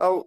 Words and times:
Ao... 0.00 0.26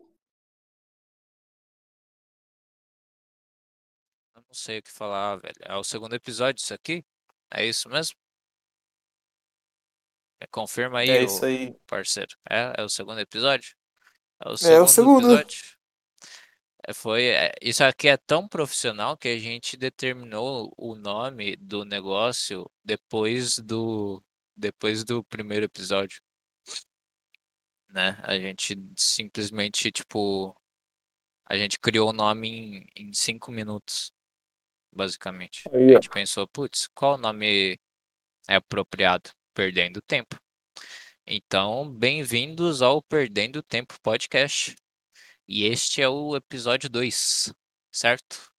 Eu 4.35 4.41
não 4.47 4.53
sei 4.53 4.79
o 4.79 4.83
que 4.83 4.91
falar, 4.91 5.37
velho. 5.37 5.55
É 5.61 5.75
o 5.75 5.83
segundo 5.83 6.13
episódio 6.15 6.61
isso 6.61 6.73
aqui? 6.73 7.03
É 7.51 7.65
isso 7.65 7.89
mesmo? 7.89 8.15
Confirma 10.51 10.99
aí, 10.99 11.09
É 11.09 11.23
isso 11.23 11.43
aí. 11.45 11.73
parceiro. 11.87 12.35
É, 12.49 12.73
é 12.77 12.83
o 12.83 12.89
segundo 12.89 13.19
episódio? 13.19 13.75
É 14.43 14.49
o 14.49 14.55
É 14.63 14.81
o 14.81 14.87
segundo 14.87 14.87
segundo. 14.87 15.33
episódio. 15.33 15.73
É, 16.85 16.93
foi, 16.93 17.27
é, 17.27 17.53
isso 17.61 17.83
aqui 17.83 18.09
é 18.09 18.17
tão 18.17 18.47
profissional 18.47 19.17
que 19.17 19.29
a 19.29 19.37
gente 19.39 19.77
determinou 19.77 20.73
o 20.77 20.95
nome 20.95 21.55
do 21.55 21.85
negócio 21.85 22.69
depois 22.83 23.57
do 23.59 24.21
depois 24.55 25.03
do 25.03 25.23
primeiro 25.23 25.65
episódio, 25.65 26.21
né? 27.93 28.17
A 28.23 28.37
gente 28.39 28.75
simplesmente, 28.97 29.91
tipo, 29.91 30.55
a 31.45 31.55
gente 31.55 31.79
criou 31.79 32.09
o 32.09 32.13
nome 32.13 32.87
em, 32.95 33.07
em 33.09 33.13
cinco 33.13 33.51
minutos, 33.51 34.11
basicamente. 34.91 35.69
A 35.69 35.71
Aí, 35.73 35.95
ó. 35.95 36.01
gente 36.01 36.09
pensou, 36.09 36.47
putz, 36.47 36.87
qual 36.95 37.17
nome 37.17 37.79
é 38.49 38.55
apropriado? 38.55 39.31
Perdendo 39.53 40.01
Tempo. 40.01 40.35
Então, 41.27 41.89
bem-vindos 41.89 42.81
ao 42.81 43.01
Perdendo 43.03 43.61
Tempo 43.61 43.95
Podcast. 44.01 44.75
E 45.47 45.65
este 45.65 46.01
é 46.01 46.09
o 46.09 46.35
episódio 46.35 46.89
2, 46.89 47.53
certo? 47.91 48.51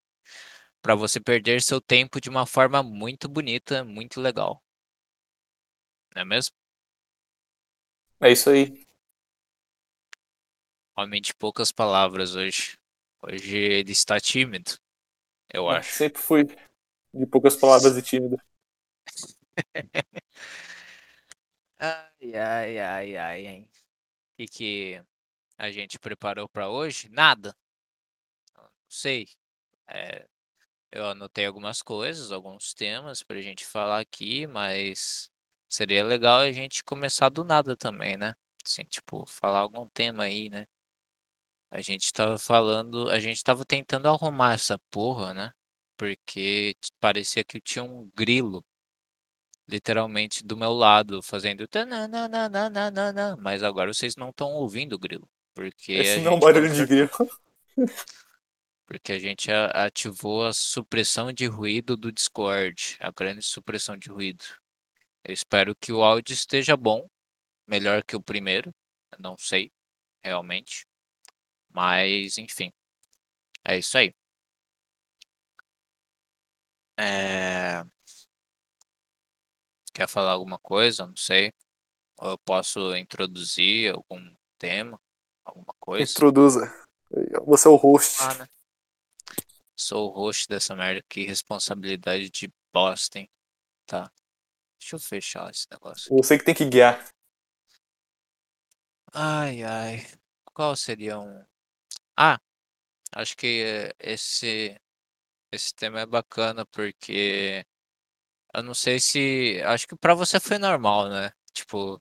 Para 0.80 0.94
você 0.94 1.18
perder 1.18 1.60
seu 1.60 1.80
tempo 1.80 2.20
de 2.20 2.30
uma 2.30 2.46
forma 2.46 2.82
muito 2.82 3.28
bonita, 3.28 3.84
muito 3.84 4.20
legal. 4.20 4.62
Não 6.14 6.22
é 6.22 6.24
mesmo? 6.24 6.54
É 8.20 8.30
isso 8.32 8.50
aí. 8.50 8.83
Homem 10.96 11.20
de 11.22 11.32
poucas 11.32 11.70
palavras 11.70 12.34
hoje. 12.34 12.76
Hoje 13.22 13.56
ele 13.56 13.92
está 13.92 14.18
tímido, 14.18 14.72
eu 15.52 15.68
Ah, 15.68 15.78
acho. 15.78 15.90
sempre 15.90 16.20
fui 16.22 16.44
de 17.14 17.26
poucas 17.26 17.56
palavras 17.56 17.96
e 17.98 18.02
tímido. 18.02 18.40
Ai, 21.78 22.34
ai, 22.36 22.78
ai, 22.80 23.16
ai, 23.16 23.46
hein? 23.46 23.68
O 24.34 24.36
que, 24.36 24.46
que 24.46 25.02
a 25.58 25.70
gente 25.70 25.98
preparou 25.98 26.48
para 26.48 26.68
hoje? 26.70 27.08
Nada. 27.10 27.56
Não 28.56 28.68
sei. 28.88 29.26
É, 29.88 30.26
eu 30.92 31.06
anotei 31.10 31.46
algumas 31.46 31.82
coisas, 31.82 32.32
alguns 32.32 32.74
temas 32.74 33.22
pra 33.22 33.40
gente 33.42 33.66
falar 33.66 34.00
aqui, 34.00 34.46
mas 34.46 35.30
seria 35.68 36.04
legal 36.04 36.40
a 36.40 36.52
gente 36.52 36.84
começar 36.84 37.28
do 37.30 37.44
nada 37.44 37.76
também, 37.76 38.16
né? 38.16 38.34
Assim, 38.66 38.84
tipo, 38.84 39.26
falar 39.26 39.60
algum 39.60 39.88
tema 39.90 40.24
aí, 40.24 40.50
né? 40.50 40.66
A 41.74 41.80
gente 41.80 42.12
tava 42.12 42.38
falando, 42.38 43.10
a 43.10 43.18
gente 43.18 43.42
tava 43.42 43.64
tentando 43.64 44.06
arrumar 44.06 44.54
essa 44.54 44.78
porra, 44.92 45.34
né? 45.34 45.50
Porque 45.96 46.76
parecia 47.00 47.42
que 47.42 47.60
tinha 47.60 47.82
um 47.82 48.08
grilo 48.14 48.64
literalmente 49.66 50.44
do 50.44 50.56
meu 50.56 50.72
lado 50.72 51.20
fazendo 51.20 51.66
tananana, 51.66 53.36
mas 53.40 53.64
agora 53.64 53.92
vocês 53.92 54.14
não 54.14 54.28
estão 54.28 54.52
ouvindo 54.52 54.92
o 54.92 54.98
grilo, 55.00 55.28
porque 55.52 55.94
Esse 55.94 56.20
não 56.20 56.34
é 56.34 56.34
um 56.36 56.38
barulho 56.38 56.72
de 56.72 56.86
grilo. 56.86 57.10
porque 58.86 59.10
a 59.10 59.18
gente 59.18 59.50
ativou 59.50 60.46
a 60.46 60.52
supressão 60.52 61.32
de 61.32 61.46
ruído 61.46 61.96
do 61.96 62.12
Discord, 62.12 62.96
a 63.00 63.10
grande 63.10 63.42
supressão 63.42 63.96
de 63.96 64.10
ruído. 64.10 64.44
Eu 65.24 65.34
espero 65.34 65.74
que 65.74 65.92
o 65.92 66.04
áudio 66.04 66.34
esteja 66.34 66.76
bom, 66.76 67.04
melhor 67.66 68.04
que 68.04 68.14
o 68.14 68.22
primeiro, 68.22 68.72
não 69.18 69.36
sei, 69.36 69.72
realmente. 70.22 70.86
Mas, 71.74 72.38
enfim, 72.38 72.72
é 73.64 73.78
isso 73.78 73.98
aí. 73.98 74.14
É, 76.96 77.84
Quer 79.94 80.08
falar 80.08 80.32
alguma 80.32 80.58
coisa? 80.58 81.06
Não 81.06 81.16
sei. 81.16 81.52
Ou 82.18 82.30
eu 82.30 82.38
posso 82.38 82.96
introduzir 82.96 83.94
algum 83.94 84.34
tema, 84.58 85.00
alguma 85.44 85.72
coisa? 85.78 86.10
Introduza. 86.10 86.72
Você 87.46 87.68
é 87.68 87.70
o 87.70 87.76
host. 87.76 88.16
Ah, 88.20 88.34
né? 88.34 88.48
Sou 89.76 90.08
o 90.08 90.12
host 90.12 90.48
dessa 90.48 90.74
merda. 90.74 91.00
Que 91.08 91.24
responsabilidade 91.24 92.28
de 92.28 92.52
bosta, 92.72 93.20
hein? 93.20 93.30
Tá. 93.86 94.10
Deixa 94.80 94.96
eu 94.96 95.00
fechar 95.00 95.48
esse 95.50 95.66
negócio. 95.70 96.06
aqui. 96.12 96.22
Você 96.22 96.38
que 96.38 96.44
tem 96.44 96.54
que 96.54 96.64
guiar. 96.64 97.08
Ai, 99.12 99.62
ai. 99.62 100.06
Qual 100.52 100.74
seria 100.74 101.20
um. 101.20 101.44
Ah, 102.16 102.38
acho 103.12 103.36
que 103.36 103.92
esse, 104.00 104.78
esse 105.52 105.74
tema 105.74 106.00
é 106.02 106.06
bacana 106.06 106.66
porque 106.66 107.64
eu 108.54 108.62
não 108.62 108.74
sei 108.74 109.00
se. 109.00 109.62
Acho 109.66 109.86
que 109.88 109.96
pra 109.96 110.14
você 110.14 110.40
foi 110.40 110.58
normal, 110.58 111.08
né? 111.10 111.32
Tipo, 111.54 112.00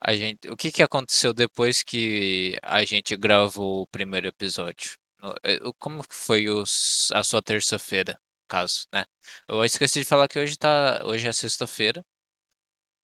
a 0.00 0.14
gente. 0.16 0.48
O 0.50 0.56
que 0.56 0.72
que 0.72 0.82
aconteceu 0.82 1.34
depois 1.34 1.82
que 1.82 2.58
a 2.62 2.84
gente 2.84 3.16
gravou 3.16 3.82
o 3.82 3.86
primeiro 3.88 4.28
episódio? 4.28 4.96
Eh, 5.44 5.60
Como 5.78 6.02
foi 6.10 6.48
os- 6.50 7.10
a 7.12 7.22
sua 7.24 7.42
terça-feira, 7.42 8.20
caso, 8.48 8.86
né? 8.92 9.04
Eu 9.48 9.64
esqueci 9.64 10.00
de 10.00 10.06
falar 10.06 10.28
que 10.28 10.38
hoje 10.38 10.56
tá. 10.58 11.02
Hoje 11.04 11.28
é 11.28 11.32
sexta-feira. 11.32 12.04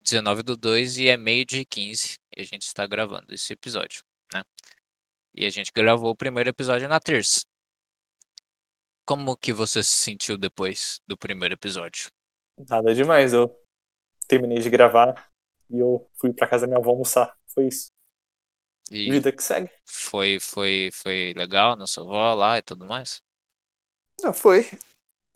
19 0.02 0.42
do 0.42 0.56
2 0.56 0.98
e 0.98 1.08
é 1.08 1.16
meio-dia 1.16 1.60
e 1.62 1.66
15 1.66 2.18
e 2.36 2.42
a 2.42 2.44
gente 2.44 2.62
está 2.62 2.86
gravando 2.86 3.32
esse 3.34 3.52
episódio, 3.52 4.02
né? 4.34 4.42
E 5.34 5.46
a 5.46 5.50
gente 5.50 5.72
gravou 5.74 6.10
o 6.10 6.16
primeiro 6.16 6.50
episódio 6.50 6.88
na 6.88 7.00
terça. 7.00 7.40
Como 9.04 9.36
que 9.36 9.52
você 9.52 9.82
se 9.82 9.96
sentiu 9.96 10.36
depois 10.36 11.00
do 11.06 11.16
primeiro 11.16 11.54
episódio? 11.54 12.10
Nada 12.68 12.94
demais. 12.94 13.32
Eu 13.32 13.54
terminei 14.28 14.58
de 14.58 14.70
gravar 14.70 15.30
e 15.70 15.78
eu 15.78 16.08
fui 16.14 16.32
pra 16.32 16.46
casa 16.46 16.66
da 16.66 16.68
minha 16.68 16.78
avó 16.78 16.90
almoçar. 16.90 17.36
Foi 17.46 17.66
isso. 17.66 17.90
E 18.90 19.10
Vida 19.10 19.32
que 19.32 19.42
segue. 19.42 19.70
foi, 19.86 20.38
foi, 20.38 20.90
foi 20.92 21.32
legal 21.34 21.76
na 21.76 21.86
sua 21.86 22.04
avó 22.04 22.34
lá 22.34 22.58
e 22.58 22.62
tudo 22.62 22.86
mais? 22.86 23.22
Ah, 24.22 24.34
foi. 24.34 24.68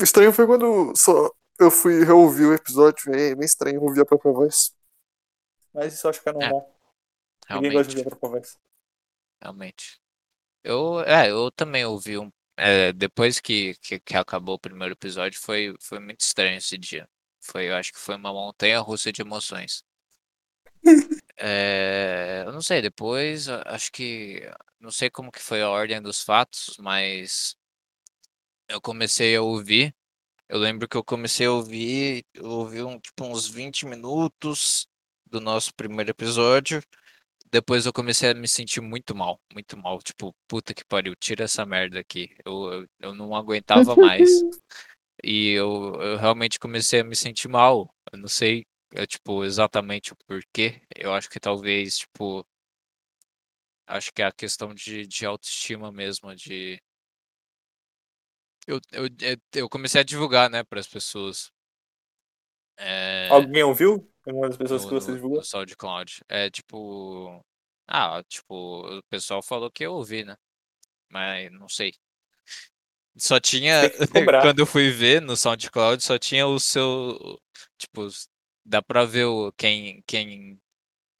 O 0.00 0.04
estranho 0.04 0.32
foi 0.32 0.46
quando 0.46 0.92
só 0.94 1.30
eu 1.58 1.70
fui 1.70 2.04
reouvir 2.04 2.44
o 2.44 2.54
episódio. 2.54 3.14
É 3.14 3.34
meio 3.34 3.44
estranho 3.44 3.82
ouvir 3.82 4.02
a 4.02 4.06
própria 4.06 4.30
voz. 4.30 4.74
Mas 5.72 5.94
isso 5.94 6.06
eu 6.06 6.10
acho 6.10 6.22
que 6.22 6.28
é 6.28 6.32
normal. 6.32 6.70
Ninguém 7.50 7.72
gosta 7.72 7.90
de 7.90 7.98
ouvir 7.98 8.08
a 8.08 8.10
própria 8.10 8.40
voz. 8.40 8.58
Realmente. 9.40 10.00
Eu, 10.64 11.00
é, 11.02 11.30
eu 11.30 11.50
também 11.52 11.84
ouvi 11.84 12.18
um. 12.18 12.30
é, 12.56 12.92
depois 12.92 13.40
que, 13.40 13.74
que, 13.82 14.00
que 14.00 14.16
acabou 14.16 14.56
o 14.56 14.58
primeiro 14.60 14.94
episódio, 14.94 15.40
foi, 15.40 15.74
foi 15.80 16.00
muito 16.00 16.20
estranho 16.20 16.58
esse 16.58 16.78
dia. 16.78 17.08
Foi, 17.40 17.68
eu 17.70 17.76
acho 17.76 17.92
que 17.92 17.98
foi 18.00 18.16
uma 18.16 18.32
montanha 18.32 18.80
russa 18.80 19.12
de 19.12 19.22
emoções. 19.22 19.84
É, 21.38 22.44
eu 22.46 22.52
não 22.52 22.62
sei, 22.62 22.80
depois 22.80 23.46
acho 23.48 23.92
que 23.92 24.42
não 24.80 24.90
sei 24.90 25.10
como 25.10 25.30
que 25.30 25.40
foi 25.40 25.62
a 25.62 25.68
ordem 25.68 26.00
dos 26.00 26.22
fatos, 26.22 26.76
mas 26.78 27.56
eu 28.68 28.80
comecei 28.80 29.36
a 29.36 29.42
ouvir. 29.42 29.94
Eu 30.48 30.58
lembro 30.58 30.88
que 30.88 30.96
eu 30.96 31.04
comecei 31.04 31.46
a 31.46 31.52
ouvir, 31.52 32.24
eu 32.34 32.46
ouvi 32.46 32.82
um, 32.82 32.98
tipo, 33.00 33.24
uns 33.24 33.48
20 33.48 33.86
minutos 33.86 34.88
do 35.26 35.40
nosso 35.40 35.74
primeiro 35.74 36.10
episódio. 36.10 36.82
Depois 37.50 37.86
eu 37.86 37.92
comecei 37.92 38.30
a 38.30 38.34
me 38.34 38.48
sentir 38.48 38.80
muito 38.80 39.14
mal, 39.14 39.40
muito 39.52 39.76
mal. 39.76 40.00
Tipo, 40.02 40.34
puta 40.48 40.74
que 40.74 40.84
pariu, 40.84 41.14
tira 41.16 41.44
essa 41.44 41.64
merda 41.66 42.00
aqui. 42.00 42.28
Eu, 42.44 42.72
eu, 42.72 42.86
eu 43.00 43.14
não 43.14 43.34
aguentava 43.34 43.96
mais. 43.96 44.44
E 45.24 45.50
eu, 45.52 45.94
eu 46.02 46.16
realmente 46.18 46.58
comecei 46.58 47.00
a 47.00 47.04
me 47.04 47.16
sentir 47.16 47.48
mal. 47.48 47.94
Eu 48.12 48.18
não 48.18 48.28
sei, 48.28 48.66
é, 48.94 49.06
tipo, 49.06 49.44
exatamente 49.44 50.12
o 50.12 50.16
porquê. 50.26 50.82
Eu 50.96 51.14
acho 51.14 51.30
que 51.30 51.40
talvez, 51.40 51.98
tipo, 51.98 52.46
acho 53.86 54.12
que 54.12 54.22
é 54.22 54.26
a 54.26 54.32
questão 54.32 54.72
de, 54.74 55.06
de 55.06 55.26
autoestima 55.26 55.90
mesmo, 55.92 56.32
de... 56.36 56.80
Eu, 58.66 58.80
eu, 58.92 59.06
eu- 59.20 59.38
eu 59.54 59.68
comecei 59.68 60.00
a 60.00 60.04
divulgar, 60.04 60.48
né, 60.50 60.62
para 60.64 60.78
as 60.80 60.86
pessoas. 60.88 61.50
É, 62.78 63.46
Alguém 63.46 63.62
ouviu? 63.62 64.10
Alguma 64.26 64.48
das 64.48 64.56
pessoas 64.56 64.84
no, 64.84 64.88
que 64.88 64.94
você 64.94 65.10
no, 65.10 65.16
divulgou? 65.16 65.38
no 65.38 65.42
SoundCloud. 65.42 66.22
É 66.28 66.50
tipo... 66.50 67.44
Ah, 67.86 68.22
tipo, 68.28 68.54
o 68.98 69.02
pessoal 69.04 69.42
falou 69.42 69.70
que 69.70 69.84
eu 69.86 69.94
ouvi, 69.94 70.24
né? 70.24 70.36
Mas 71.10 71.50
não 71.52 71.68
sei. 71.68 71.94
Só 73.16 73.40
tinha. 73.40 73.90
Quando 74.42 74.58
eu 74.60 74.66
fui 74.66 74.90
ver 74.90 75.22
no 75.22 75.36
SoundCloud, 75.36 76.02
só 76.02 76.18
tinha 76.18 76.46
o 76.46 76.58
seu. 76.60 77.40
Tipo, 77.78 78.08
dá 78.64 78.82
pra 78.82 79.04
ver 79.04 79.24
o, 79.24 79.52
quem, 79.52 80.02
quem 80.06 80.60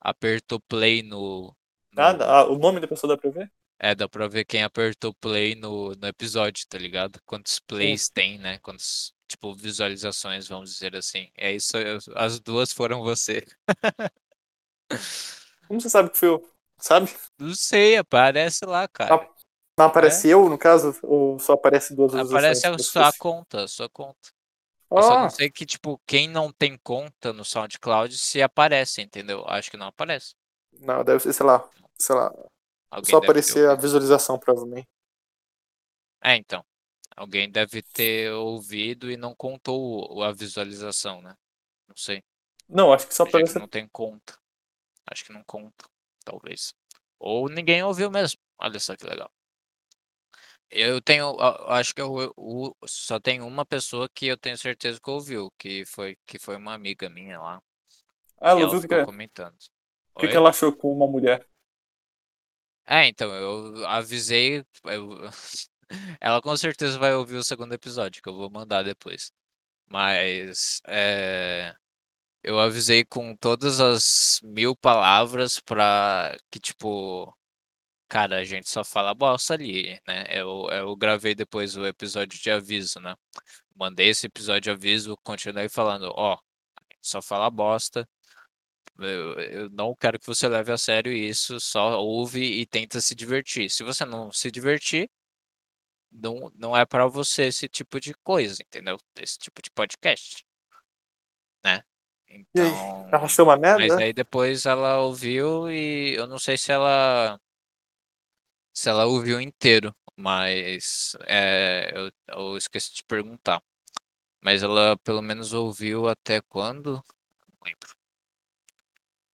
apertou 0.01 0.61
play 0.61 1.03
no. 1.03 1.47
no- 1.49 1.57
Nada? 1.93 2.27
Ah, 2.27 2.45
o 2.51 2.59
nome 2.59 2.81
da 2.81 2.89
pessoa 2.89 3.17
dá 3.17 3.21
pra 3.21 3.31
ver? 3.31 3.51
É, 3.79 3.95
dá 3.95 4.09
pra 4.09 4.27
ver 4.29 4.45
quem 4.45 4.63
apertou 4.63 5.15
play 5.15 5.55
no, 5.55 5.95
no 5.95 6.07
episódio, 6.07 6.67
tá 6.69 6.79
ligado? 6.79 7.21
Quantos 7.25 7.61
plays 7.61 8.09
tem, 8.09 8.39
né? 8.39 8.59
Quantos, 8.59 9.15
tipo, 9.29 9.55
visualizações, 9.55 10.49
vamos 10.49 10.73
dizer 10.73 10.97
assim. 10.97 11.31
É 11.37 11.53
isso, 11.53 11.77
eu- 11.77 11.99
as 12.15 12.41
duas 12.41 12.73
foram 12.73 13.03
você. 13.03 13.45
Como 15.69 15.81
você 15.81 15.89
sabe 15.91 16.11
que 16.11 16.17
foi 16.19 16.29
eu? 16.29 16.49
sabe? 16.79 17.11
Não 17.39 17.55
sei, 17.55 17.97
aparece 17.97 18.65
lá, 18.65 18.87
cara. 18.89 19.29
Não 19.79 19.87
aparece 19.87 20.29
é? 20.29 20.35
eu, 20.35 20.49
no 20.49 20.57
caso? 20.57 20.99
Ou 21.03 21.39
só 21.39 21.53
aparece 21.53 21.95
duas 21.95 22.15
Aparece 22.15 22.67
a 22.67 22.79
sua 22.79 23.13
conta, 23.13 23.65
a 23.65 23.69
sua 23.69 23.89
conta. 23.89 24.31
Eu 24.91 25.03
só 25.03 25.17
não 25.19 25.29
sei 25.29 25.51
que, 25.51 25.67
tipo, 25.67 26.01
quem 26.07 26.29
não 26.29 26.53
tem 26.53 26.79
conta 26.79 27.33
no 27.33 27.45
SoundCloud 27.45 28.17
se 28.17 28.41
aparece, 28.41 29.03
entendeu? 29.03 29.45
Acho 29.47 29.71
que 29.71 29.77
não 29.77 29.89
aparece. 29.89 30.35
Não, 30.81 31.05
deve 31.05 31.21
ser, 31.21 31.33
sei 31.33 31.45
lá, 31.45 31.69
sei 31.99 32.15
lá. 32.15 32.33
Alguém 32.91 33.11
só 33.11 33.19
aparecer 33.19 33.69
a 33.69 33.75
visualização, 33.75 34.39
provavelmente. 34.39 34.89
É, 36.23 36.37
então. 36.37 36.65
Alguém 37.17 37.51
deve 37.51 37.83
ter 37.83 38.31
ouvido 38.33 39.11
e 39.11 39.17
não 39.17 39.35
contou 39.35 40.23
a 40.23 40.33
visualização, 40.33 41.23
né? 41.23 41.35
Não 41.89 41.97
sei. 41.97 42.23
Não, 42.69 42.93
acho 42.93 43.07
que 43.09 43.15
só 43.15 43.23
aparece. 43.23 43.55
Que 43.55 43.59
não 43.59 43.69
tem 43.69 43.89
conta. 43.89 44.39
Acho 45.07 45.25
que 45.25 45.33
não 45.33 45.43
conta, 45.45 45.89
talvez. 46.25 46.75
Ou 47.19 47.49
ninguém 47.49 47.83
ouviu 47.83 48.11
mesmo. 48.11 48.39
Olha 48.59 48.79
só 48.79 48.95
que 48.95 49.07
legal. 49.07 49.31
Eu 50.69 51.01
tenho, 51.01 51.41
acho 51.69 51.95
que 51.95 52.03
eu, 52.03 52.35
eu, 52.37 52.77
só 52.85 53.21
tem 53.21 53.41
uma 53.41 53.65
pessoa 53.65 54.09
que 54.09 54.27
eu 54.27 54.37
tenho 54.37 54.59
certeza 54.59 55.01
que 55.01 55.11
ouviu, 55.11 55.51
que 55.57 55.85
foi, 55.87 56.19
que 56.27 56.39
foi 56.39 56.57
uma 56.57 56.75
amiga 56.75 57.09
minha 57.09 57.41
lá. 57.41 57.63
Ah, 58.39 58.51
ela 58.51 58.65
ouviu 58.65 58.87
que 58.87 59.05
comentando. 59.05 59.57
O 60.15 60.21
que, 60.21 60.29
que 60.29 60.37
ela 60.37 60.51
achou 60.51 60.75
com 60.75 60.93
uma 60.93 61.07
mulher? 61.07 61.47
É, 62.85 63.07
então, 63.07 63.33
eu 63.33 63.87
avisei. 63.87 64.65
Eu... 64.85 65.31
Ela 66.21 66.41
com 66.43 66.57
certeza 66.57 66.99
vai 66.99 67.15
ouvir 67.15 67.37
o 67.37 67.45
segundo 67.45 67.73
episódio, 67.75 68.23
que 68.23 68.29
eu 68.29 68.37
vou 68.37 68.51
mandar 68.51 68.83
depois. 68.83 69.33
Mas 69.89 70.81
é... 70.89 71.75
eu 72.43 72.59
avisei 72.61 73.05
com 73.05 73.37
todas 73.37 73.81
as 73.81 74.41
mil 74.45 74.77
palavras 74.77 75.61
pra 75.61 76.37
que, 76.51 76.61
tipo, 76.61 77.37
Cara, 78.09 78.39
a 78.39 78.45
gente 78.45 78.71
só 78.71 78.85
fala 78.85 79.15
bosta 79.15 79.55
ali, 79.55 80.01
né? 80.07 80.25
Eu, 80.31 80.69
eu 80.71 80.95
gravei 80.97 81.35
depois 81.35 81.77
o 81.77 81.85
episódio 81.87 82.41
de 82.41 82.51
aviso, 82.51 83.01
né? 83.01 83.17
Mandei 83.75 84.09
esse 84.11 84.27
episódio 84.27 84.63
de 84.63 84.71
aviso, 84.71 85.17
continuei 85.25 85.69
falando, 85.69 86.13
ó, 86.17 86.39
só 87.03 87.21
fala 87.23 87.51
bosta. 87.51 88.09
Eu, 88.99 89.35
eu 89.41 89.71
não 89.71 89.95
quero 89.97 90.19
que 90.21 90.27
você 90.27 90.49
leve 90.49 90.73
a 90.73 90.79
sério 90.79 91.13
isso, 91.13 91.61
só 91.61 92.01
ouve 92.01 92.41
e 92.43 92.67
tenta 92.67 93.01
se 93.01 93.15
divertir. 93.15 93.71
Se 93.71 93.83
você 93.85 94.05
não 94.05 94.33
se 94.33 94.51
divertir, 94.51 95.11
não, 96.17 96.51
não 96.55 96.77
é 96.77 96.85
para 96.85 97.07
você 97.07 97.45
esse 97.45 97.69
tipo 97.69 98.01
de 98.01 98.15
coisa, 98.15 98.63
entendeu? 98.63 98.99
Esse 99.17 99.39
tipo 99.39 99.61
de 99.63 99.71
podcast, 99.71 100.45
né? 101.65 101.83
Então, 102.29 103.09
ela 103.13 103.25
achou 103.25 103.47
uma 103.47 103.57
merda? 103.57 103.87
Mas 103.87 103.93
aí 103.97 104.13
depois 104.13 104.67
ela 104.67 104.99
ouviu 105.01 105.71
e 105.71 106.15
eu 106.15 106.27
não 106.27 106.39
sei 106.39 106.57
se 106.57 106.73
ela 106.73 107.39
se 108.73 108.91
ela 108.91 109.07
ouviu 109.07 109.41
inteiro, 109.41 109.95
mas 110.17 111.17
é, 111.27 111.91
eu, 111.95 112.11
eu 112.29 112.57
esqueci 112.57 112.95
de 112.95 113.05
perguntar. 113.05 113.63
Mas 114.43 114.63
ela 114.63 114.97
pelo 114.99 115.23
menos 115.23 115.53
ouviu 115.53 116.09
até 116.09 116.41
quando? 116.43 117.03
Não 117.49 117.59
lembro. 117.65 117.97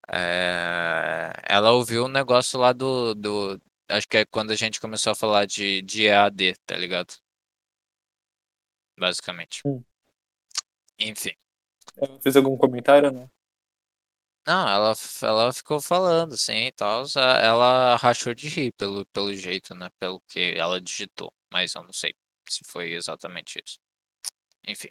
É, 0.08 1.32
ela 1.48 1.72
ouviu 1.72 2.04
um 2.04 2.08
negócio 2.08 2.58
lá 2.58 2.72
do, 2.72 3.14
do. 3.14 3.60
Acho 3.92 4.08
que 4.08 4.16
é 4.18 4.24
quando 4.24 4.50
a 4.52 4.56
gente 4.56 4.80
começou 4.80 5.12
a 5.12 5.14
falar 5.14 5.46
de, 5.46 5.82
de 5.82 6.06
EAD, 6.06 6.54
tá 6.64 6.76
ligado? 6.76 7.14
Basicamente. 8.98 9.60
Hum. 9.66 9.84
Enfim. 10.98 11.32
Ela 11.96 12.20
fez 12.20 12.36
algum 12.36 12.56
comentário, 12.56 13.12
não? 13.12 13.30
Não, 14.46 14.68
ela, 14.68 14.94
ela 15.22 15.52
ficou 15.52 15.80
falando 15.80 16.34
assim 16.34 16.66
e 16.66 16.72
tal. 16.72 17.04
Ela 17.16 17.96
rachou 17.96 18.34
de 18.34 18.48
rir 18.48 18.72
pelo, 18.72 19.04
pelo 19.06 19.34
jeito, 19.34 19.74
né? 19.74 19.90
Pelo 19.98 20.20
que 20.22 20.54
ela 20.56 20.80
digitou. 20.80 21.32
Mas 21.52 21.74
eu 21.74 21.82
não 21.82 21.92
sei 21.92 22.14
se 22.48 22.64
foi 22.66 22.92
exatamente 22.92 23.62
isso. 23.64 23.78
Enfim. 24.66 24.88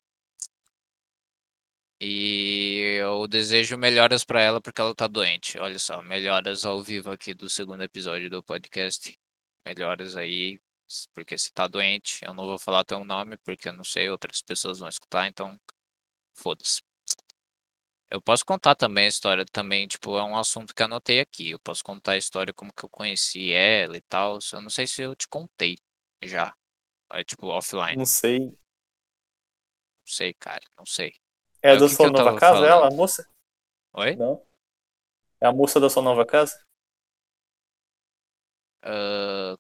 E 2.03 2.97
eu 2.99 3.27
desejo 3.27 3.77
melhoras 3.77 4.23
para 4.23 4.41
ela 4.41 4.59
porque 4.59 4.81
ela 4.81 4.95
tá 4.95 5.05
doente. 5.05 5.59
Olha 5.59 5.77
só, 5.77 6.01
melhoras 6.01 6.65
ao 6.65 6.81
vivo 6.81 7.11
aqui 7.11 7.31
do 7.31 7.47
segundo 7.47 7.83
episódio 7.83 8.27
do 8.27 8.41
podcast. 8.41 9.15
Melhoras 9.63 10.17
aí, 10.17 10.59
porque 11.13 11.37
se 11.37 11.53
tá 11.53 11.67
doente, 11.67 12.25
eu 12.25 12.33
não 12.33 12.47
vou 12.47 12.57
falar 12.57 12.83
teu 12.85 13.05
nome 13.05 13.37
porque 13.37 13.69
eu 13.69 13.73
não 13.73 13.83
sei, 13.83 14.09
outras 14.09 14.41
pessoas 14.41 14.79
vão 14.79 14.89
escutar, 14.89 15.27
então 15.27 15.55
foda-se. 16.33 16.81
Eu 18.09 18.19
posso 18.19 18.43
contar 18.43 18.73
também 18.73 19.05
a 19.05 19.09
história 19.09 19.45
também, 19.45 19.87
tipo, 19.87 20.17
é 20.17 20.23
um 20.23 20.35
assunto 20.35 20.73
que 20.73 20.81
anotei 20.81 21.19
aqui. 21.19 21.51
Eu 21.51 21.59
posso 21.59 21.83
contar 21.83 22.13
a 22.13 22.17
história 22.17 22.51
como 22.51 22.73
que 22.73 22.83
eu 22.83 22.89
conheci 22.89 23.53
ela 23.53 23.95
e 23.95 24.01
tal. 24.01 24.39
Eu 24.51 24.61
não 24.61 24.71
sei 24.71 24.87
se 24.87 25.03
eu 25.03 25.15
te 25.15 25.27
contei 25.27 25.77
já. 26.23 26.51
É 27.13 27.23
tipo 27.23 27.45
offline. 27.45 27.95
Não 27.95 28.05
sei. 28.07 28.39
Não 28.39 28.57
sei, 30.07 30.33
cara, 30.33 30.65
não 30.75 30.85
sei. 30.85 31.20
É, 31.61 31.75
da 31.75 31.87
sua 31.87 32.09
nova 32.09 32.39
casa, 32.39 32.55
falando? 32.55 32.69
ela, 32.69 32.87
a 32.87 32.91
moça? 32.91 33.27
Oi? 33.93 34.15
Não. 34.15 34.41
É 35.39 35.47
a 35.47 35.51
moça 35.51 35.79
da 35.79 35.89
sua 35.89 36.01
nova 36.01 36.25
casa? 36.25 36.59
Uh, 38.83 39.57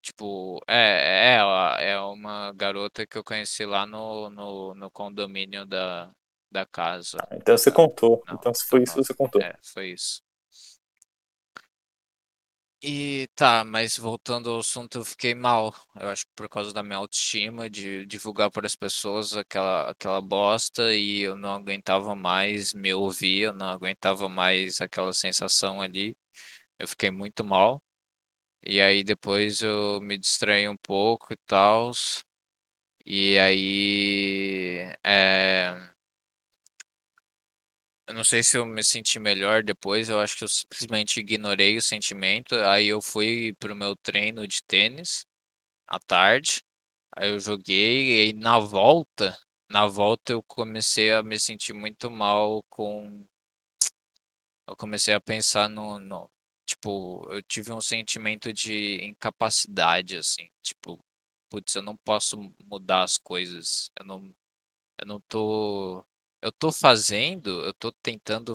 tipo, 0.00 0.60
é, 0.66 1.36
é, 1.36 1.90
é 1.90 2.00
uma 2.00 2.52
garota 2.52 3.06
que 3.06 3.18
eu 3.18 3.24
conheci 3.24 3.66
lá 3.66 3.86
no, 3.86 4.30
no, 4.30 4.74
no 4.74 4.90
condomínio 4.90 5.66
da, 5.66 6.10
da 6.50 6.64
casa. 6.64 7.18
Ah, 7.20 7.36
então 7.36 7.56
você 7.56 7.70
contou. 7.70 8.22
Não, 8.26 8.34
então 8.34 8.54
se 8.54 8.64
foi 8.64 8.82
isso, 8.82 8.94
você 8.94 9.14
contou. 9.14 9.42
É, 9.42 9.54
foi 9.62 9.90
isso. 9.90 10.25
E 12.82 13.26
tá, 13.34 13.64
mas 13.64 13.96
voltando 13.96 14.50
ao 14.50 14.58
assunto, 14.60 14.98
eu 14.98 15.04
fiquei 15.04 15.34
mal. 15.34 15.74
Eu 15.98 16.08
acho 16.10 16.26
que 16.26 16.32
por 16.36 16.48
causa 16.48 16.72
da 16.74 16.82
minha 16.82 16.98
autoestima, 16.98 17.70
de 17.70 18.04
divulgar 18.06 18.50
para 18.50 18.66
as 18.66 18.76
pessoas 18.76 19.34
aquela, 19.34 19.90
aquela 19.90 20.20
bosta 20.20 20.94
e 20.94 21.20
eu 21.22 21.36
não 21.36 21.54
aguentava 21.54 22.14
mais 22.14 22.74
me 22.74 22.92
ouvir, 22.92 23.40
eu 23.44 23.54
não 23.54 23.66
aguentava 23.68 24.28
mais 24.28 24.80
aquela 24.80 25.12
sensação 25.14 25.80
ali. 25.80 26.14
Eu 26.78 26.88
fiquei 26.88 27.10
muito 27.10 27.44
mal. 27.44 27.82
E 28.66 28.80
aí 28.80 29.04
depois 29.04 29.62
eu 29.62 30.00
me 30.00 30.18
distraí 30.18 30.68
um 30.68 30.76
pouco 30.78 31.32
e 31.34 31.36
tal. 31.46 31.92
E 33.04 33.38
aí. 33.38 34.92
É 35.04 35.95
eu 38.08 38.14
não 38.14 38.24
sei 38.24 38.42
se 38.42 38.56
eu 38.56 38.64
me 38.66 38.84
senti 38.84 39.18
melhor 39.18 39.62
depois, 39.64 40.08
eu 40.08 40.20
acho 40.20 40.36
que 40.36 40.44
eu 40.44 40.48
simplesmente 40.48 41.20
ignorei 41.20 41.76
o 41.76 41.82
sentimento. 41.82 42.54
Aí 42.56 42.86
eu 42.88 43.02
fui 43.02 43.54
pro 43.58 43.74
meu 43.76 43.96
treino 43.96 44.46
de 44.46 44.62
tênis 44.64 45.26
à 45.88 45.98
tarde. 46.00 46.62
Aí 47.16 47.30
eu 47.30 47.40
joguei 47.40 48.30
e 48.30 48.32
na 48.34 48.58
volta, 48.60 49.38
na 49.70 49.86
volta 49.86 50.32
eu 50.32 50.42
comecei 50.42 51.12
a 51.12 51.22
me 51.22 51.38
sentir 51.40 51.72
muito 51.74 52.10
mal 52.10 52.62
com 52.70 53.26
eu 54.68 54.76
comecei 54.76 55.14
a 55.14 55.20
pensar 55.20 55.68
no, 55.68 55.98
no 55.98 56.30
tipo, 56.66 57.26
eu 57.32 57.42
tive 57.42 57.72
um 57.72 57.80
sentimento 57.80 58.52
de 58.52 59.04
incapacidade 59.04 60.16
assim, 60.16 60.48
tipo, 60.62 60.98
putz, 61.48 61.74
eu 61.76 61.82
não 61.82 61.96
posso 61.96 62.36
mudar 62.64 63.02
as 63.04 63.18
coisas. 63.18 63.90
Eu 63.98 64.04
não 64.06 64.34
eu 65.00 65.06
não 65.06 65.20
tô 65.22 66.04
eu 66.46 66.52
tô 66.52 66.72
fazendo, 66.72 67.64
eu 67.64 67.74
tô 67.74 67.92
tentando, 67.92 68.54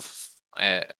é, 0.58 0.94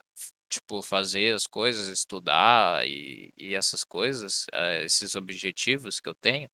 tipo, 0.50 0.82
fazer 0.84 1.36
as 1.36 1.48
coisas, 1.48 1.88
estudar 1.90 2.88
e, 2.88 3.34
e 3.38 3.56
essas 3.56 3.84
coisas, 3.86 4.46
é, 4.54 4.86
esses 4.86 5.16
objetivos 5.16 6.00
que 6.02 6.10
eu 6.10 6.16
tenho. 6.16 6.50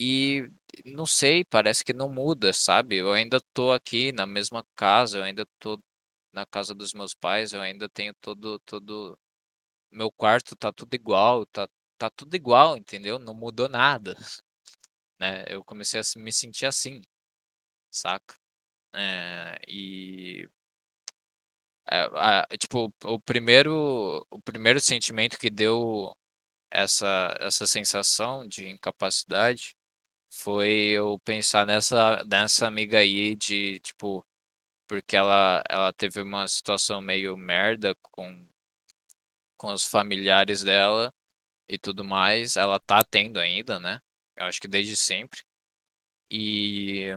E 0.00 0.48
não 0.84 1.06
sei, 1.06 1.44
parece 1.44 1.84
que 1.84 1.92
não 1.92 2.08
muda, 2.08 2.52
sabe? 2.52 2.96
Eu 2.96 3.12
ainda 3.12 3.40
tô 3.52 3.72
aqui 3.72 4.12
na 4.12 4.26
mesma 4.26 4.64
casa, 4.76 5.18
eu 5.18 5.24
ainda 5.24 5.44
tô 5.58 5.80
na 6.32 6.46
casa 6.46 6.74
dos 6.74 6.92
meus 6.94 7.14
pais, 7.14 7.52
eu 7.52 7.60
ainda 7.60 7.88
tenho 7.88 8.14
todo, 8.20 8.58
todo, 8.60 9.18
meu 9.92 10.12
quarto 10.12 10.56
tá 10.56 10.72
tudo 10.72 10.94
igual, 10.94 11.46
tá, 11.46 11.68
tá 11.98 12.10
tudo 12.10 12.34
igual, 12.36 12.76
entendeu? 12.78 13.18
Não 13.18 13.34
mudou 13.34 13.68
nada, 13.68 14.16
né? 15.20 15.44
Eu 15.48 15.64
comecei 15.64 16.00
a 16.00 16.04
me 16.20 16.32
sentir 16.32 16.66
assim, 16.66 17.02
saca? 17.90 18.36
É, 18.94 19.58
e 19.68 20.48
é, 21.90 22.02
a, 22.14 22.46
tipo, 22.58 22.92
o 23.04 23.20
primeiro, 23.20 24.26
o 24.30 24.40
primeiro 24.42 24.80
sentimento 24.80 25.38
que 25.38 25.50
deu 25.50 26.14
essa, 26.70 27.36
essa 27.40 27.66
sensação 27.66 28.46
de 28.48 28.68
incapacidade 28.68 29.76
foi 30.32 30.70
eu 30.92 31.18
pensar 31.20 31.66
nessa, 31.66 32.24
nessa 32.26 32.66
amiga 32.68 32.98
aí 33.00 33.36
de, 33.36 33.80
tipo, 33.80 34.26
porque 34.88 35.16
ela, 35.16 35.62
ela 35.70 35.92
teve 35.92 36.22
uma 36.22 36.48
situação 36.48 37.00
meio 37.02 37.36
merda 37.36 37.94
com, 38.02 38.46
com 39.56 39.72
os 39.72 39.84
familiares 39.84 40.62
dela 40.62 41.12
e 41.68 41.78
tudo 41.78 42.04
mais. 42.04 42.56
Ela 42.56 42.80
tá 42.80 43.04
tendo 43.04 43.38
ainda, 43.40 43.80
né? 43.80 44.00
Eu 44.36 44.46
acho 44.46 44.60
que 44.60 44.68
desde 44.68 44.96
sempre. 44.96 45.42
E 46.30 47.08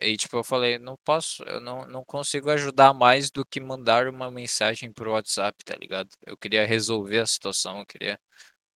E 0.00 0.16
tipo, 0.16 0.36
eu 0.36 0.44
falei, 0.44 0.78
não 0.78 0.96
posso, 1.04 1.42
eu 1.44 1.60
não, 1.60 1.86
não 1.86 2.04
consigo 2.04 2.50
ajudar 2.50 2.92
mais 2.92 3.30
do 3.30 3.44
que 3.46 3.60
mandar 3.60 4.08
uma 4.08 4.30
mensagem 4.30 4.92
pro 4.92 5.12
WhatsApp, 5.12 5.64
tá 5.64 5.74
ligado? 5.76 6.10
Eu 6.26 6.36
queria 6.36 6.66
resolver 6.66 7.20
a 7.20 7.26
situação, 7.26 7.80
eu 7.80 7.86
queria 7.86 8.20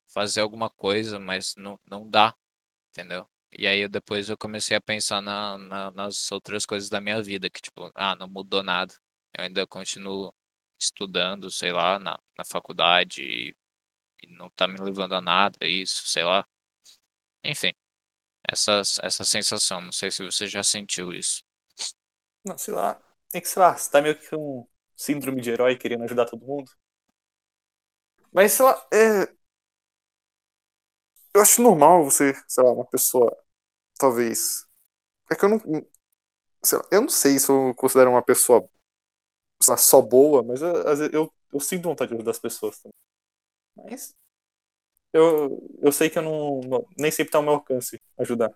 fazer 0.08 0.40
alguma 0.40 0.70
coisa, 0.70 1.18
mas 1.20 1.54
não, 1.56 1.78
não 1.90 2.08
dá, 2.08 2.34
entendeu? 2.90 3.28
E 3.52 3.66
aí 3.66 3.88
depois 3.88 4.30
eu 4.30 4.38
comecei 4.38 4.76
a 4.76 4.80
pensar 4.80 5.20
na, 5.22 5.58
na, 5.58 5.90
nas 5.92 6.30
outras 6.32 6.66
coisas 6.66 6.88
da 6.90 7.00
minha 7.00 7.22
vida, 7.22 7.50
que 7.50 7.60
tipo, 7.60 7.90
ah, 7.94 8.16
não 8.16 8.28
mudou 8.28 8.62
nada. 8.62 8.94
Eu 9.36 9.44
ainda 9.44 9.66
continuo 9.66 10.32
estudando, 10.80 11.50
sei 11.50 11.72
lá, 11.72 11.98
na, 11.98 12.18
na 12.38 12.44
faculdade 12.44 13.22
e, 13.22 13.56
e 14.22 14.28
não 14.36 14.50
tá 14.50 14.68
me 14.68 14.78
levando 14.80 15.14
a 15.14 15.20
nada, 15.20 15.58
isso, 15.66 16.06
sei 16.08 16.24
lá. 16.24 16.46
Enfim, 17.44 17.72
essa, 18.48 18.82
essa 19.02 19.24
sensação, 19.24 19.80
não 19.80 19.92
sei 19.92 20.10
se 20.10 20.24
você 20.24 20.46
já 20.46 20.62
sentiu 20.62 21.12
isso. 21.12 21.42
Não, 22.44 22.56
sei 22.58 22.74
lá. 22.74 23.00
É 23.32 23.40
que, 23.40 23.48
sei 23.48 23.62
lá, 23.62 23.76
você 23.76 23.90
tá 23.90 24.02
meio 24.02 24.18
que 24.18 24.28
com 24.28 24.66
síndrome 24.96 25.40
de 25.40 25.50
herói 25.50 25.76
querendo 25.76 26.04
ajudar 26.04 26.26
todo 26.26 26.44
mundo. 26.44 26.70
Mas, 28.32 28.52
sei 28.52 28.64
lá, 28.64 28.86
é... 28.92 29.32
Eu 31.34 31.40
acho 31.42 31.62
normal 31.62 32.04
você, 32.04 32.34
sei 32.48 32.64
lá, 32.64 32.72
uma 32.72 32.86
pessoa, 32.86 33.36
talvez... 33.98 34.66
É 35.30 35.36
que 35.36 35.44
eu 35.44 35.50
não... 35.50 35.60
Sei 36.62 36.78
lá, 36.78 36.84
eu 36.90 37.00
não 37.02 37.08
sei 37.08 37.38
se 37.38 37.50
eu 37.50 37.74
considero 37.74 38.10
uma 38.10 38.22
pessoa 38.22 38.68
lá, 39.68 39.76
só 39.76 40.00
boa, 40.02 40.42
mas 40.42 40.60
eu, 40.62 40.74
eu, 41.12 41.34
eu 41.52 41.60
sinto 41.60 41.84
vontade 41.84 42.10
de 42.10 42.16
ajudar 42.16 42.30
as 42.32 42.38
pessoas 42.38 42.78
também. 42.80 42.94
Mas 43.76 44.14
eu, 45.12 45.78
eu 45.82 45.92
sei 45.92 46.10
que 46.10 46.18
eu 46.18 46.22
não, 46.22 46.60
nem 46.98 47.10
sempre 47.10 47.32
tá 47.32 47.38
ao 47.38 47.44
meu 47.44 47.54
alcance 47.54 48.00
ajudar. 48.18 48.54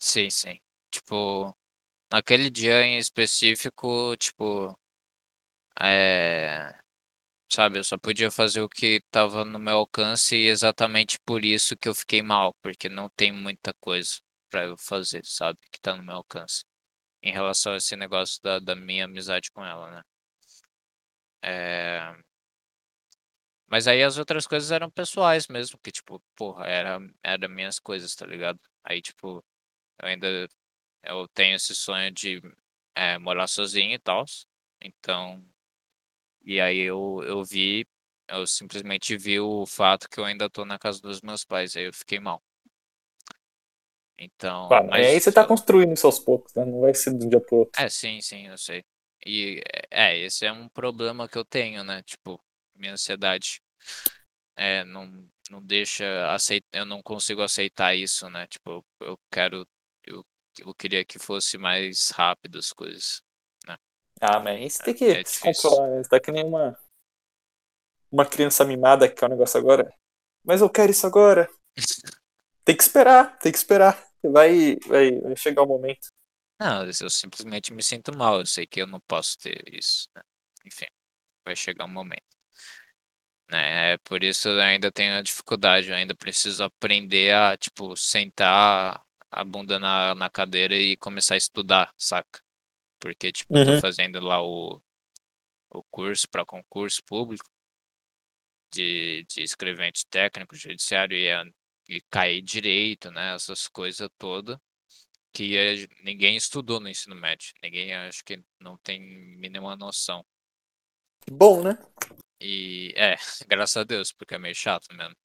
Sim, 0.00 0.30
sim. 0.30 0.60
Tipo, 0.90 1.56
naquele 2.12 2.50
dia 2.50 2.82
em 2.84 2.98
específico, 2.98 4.16
tipo, 4.18 4.78
é, 5.80 6.74
sabe, 7.50 7.78
eu 7.78 7.84
só 7.84 7.98
podia 7.98 8.30
fazer 8.30 8.62
o 8.62 8.68
que 8.68 9.02
tava 9.10 9.44
no 9.44 9.58
meu 9.58 9.78
alcance 9.78 10.36
e 10.36 10.48
exatamente 10.48 11.18
por 11.24 11.44
isso 11.44 11.76
que 11.76 11.88
eu 11.88 11.94
fiquei 11.94 12.22
mal, 12.22 12.54
porque 12.62 12.88
não 12.88 13.08
tem 13.10 13.32
muita 13.32 13.74
coisa 13.74 14.16
para 14.50 14.66
eu 14.66 14.76
fazer, 14.78 15.24
sabe, 15.26 15.58
que 15.72 15.80
tá 15.80 15.96
no 15.96 16.02
meu 16.02 16.16
alcance. 16.16 16.64
Em 17.22 17.32
relação 17.32 17.74
a 17.74 17.78
esse 17.78 17.96
negócio 17.96 18.42
da, 18.42 18.58
da 18.60 18.76
minha 18.76 19.06
amizade 19.06 19.50
com 19.52 19.64
ela, 19.64 19.90
né? 19.90 20.02
É... 21.42 22.27
Mas 23.68 23.86
aí 23.86 24.02
as 24.02 24.16
outras 24.18 24.46
coisas 24.46 24.70
eram 24.72 24.90
pessoais 24.90 25.46
mesmo, 25.46 25.78
que 25.78 25.92
tipo, 25.92 26.22
porra, 26.34 26.66
era, 26.66 26.98
era 27.22 27.48
minhas 27.48 27.78
coisas, 27.78 28.14
tá 28.14 28.26
ligado? 28.26 28.58
Aí, 28.82 29.02
tipo, 29.02 29.44
eu 30.00 30.08
ainda 30.08 30.48
eu 31.02 31.28
tenho 31.28 31.56
esse 31.56 31.74
sonho 31.74 32.10
de 32.10 32.42
é, 32.94 33.18
morar 33.18 33.46
sozinho 33.46 33.94
e 33.94 33.98
tal. 33.98 34.24
Então, 34.80 35.44
e 36.42 36.60
aí 36.60 36.78
eu, 36.78 37.20
eu 37.24 37.44
vi, 37.44 37.86
eu 38.28 38.46
simplesmente 38.46 39.16
vi 39.16 39.38
o 39.38 39.66
fato 39.66 40.08
que 40.08 40.18
eu 40.18 40.24
ainda 40.24 40.48
tô 40.48 40.64
na 40.64 40.78
casa 40.78 41.00
dos 41.00 41.20
meus 41.20 41.44
pais, 41.44 41.76
aí 41.76 41.84
eu 41.84 41.92
fiquei 41.92 42.18
mal. 42.18 42.42
Então, 44.18 44.66
claro, 44.68 44.88
mas 44.88 45.06
aí 45.06 45.20
você 45.20 45.30
tá 45.30 45.46
construindo 45.46 45.92
isso 45.92 46.06
aos 46.06 46.18
poucos, 46.18 46.52
né? 46.54 46.64
Não 46.64 46.80
vai 46.80 46.92
ser 46.94 47.14
de 47.14 47.26
um 47.26 47.28
dia 47.28 47.40
pro 47.40 47.58
outro. 47.58 47.80
É, 47.80 47.88
sim, 47.88 48.20
sim, 48.20 48.48
eu 48.48 48.58
sei. 48.58 48.84
E 49.24 49.62
é, 49.90 50.18
esse 50.18 50.44
é 50.46 50.52
um 50.52 50.68
problema 50.68 51.28
que 51.28 51.38
eu 51.38 51.44
tenho, 51.44 51.84
né? 51.84 52.02
Tipo, 52.02 52.40
minha 52.78 52.92
ansiedade 52.92 53.60
é, 54.56 54.84
não, 54.84 55.28
não 55.50 55.62
deixa 55.62 56.32
aceitar, 56.32 56.66
eu 56.72 56.84
não 56.84 57.02
consigo 57.02 57.42
aceitar 57.42 57.94
isso, 57.94 58.28
né? 58.28 58.46
Tipo, 58.46 58.84
eu 59.00 59.18
quero, 59.30 59.66
eu, 60.04 60.24
eu 60.58 60.74
queria 60.74 61.04
que 61.04 61.18
fosse 61.18 61.56
mais 61.56 62.10
rápido 62.10 62.58
as 62.58 62.72
coisas, 62.72 63.22
né? 63.66 63.76
Ah, 64.20 64.40
mas 64.40 64.74
isso 64.74 64.82
tem 64.82 64.94
que 64.94 65.04
é, 65.04 65.20
é 65.20 65.24
se 65.24 65.40
controlar, 65.40 65.88
né? 65.88 66.02
Você 66.02 66.08
tá 66.08 66.20
que 66.20 66.32
nem 66.32 66.44
uma, 66.44 66.76
uma 68.10 68.26
criança 68.26 68.64
mimada 68.64 69.08
que 69.08 69.14
quer 69.14 69.26
o 69.26 69.28
negócio 69.28 69.58
agora. 69.58 69.92
Mas 70.44 70.60
eu 70.60 70.70
quero 70.70 70.90
isso 70.90 71.06
agora. 71.06 71.48
tem 72.64 72.76
que 72.76 72.82
esperar, 72.82 73.38
tem 73.38 73.52
que 73.52 73.58
esperar. 73.58 74.02
Vai, 74.22 74.76
vai, 74.86 75.20
vai 75.20 75.36
chegar 75.36 75.62
o 75.62 75.66
momento. 75.66 76.08
Não, 76.60 76.84
eu 76.84 77.10
simplesmente 77.10 77.72
me 77.72 77.82
sinto 77.82 78.16
mal. 78.16 78.40
Eu 78.40 78.46
sei 78.46 78.66
que 78.66 78.82
eu 78.82 78.86
não 78.86 78.98
posso 79.00 79.38
ter 79.38 79.62
isso. 79.72 80.08
Né? 80.14 80.22
Enfim, 80.66 80.86
vai 81.44 81.54
chegar 81.54 81.84
um 81.84 81.92
momento. 81.92 82.37
Né? 83.50 83.92
É 83.94 83.98
por 83.98 84.22
isso 84.22 84.48
eu 84.48 84.60
ainda 84.60 84.92
tenho 84.92 85.16
a 85.16 85.22
dificuldade, 85.22 85.88
eu 85.88 85.96
ainda 85.96 86.14
preciso 86.14 86.64
aprender 86.64 87.34
a, 87.34 87.56
tipo, 87.56 87.96
sentar 87.96 89.02
a 89.30 89.44
bunda 89.44 89.78
na, 89.78 90.14
na 90.14 90.30
cadeira 90.30 90.74
e 90.76 90.96
começar 90.96 91.34
a 91.34 91.38
estudar, 91.38 91.92
saca? 91.96 92.42
Porque, 93.00 93.32
tipo, 93.32 93.56
eu 93.56 93.64
tô 93.64 93.72
uhum. 93.72 93.80
fazendo 93.80 94.20
lá 94.20 94.42
o, 94.42 94.80
o 95.70 95.82
curso 95.84 96.28
para 96.28 96.44
concurso 96.44 97.02
público 97.04 97.48
de, 98.72 99.24
de 99.28 99.42
escrevente 99.42 100.06
técnico 100.06 100.56
judiciário 100.56 101.16
e, 101.16 101.26
é, 101.26 101.42
e 101.88 102.00
cair 102.10 102.42
direito, 102.42 103.10
né? 103.10 103.34
Essas 103.34 103.66
coisas 103.68 104.08
todas 104.18 104.58
que 105.32 105.88
ninguém 106.02 106.36
estudou 106.36 106.80
no 106.80 106.88
ensino 106.88 107.14
médio. 107.14 107.54
Ninguém, 107.62 107.94
acho 107.94 108.24
que 108.24 108.42
não 108.58 108.76
tem 108.78 109.00
mínima 109.36 109.76
noção. 109.76 110.24
Bom, 111.30 111.62
né? 111.62 111.78
E 112.40 112.92
é, 112.96 113.16
graças 113.48 113.76
a 113.76 113.84
Deus, 113.84 114.12
porque 114.12 114.34
é 114.34 114.38
meio 114.38 114.54
chato 114.54 114.94
mesmo. 114.94 115.16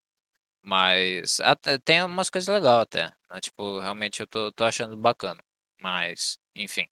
Mas 0.62 1.40
até, 1.42 1.78
tem 1.78 2.04
umas 2.04 2.30
coisas 2.30 2.54
legais 2.54 2.82
até. 2.82 3.12
Né? 3.30 3.42
Tipo, 3.42 3.80
realmente 3.80 4.22
eu 4.22 4.28
tô, 4.28 4.52
tô 4.52 4.64
achando 4.64 4.96
bacana. 4.96 5.44
Mas, 5.82 6.38
enfim. 6.56 6.88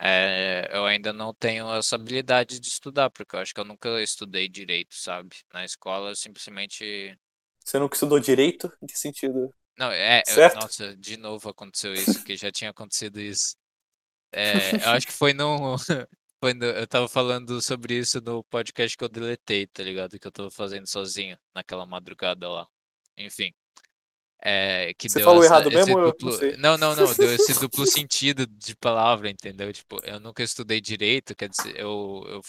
É, 0.00 0.68
eu 0.72 0.84
ainda 0.84 1.12
não 1.12 1.32
tenho 1.32 1.72
essa 1.74 1.94
habilidade 1.94 2.58
de 2.60 2.68
estudar, 2.68 3.10
porque 3.10 3.36
eu 3.36 3.40
acho 3.40 3.54
que 3.54 3.60
eu 3.60 3.64
nunca 3.64 4.02
estudei 4.02 4.48
direito, 4.48 4.94
sabe? 4.94 5.36
Na 5.52 5.64
escola, 5.64 6.10
eu 6.10 6.16
simplesmente. 6.16 7.16
Você 7.64 7.78
nunca 7.78 7.94
estudou 7.94 8.18
direito? 8.18 8.70
Em 8.82 8.86
que 8.86 8.98
sentido? 8.98 9.54
Não, 9.78 9.90
é. 9.90 10.22
Eu, 10.26 10.54
nossa, 10.54 10.96
de 10.96 11.16
novo 11.16 11.48
aconteceu 11.48 11.94
isso, 11.94 12.22
que 12.24 12.36
já 12.36 12.50
tinha 12.52 12.70
acontecido 12.70 13.20
isso. 13.20 13.56
É, 14.32 14.74
eu 14.84 14.90
acho 14.90 15.06
que 15.06 15.12
foi 15.12 15.32
num, 15.32 15.76
eu 16.46 16.86
tava 16.86 17.08
falando 17.08 17.60
sobre 17.62 17.98
isso 17.98 18.20
no 18.20 18.42
podcast 18.44 18.96
que 18.96 19.04
eu 19.04 19.08
deletei, 19.08 19.66
tá 19.66 19.82
ligado? 19.82 20.18
Que 20.18 20.26
eu 20.26 20.32
tava 20.32 20.50
fazendo 20.50 20.86
sozinho 20.86 21.38
naquela 21.54 21.86
madrugada 21.86 22.48
lá. 22.48 22.66
Enfim. 23.16 23.52
É, 24.46 24.92
que 24.94 25.08
Você 25.08 25.22
falou 25.22 25.42
essa, 25.42 25.54
errado 25.54 25.70
mesmo? 25.70 25.98
Duplo... 25.98 26.30
Não, 26.58 26.76
não, 26.76 26.94
não, 26.94 27.14
deu 27.14 27.34
esse 27.34 27.54
duplo 27.60 27.86
sentido 27.86 28.46
de 28.46 28.76
palavra, 28.76 29.30
entendeu? 29.30 29.72
Tipo, 29.72 29.98
eu 30.04 30.20
nunca 30.20 30.42
estudei 30.42 30.80
direito, 30.80 31.34
quer 31.34 31.48
dizer, 31.48 31.78
eu. 31.78 32.22
eu 32.28 32.40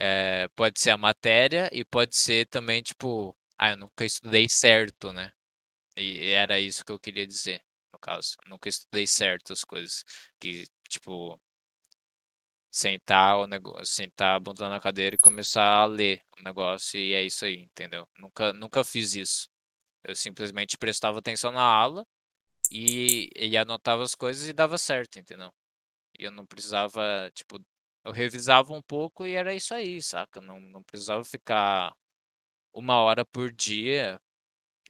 é, 0.00 0.48
pode 0.56 0.80
ser 0.80 0.90
a 0.90 0.96
matéria 0.96 1.68
e 1.72 1.84
pode 1.84 2.16
ser 2.16 2.46
também, 2.46 2.82
tipo, 2.82 3.36
ah, 3.58 3.72
eu 3.72 3.76
nunca 3.76 4.04
estudei 4.04 4.48
certo, 4.48 5.12
né? 5.12 5.30
E 5.96 6.30
era 6.30 6.58
isso 6.58 6.84
que 6.84 6.90
eu 6.90 6.98
queria 6.98 7.26
dizer, 7.26 7.62
no 7.92 7.98
caso. 7.98 8.36
Eu 8.42 8.50
nunca 8.50 8.68
estudei 8.68 9.06
certo 9.06 9.52
as 9.52 9.62
coisas. 9.62 10.04
Que, 10.40 10.66
tipo, 10.88 11.38
sentar 12.72 13.38
o 13.38 13.46
negócio, 13.46 13.86
sentar 13.86 14.36
a 14.36 14.40
bunda 14.40 14.68
na 14.68 14.80
cadeira 14.80 15.16
e 15.16 15.18
começar 15.18 15.62
a 15.64 15.84
ler 15.86 16.22
o 16.38 16.42
negócio 16.42 16.98
e 16.98 17.12
é 17.14 17.22
isso 17.22 17.44
aí, 17.44 17.56
entendeu? 17.64 18.08
Nunca, 18.18 18.52
nunca 18.54 18.82
fiz 18.84 19.14
isso. 19.14 19.48
Eu 20.04 20.16
simplesmente 20.16 20.78
prestava 20.78 21.18
atenção 21.18 21.52
na 21.52 21.62
aula 21.62 22.06
e, 22.70 23.30
e 23.36 23.56
anotava 23.58 24.02
as 24.04 24.14
coisas 24.14 24.48
e 24.48 24.52
dava 24.54 24.78
certo, 24.78 25.18
entendeu? 25.18 25.52
E 26.18 26.24
eu 26.24 26.32
não 26.32 26.46
precisava, 26.46 27.30
tipo, 27.34 27.60
eu 28.04 28.12
revisava 28.12 28.72
um 28.74 28.82
pouco 28.82 29.26
e 29.26 29.34
era 29.34 29.54
isso 29.54 29.74
aí, 29.74 30.02
saca? 30.02 30.40
Não, 30.40 30.60
não 30.60 30.82
precisava 30.82 31.24
ficar 31.24 31.94
uma 32.72 32.96
hora 33.02 33.24
por 33.24 33.52
dia 33.52 34.20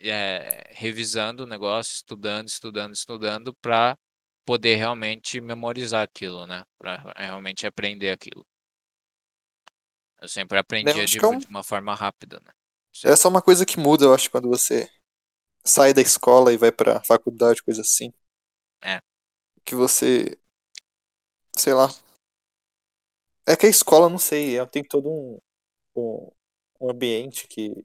é, 0.00 0.70
revisando 0.74 1.44
o 1.44 1.46
negócio, 1.46 1.94
estudando, 1.94 2.48
estudando, 2.48 2.94
estudando, 2.94 3.54
para 3.56 3.98
poder 4.44 4.76
realmente 4.76 5.40
memorizar 5.40 6.02
aquilo, 6.02 6.46
né? 6.46 6.64
Para 6.78 7.12
realmente 7.16 7.66
aprender 7.66 8.10
aquilo. 8.10 8.46
Eu 10.20 10.28
sempre 10.28 10.58
aprendi 10.58 11.04
de, 11.04 11.18
é 11.18 11.26
um... 11.26 11.38
de, 11.38 11.46
uma 11.46 11.64
forma 11.64 11.94
rápida, 11.94 12.40
né? 12.44 12.52
É 13.04 13.16
só 13.16 13.28
uma 13.28 13.42
coisa 13.42 13.66
que 13.66 13.78
muda, 13.78 14.04
eu 14.04 14.14
acho, 14.14 14.30
quando 14.30 14.48
você 14.48 14.88
sai 15.64 15.94
da 15.94 16.02
escola 16.02 16.52
e 16.52 16.56
vai 16.56 16.70
pra 16.70 17.02
faculdade, 17.02 17.62
coisa 17.62 17.80
assim. 17.80 18.12
É. 18.82 19.00
Que 19.64 19.74
você. 19.74 20.38
Sei 21.56 21.72
lá. 21.72 21.88
É 23.46 23.56
que 23.56 23.66
a 23.66 23.68
escola, 23.68 24.08
não 24.08 24.18
sei, 24.18 24.56
ela 24.56 24.66
tem 24.66 24.84
todo 24.84 25.10
um, 25.10 25.38
um, 25.96 26.30
um 26.80 26.90
ambiente 26.90 27.48
que. 27.48 27.84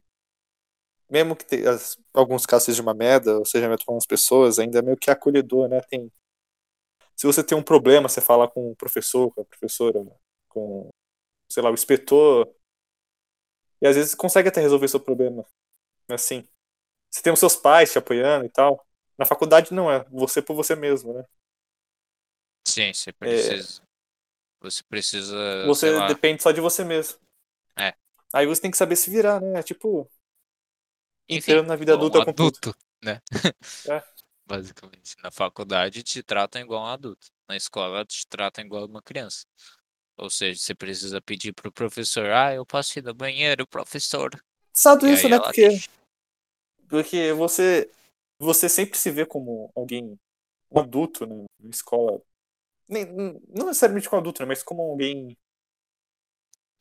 Mesmo 1.10 1.36
que 1.36 1.46
te, 1.46 1.66
as, 1.66 1.98
alguns 2.14 2.46
casos 2.46 2.66
seja 2.66 2.82
uma 2.82 2.94
merda, 2.94 3.40
ou 3.40 3.46
seja, 3.46 3.68
com 3.68 3.74
algumas 3.74 4.06
pessoas, 4.06 4.60
ainda 4.60 4.80
é 4.80 4.82
meio 4.82 4.98
que 4.98 5.10
acolhedor, 5.10 5.70
né? 5.70 5.80
Tem 5.90 6.12
se 7.18 7.26
você 7.26 7.44
tem 7.44 7.58
um 7.58 7.64
problema, 7.64 8.08
você 8.08 8.22
fala 8.22 8.48
com 8.48 8.72
o 8.72 8.76
professor, 8.76 9.34
com 9.34 9.42
a 9.42 9.46
professora, 9.46 10.06
com, 10.48 10.90
sei 11.50 11.64
lá, 11.64 11.72
o 11.72 11.74
inspetor, 11.74 12.48
e 13.82 13.88
às 13.88 13.96
vezes 13.96 14.14
consegue 14.14 14.50
até 14.50 14.62
resolver 14.62 14.88
seu 14.88 15.00
problema. 15.00 15.44
Assim, 16.08 16.48
você 17.12 17.22
tem 17.24 17.34
os 17.34 17.40
seus 17.40 17.56
pais 17.56 17.92
te 17.92 17.98
apoiando 17.98 18.46
e 18.46 18.50
tal. 18.50 18.86
Na 19.18 19.26
faculdade 19.26 19.74
não 19.74 19.92
é 19.92 20.04
você 20.06 20.42
por 20.44 20.56
você 20.56 20.76
mesmo, 20.76 21.14
né? 21.14 21.26
Sim, 22.68 22.94
você 22.94 23.12
precisa. 23.12 23.82
Você 24.60 24.84
precisa. 24.84 25.66
Você 25.66 26.08
depende 26.08 26.44
só 26.44 26.52
de 26.52 26.62
você 26.62 26.84
mesmo. 26.84 27.18
É. 27.76 27.96
Aí 28.32 28.46
você 28.46 28.62
tem 28.62 28.70
que 28.70 28.78
saber 28.78 28.96
se 28.96 29.10
virar, 29.10 29.42
né? 29.42 29.60
É 29.60 29.64
tipo, 29.64 30.08
enfim, 31.28 31.52
entrando 31.52 31.68
na 31.68 31.76
vida 31.76 31.94
adulta 31.94 32.20
um 32.20 32.26
com 32.26 32.34
tudo. 32.34 32.58
adulto, 32.58 32.80
né? 33.04 33.22
É. 33.90 34.17
Basicamente. 34.48 35.16
Na 35.22 35.30
faculdade 35.30 36.02
te 36.04 36.24
tratam 36.24 36.62
igual 36.62 36.84
um 36.84 36.88
adulto. 36.88 37.28
Na 37.50 37.58
escola 37.58 38.06
te 38.06 38.26
tratam 38.28 38.64
igual 38.64 38.86
uma 38.86 39.02
criança. 39.02 39.46
Ou 40.18 40.30
seja, 40.30 40.60
você 40.60 40.74
precisa 40.74 41.22
pedir 41.22 41.54
pro 41.54 41.72
professor, 41.72 42.32
ah, 42.32 42.54
eu 42.54 42.66
posso 42.66 42.98
ir 42.98 43.04
no 43.04 43.14
banheiro, 43.14 43.68
professor. 43.68 44.32
Sabe 44.74 45.12
isso, 45.12 45.30
né? 45.30 45.38
Porque, 45.40 45.68
porque 46.88 47.34
você, 47.34 47.92
você 48.40 48.68
sempre 48.68 48.98
se 48.98 49.12
vê 49.12 49.26
como 49.26 49.70
alguém, 49.76 50.18
um 50.72 50.80
adulto 50.80 51.26
né, 51.28 51.46
na 51.60 51.70
escola. 51.70 52.20
Nem, 52.88 53.06
não 53.06 53.68
necessariamente 53.68 54.10
como 54.10 54.22
adulto, 54.22 54.42
né? 54.42 54.48
Mas 54.48 54.64
como 54.64 54.82
alguém 54.82 55.38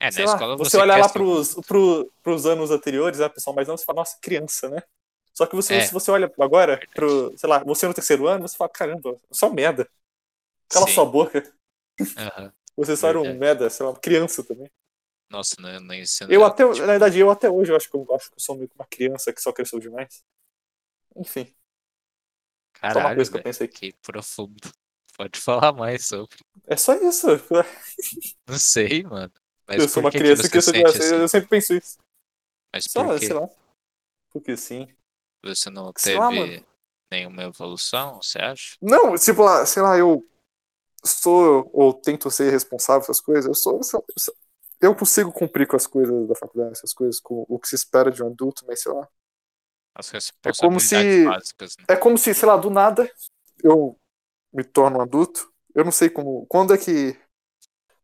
É, 0.00 0.10
sei 0.10 0.24
na 0.24 0.30
lá, 0.30 0.36
escola 0.36 0.56
você, 0.56 0.70
você 0.70 0.76
olha 0.78 0.96
lá 0.96 1.08
pros, 1.08 1.54
pro, 1.66 2.10
pros 2.22 2.46
anos 2.46 2.70
anteriores, 2.70 3.20
a 3.20 3.28
pessoa 3.28 3.54
mais 3.54 3.68
nova, 3.68 3.76
você 3.76 3.84
fala, 3.84 4.00
nossa, 4.00 4.16
criança, 4.22 4.70
né? 4.70 4.82
Só 5.36 5.46
que 5.46 5.54
você, 5.56 5.80
É. 5.80 5.82
se 5.82 5.92
você 5.92 6.10
olha 6.10 6.32
agora 6.40 6.82
pro, 6.94 7.36
sei 7.36 7.48
lá, 7.48 7.62
você 7.64 7.86
no 7.86 7.94
terceiro 7.94 8.26
ano, 8.28 8.48
você 8.48 8.56
fala, 8.56 8.70
caramba, 8.70 9.18
só 9.32 9.50
merda. 9.52 9.88
Cala 10.70 10.86
Sim. 10.86 10.94
sua 10.94 11.06
boca. 11.06 11.42
Aham. 12.16 12.52
Você 12.76 12.96
só 12.96 13.08
era 13.08 13.20
um 13.20 13.36
merda, 13.38 13.68
sei 13.68 13.84
lá, 13.84 13.92
uma 13.92 14.00
criança 14.00 14.42
também. 14.42 14.70
Nossa, 15.30 15.56
no, 15.60 15.80
no 15.80 15.94
ensino. 15.94 16.32
Eu 16.32 16.44
até, 16.44 16.64
tipo, 16.64 16.86
na 16.86 16.86
verdade, 16.92 17.18
eu 17.18 17.30
até 17.30 17.48
hoje, 17.50 17.72
eu 17.72 17.76
acho 17.76 17.90
que 17.90 17.96
eu 17.96 18.06
acho 18.14 18.30
que 18.30 18.36
eu 18.36 18.40
sou 18.40 18.56
meio 18.56 18.68
que 18.68 18.74
uma 18.74 18.86
criança 18.86 19.32
que 19.32 19.40
só 19.40 19.52
cresceu 19.52 19.78
demais. 19.78 20.24
Enfim, 21.16 21.54
só 22.88 22.98
uma 23.00 23.10
Caralho, 23.10 23.14
coisa 23.14 23.30
que 23.30 23.36
eu 23.36 23.40
pensei. 23.40 23.70
que 23.72 23.92
profundo. 24.02 24.70
Pode 25.16 25.40
falar 25.40 25.72
mais 25.72 26.06
sobre. 26.06 26.36
É 26.66 26.76
só 26.76 26.94
isso. 26.94 27.26
Não 28.46 28.58
sei, 28.58 29.02
mano. 29.02 29.32
Mas 29.68 29.84
eu 29.84 29.88
sou 29.88 30.02
uma 30.02 30.10
que 30.10 30.20
que 30.22 30.22
criança 30.22 30.48
você 30.48 30.50
que 30.50 30.56
eu, 30.58 30.62
assim? 30.86 31.20
eu 31.20 31.28
sempre 31.28 31.48
penso 31.48 31.74
isso. 31.74 31.98
Mas 32.72 32.84
Só, 32.86 33.18
sei 33.18 33.36
lá. 33.36 33.48
Porque 34.32 34.56
sim. 34.56 34.88
Você 35.54 35.70
não 35.70 35.92
Sei 35.96 36.14
lá, 36.14 36.30
teve 36.30 36.30
mano. 36.30 36.66
nenhuma 37.10 37.44
evolução, 37.44 38.20
você 38.22 38.38
acha? 38.38 38.76
Não, 38.80 39.16
tipo 39.16 39.42
lá, 39.42 39.64
sei 39.66 39.82
lá, 39.82 39.96
eu 39.98 40.24
sou 41.04 41.70
ou 41.74 41.94
tento 41.94 42.30
ser 42.30 42.50
responsável 42.50 43.02
essas 43.02 43.20
coisas. 43.20 43.46
Eu 43.46 43.54
sou, 43.54 43.80
eu 44.80 44.94
consigo 44.96 45.32
cumprir 45.32 45.66
com 45.66 45.76
as 45.76 45.86
coisas 45.86 46.28
da 46.28 46.34
faculdade, 46.34 46.72
essas 46.72 46.92
coisas, 46.92 47.20
com 47.20 47.44
o 47.48 47.58
que 47.58 47.68
se 47.68 47.76
espera 47.76 48.10
de 48.10 48.22
um 48.22 48.28
adulto, 48.28 48.64
mas 48.66 48.82
sei 48.82 48.92
lá. 48.92 49.08
As 49.94 50.10
É 50.44 50.52
como 50.52 50.78
se- 50.80 51.24
básicas, 51.24 51.76
né? 51.78 51.86
É 51.88 51.96
como 51.96 52.18
se, 52.18 52.34
sei 52.34 52.48
lá, 52.48 52.56
do 52.56 52.70
nada 52.70 53.10
eu 53.64 53.98
me 54.52 54.64
torno 54.64 54.98
um 54.98 55.02
adulto. 55.02 55.52
Eu 55.74 55.84
não 55.84 55.92
sei 55.92 56.10
como. 56.10 56.46
Quando 56.48 56.74
é 56.74 56.78
que 56.78 57.18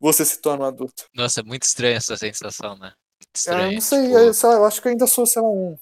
você 0.01 0.25
se 0.25 0.41
torna 0.43 0.65
um 0.65 0.69
adulto? 0.69 1.07
Nossa, 1.15 1.41
é 1.41 1.43
muito 1.43 1.63
estranha 1.65 1.97
essa 1.97 2.17
sensação, 2.17 2.77
né? 2.77 2.93
Muito 3.21 3.37
eu 3.45 3.55
estranho. 3.55 3.73
não 3.73 3.81
sei, 3.81 3.99
tipo, 4.09 4.17
é, 4.17 4.33
sei 4.33 4.49
lá, 4.49 4.55
eu 4.57 4.65
acho 4.65 4.81
que 4.81 4.89
eu 4.89 4.93
ainda 4.93 5.07
sou, 5.07 5.27
sei 5.27 5.43
lá, 5.43 5.49
um. 5.49 5.77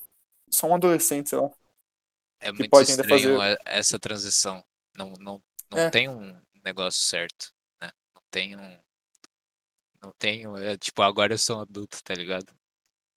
Só 0.50 0.66
um 0.68 0.74
adolescente, 0.74 1.28
sei 1.30 1.38
lá. 1.38 1.50
é 2.40 2.52
que 2.54 2.64
muito 2.64 2.64
pode 2.64 2.90
ainda 2.90 3.02
estranho 3.02 3.08
fazer- 3.08 3.42
e- 3.42 3.58
essa 3.64 3.98
transição. 3.98 4.64
Não, 4.96 5.12
não, 5.18 5.42
não 5.70 5.78
É. 5.78 5.90
tem 5.90 6.08
um 6.08 6.40
negócio 6.64 7.00
certo, 7.02 7.52
né? 7.80 7.90
Não 8.14 8.22
tem 8.30 8.56
um. 8.56 8.78
Não 10.02 10.12
tem 10.18 10.46
um. 10.46 10.56
É, 10.56 10.76
tipo, 10.76 11.02
agora 11.02 11.34
eu 11.34 11.38
sou 11.38 11.58
um 11.58 11.60
adulto, 11.62 12.02
tá 12.02 12.14
ligado? 12.14 12.52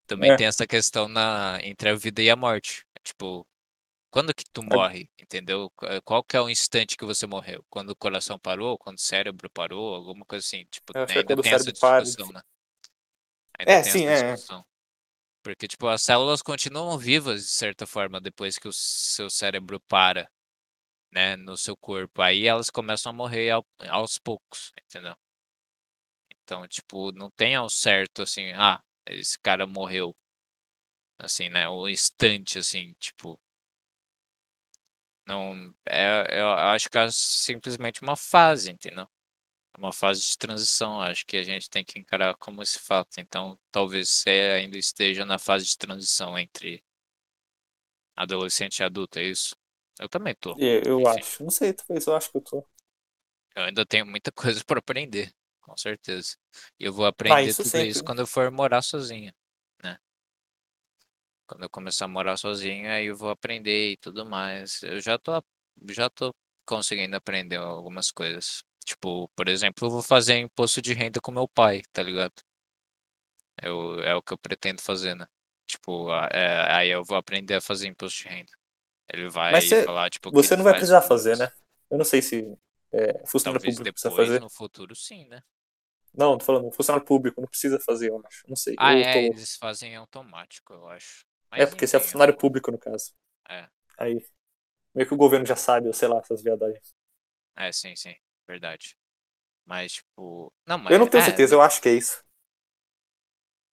Também 0.07 0.31
É. 0.31 0.35
tem 0.35 0.47
essa 0.47 0.67
questão 0.67 1.07
na, 1.07 1.59
entre 1.63 1.89
a 1.89 1.95
vida 1.95 2.21
e 2.23 2.29
a 2.29 2.35
morte. 2.35 2.85
É, 2.95 3.01
Tipo, 3.03 3.47
quando 4.11 4.33
que 4.35 4.45
tu 4.53 4.63
morre, 4.63 5.09
entendeu? 5.19 5.71
Qu- 5.75 5.87
Qual 6.03 6.23
que 6.23 6.37
é 6.37 6.41
o 6.41 6.49
instante 6.49 6.97
que 6.97 7.05
você 7.05 7.27
morreu? 7.27 7.65
Quando 7.69 7.91
o 7.91 7.95
coração 7.97 8.39
parou? 8.39 8.77
Quando 8.79 8.97
o 8.97 9.01
cérebro 9.01 9.49
parou? 9.51 9.95
Alguma 9.95 10.25
coisa 10.25 10.45
assim. 10.45 10.65
Tipo, 10.71 10.93
Eu 10.93 11.03
acho 11.03 11.13
que 11.13 11.19
é 11.19 11.21
ainda 11.21 11.37
tem 11.37 11.53
essa 11.53 11.71
cérebro 11.71 11.79
para, 11.79 12.03
discussão, 12.03 12.31
né? 12.33 12.41
Ainda 13.59 13.75
É, 13.75 13.81
tem 13.81 13.91
sim, 13.91 14.05
essa 14.07 14.07
é, 14.07 14.33
é. 14.33 14.41
discussão. 14.41 14.63
Porque, 15.43 15.67
tipo, 15.67 15.87
as 15.87 16.01
células 16.01 16.41
continuam 16.41 16.97
vivas, 16.97 17.43
de 17.43 17.49
certa 17.51 17.85
forma, 17.85 18.19
depois 18.21 18.57
que 18.57 18.67
o 18.67 18.73
seu 18.73 19.29
cérebro 19.29 19.79
para, 19.81 20.29
né, 21.13 21.35
no 21.37 21.57
seu 21.57 21.77
corpo. 21.77 22.21
Aí 22.21 22.47
elas 22.47 22.69
começam 22.71 23.11
a 23.11 23.13
morrer 23.15 23.51
ao- 23.51 23.65
aos 23.89 24.17
poucos, 24.19 24.71
entendeu? 24.85 25.15
Então, 26.43 26.67
tipo, 26.67 27.11
não 27.11 27.29
tem 27.31 27.55
ao 27.55 27.69
certo, 27.69 28.21
assim, 28.21 28.51
ah, 28.53 28.81
esse 29.07 29.37
cara 29.39 29.65
morreu. 29.67 30.15
Assim, 31.17 31.49
né, 31.49 31.67
o 31.67 31.87
instante, 31.89 32.59
assim, 32.59 32.93
tipo... 32.99 33.39
Não, 35.25 35.73
é, 35.87 36.39
eu 36.41 36.49
acho 36.51 36.89
que 36.89 36.97
é 36.97 37.07
simplesmente 37.11 38.01
uma 38.01 38.15
fase, 38.15 38.71
entendeu? 38.71 39.07
Uma 39.77 39.93
fase 39.93 40.21
de 40.21 40.35
transição, 40.37 40.99
acho 40.99 41.25
que 41.27 41.37
a 41.37 41.43
gente 41.43 41.69
tem 41.69 41.85
que 41.85 41.99
encarar 41.99 42.33
como 42.37 42.63
esse 42.63 42.79
fato. 42.79 43.19
Então, 43.19 43.59
talvez 43.71 44.09
você 44.09 44.29
ainda 44.57 44.77
esteja 44.79 45.25
na 45.25 45.37
fase 45.37 45.65
de 45.65 45.77
transição 45.77 46.37
entre 46.39 46.83
adolescente 48.15 48.79
e 48.79 48.83
adulto, 48.83 49.19
é 49.19 49.23
isso? 49.23 49.55
Eu 49.99 50.09
também 50.09 50.35
tô. 50.35 50.59
É, 50.59 50.87
Eu 50.87 51.07
Enfim. 51.07 51.23
acho. 51.23 51.43
Não 51.43 51.49
sei, 51.51 51.73
talvez 51.73 52.05
eu 52.07 52.15
acho 52.15 52.31
que 52.31 52.37
eu 52.37 52.41
tô. 52.41 52.67
Eu 53.55 53.63
ainda 53.63 53.85
tenho 53.85 54.05
muita 54.05 54.31
coisa 54.33 54.63
para 54.63 54.79
aprender, 54.79 55.33
com 55.61 55.75
certeza. 55.77 56.35
E 56.79 56.85
eu 56.85 56.93
vou 56.93 57.05
aprender 57.05 57.41
Ah, 57.41 57.41
isso 57.43 57.63
tudo 57.63 57.65
sempre, 57.65 57.83
isso 57.83 58.03
quando 58.03 58.19
eu 58.19 58.27
for 58.27 58.49
morar 58.51 58.81
sozinho, 58.81 59.33
né? 59.83 59.97
Quando 61.47 61.63
eu 61.63 61.69
começar 61.69 62.05
a 62.05 62.07
morar 62.07 62.37
sozinho, 62.37 62.89
aí 62.89 63.05
eu 63.07 63.15
vou 63.17 63.29
aprender 63.29 63.91
e 63.93 63.97
tudo 63.97 64.25
mais. 64.25 64.81
Eu 64.83 64.99
já 65.01 65.17
tô, 65.17 65.43
já 65.89 66.09
tô 66.09 66.33
conseguindo 66.65 67.15
aprender 67.15 67.57
algumas 67.57 68.11
coisas. 68.11 68.63
Tipo, 68.83 69.29
por 69.35 69.47
exemplo, 69.47 69.85
eu 69.87 69.91
vou 69.91 70.01
fazer 70.03 70.37
imposto 70.39 70.81
de 70.81 70.93
renda 70.93 71.19
com 71.21 71.31
meu 71.31 71.47
pai, 71.47 71.81
tá 71.91 72.03
ligado? 72.03 72.33
Eu, 73.61 73.99
é 74.03 74.15
o 74.15 74.21
que 74.21 74.33
eu 74.33 74.37
pretendo 74.37 74.81
fazer, 74.81 75.15
né? 75.15 75.25
Tipo, 75.65 76.11
é, 76.31 76.71
aí 76.73 76.89
eu 76.89 77.03
vou 77.03 77.17
aprender 77.17 77.55
a 77.55 77.61
fazer 77.61 77.87
imposto 77.87 78.23
de 78.23 78.29
renda. 78.29 78.51
Ele 79.13 79.29
vai 79.29 79.61
você- 79.61 79.83
falar, 79.85 80.09
tipo, 80.09 80.31
Você 80.31 80.55
não 80.55 80.63
vai 80.63 80.73
precisar 80.73 81.01
fazer, 81.01 81.37
né? 81.37 81.51
Eu 81.89 81.97
não 81.97 82.05
sei 82.05 82.21
se 82.21 82.57
é, 82.91 83.25
funcionário 83.27 83.61
Talvez 83.61 83.75
público 83.75 83.91
precisa 83.91 84.09
depois, 84.09 84.27
fazer. 84.27 84.41
no 84.41 84.49
futuro, 84.49 84.95
sim, 84.95 85.25
né? 85.27 85.41
Não, 86.13 86.37
tô 86.37 86.45
falando, 86.45 86.71
funcionário 86.71 87.05
público 87.05 87.41
não 87.41 87.47
precisa 87.47 87.79
fazer, 87.79 88.09
eu 88.09 88.21
acho. 88.25 88.43
Não 88.47 88.55
sei. 88.55 88.75
Ah, 88.77 88.93
eu 88.93 89.05
é, 89.05 89.11
tô... 89.11 89.35
eles 89.35 89.55
fazem 89.57 89.95
automático, 89.95 90.73
eu 90.73 90.87
acho. 90.89 91.25
É 91.55 91.65
Mas 91.65 91.69
porque 91.69 91.87
você 91.87 91.97
é 91.97 91.99
funcionário 91.99 92.33
eu- 92.33 92.37
público, 92.37 92.71
no 92.71 92.77
caso. 92.77 93.13
É. 93.49 93.69
Aí. 93.97 94.25
Meio 94.95 95.07
que 95.07 95.13
o 95.15 95.17
governo 95.17 95.45
já 95.45 95.55
sabe, 95.57 95.87
ou 95.87 95.93
sei 95.93 96.07
lá, 96.09 96.19
essas 96.19 96.41
viadagens. 96.43 96.93
É, 97.55 97.71
sim, 97.71 97.95
sim, 97.95 98.15
verdade. 98.47 98.95
Mas, 99.65 99.93
tipo. 99.93 100.53
Não, 100.67 100.77
mas. 100.77 100.93
Eu 100.93 100.99
não 100.99 101.07
tenho 101.07 101.21
é, 101.21 101.25
certeza, 101.25 101.55
eu 101.55 101.61
acho 101.61 101.81
que 101.81 101.89
é 101.89 101.93
isso. 101.93 102.23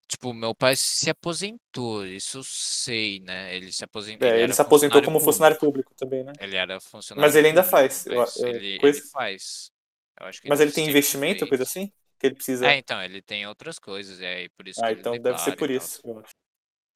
Tipo, 0.09 0.35
meu 0.35 0.55
pai 0.55 0.75
se 0.75 1.09
aposentou, 1.09 2.05
isso 2.05 2.39
eu 2.39 2.43
sei, 2.45 3.21
né? 3.21 3.55
Ele 3.55 3.71
se 3.71 3.85
aposentou. 3.85 4.27
É, 4.29 4.33
ele 4.33 4.43
era 4.43 4.53
se 4.53 4.61
aposentou 4.61 5.01
como 5.03 5.21
funcionário 5.21 5.57
público 5.57 5.95
também, 5.97 6.25
né? 6.25 6.33
Ele 6.41 6.57
era 6.57 6.81
funcionário 6.81 7.29
Mas 7.29 7.37
ele 7.37 7.47
ainda 7.49 7.63
público, 7.63 7.71
faz. 7.71 8.07
eu- 8.07 8.17
mas 8.17 8.37
eu- 8.37 8.49
ele, 8.49 8.79
coisa- 8.81 8.99
ele 8.99 9.09
faz. 9.09 9.71
Eu 10.19 10.27
acho 10.27 10.43
que 10.43 10.49
Mas 10.49 10.61
ele 10.61 10.73
tem 10.73 10.89
investimento, 10.89 11.39
fez. 11.41 11.49
coisa 11.49 11.63
assim? 11.63 11.93
Que 12.19 12.27
ele 12.27 12.35
precisa. 12.35 12.67
É, 12.67 12.77
então, 12.77 13.03
ele 13.03 13.23
tem 13.23 13.47
outras 13.47 13.79
coisas, 13.79 14.21
é 14.21 14.49
por 14.57 14.67
isso 14.69 14.81
ah, 14.83 14.89
que 14.89 14.93
ele 14.93 15.01
então 15.01 15.17
deve 15.19 15.39
ser 15.39 15.57
por 15.57 15.71
isso, 15.71 16.01
eu 16.05 16.19
acho. 16.19 16.35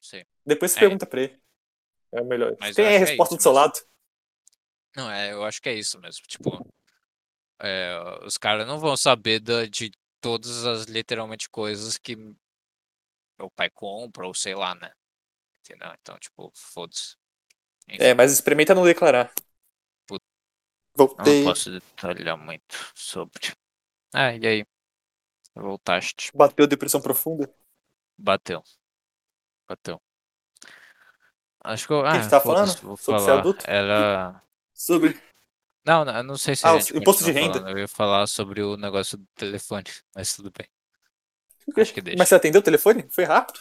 Sei. 0.00 0.24
Depois 0.44 0.72
você 0.72 0.78
É. 0.78 0.80
pergunta 0.80 1.06
pra 1.06 1.22
ele. 1.22 1.40
É 2.12 2.22
melhor. 2.22 2.56
Mas 2.58 2.74
Tem 2.74 2.86
aí 2.86 2.96
a 2.96 2.98
é 2.98 2.98
resposta 2.98 3.34
isso 3.34 3.36
do 3.36 3.42
seu 3.42 3.52
mesmo. 3.52 3.60
lado. 3.60 3.74
Não, 4.96 5.10
é, 5.10 5.32
eu 5.32 5.44
acho 5.44 5.60
que 5.60 5.68
é 5.68 5.74
isso 5.74 5.98
mesmo. 6.00 6.22
Tipo, 6.26 6.66
é, 7.64 8.24
os 8.26 8.36
caras 8.38 8.66
não 8.66 8.78
vão 8.78 8.96
saber 8.96 9.40
da- 9.40 9.66
de 9.66 9.90
todas 10.20 10.64
as 10.66 10.84
literalmente 10.86 11.48
coisas 11.50 11.98
que 11.98 12.16
meu 13.38 13.50
pai 13.50 13.70
compra, 13.70 14.26
ou 14.26 14.34
sei 14.34 14.54
lá, 14.54 14.74
né? 14.74 14.92
Entendeu? 15.60 15.90
Então, 16.00 16.18
tipo, 16.18 16.52
foda-se. 16.54 17.16
É, 17.98 18.14
mas 18.14 18.32
experimenta 18.32 18.74
não 18.74 18.84
declarar. 18.84 19.32
Put- 20.06 20.22
Vou 20.96 21.14
eu 21.18 21.24
não 21.26 21.44
posso 21.44 21.70
detalhar 21.70 22.36
muito 22.38 22.92
sobre. 22.94 23.52
Ah, 24.14 24.34
e 24.34 24.46
aí? 24.46 24.66
Voltaste. 25.54 26.32
Bateu 26.34 26.66
depressão 26.66 27.00
profunda? 27.00 27.50
Bateu. 28.18 28.62
Bateu. 29.68 30.00
Acho 31.62 31.86
que 31.86 31.92
eu. 31.92 32.02
que 32.02 32.06
Ah, 32.06 32.28
tava 32.28 32.44
foda-se, 32.44 32.76
falando? 32.76 32.96
Sobre 32.96 33.22
ser 33.22 33.30
falar. 33.30 33.32
adulto? 33.32 33.64
Era. 33.66 34.40
Sobre. 34.74 35.14
Não, 35.86 36.04
não, 36.04 36.22
não 36.22 36.36
sei 36.36 36.56
se 36.56 36.66
Ah, 36.66 36.74
a 36.74 36.78
o 36.94 36.98
imposto 36.98 37.22
de 37.24 37.30
continua 37.30 37.32
renda. 37.32 37.58
falando. 37.58 37.68
Eu 37.68 37.78
ia 37.78 37.88
falar 37.88 38.26
sobre 38.26 38.62
o 38.62 38.76
negócio 38.76 39.18
do 39.18 39.26
telefone, 39.34 39.84
mas 40.14 40.34
tudo 40.34 40.50
bem. 40.50 40.68
Mas 42.16 42.28
você 42.28 42.34
atendeu 42.36 42.60
o 42.60 42.64
telefone? 42.64 43.06
Foi 43.10 43.24
rápido? 43.24 43.60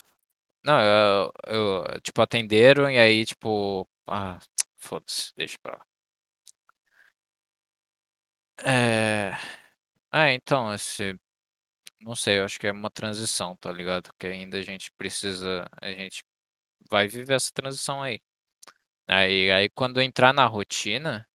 Não, 0.63 0.79
eu, 0.81 1.31
eu, 1.47 2.01
tipo, 2.01 2.21
atenderam 2.21 2.89
e 2.89 2.97
aí, 2.97 3.25
tipo, 3.25 3.87
ah, 4.07 4.39
foda-se, 4.77 5.33
deixa 5.35 5.57
pra 5.61 5.73
lá. 5.77 5.85
É, 8.65 9.31
ah, 10.11 10.31
então, 10.33 10.73
esse, 10.73 11.19
não 12.01 12.15
sei, 12.15 12.39
eu 12.39 12.45
acho 12.45 12.59
que 12.59 12.67
é 12.67 12.71
uma 12.71 12.91
transição, 12.91 13.55
tá 13.57 13.71
ligado? 13.73 14.11
Que 14.19 14.27
ainda 14.27 14.57
a 14.59 14.61
gente 14.63 14.91
precisa, 14.93 15.67
a 15.81 15.89
gente 15.91 16.23
vai 16.91 17.07
viver 17.07 17.35
essa 17.35 17.51
transição 17.53 18.03
aí. 18.03 18.21
Aí, 19.07 19.51
aí 19.51 19.69
quando 19.71 20.01
entrar 20.01 20.33
na 20.33 20.45
rotina 20.47 21.27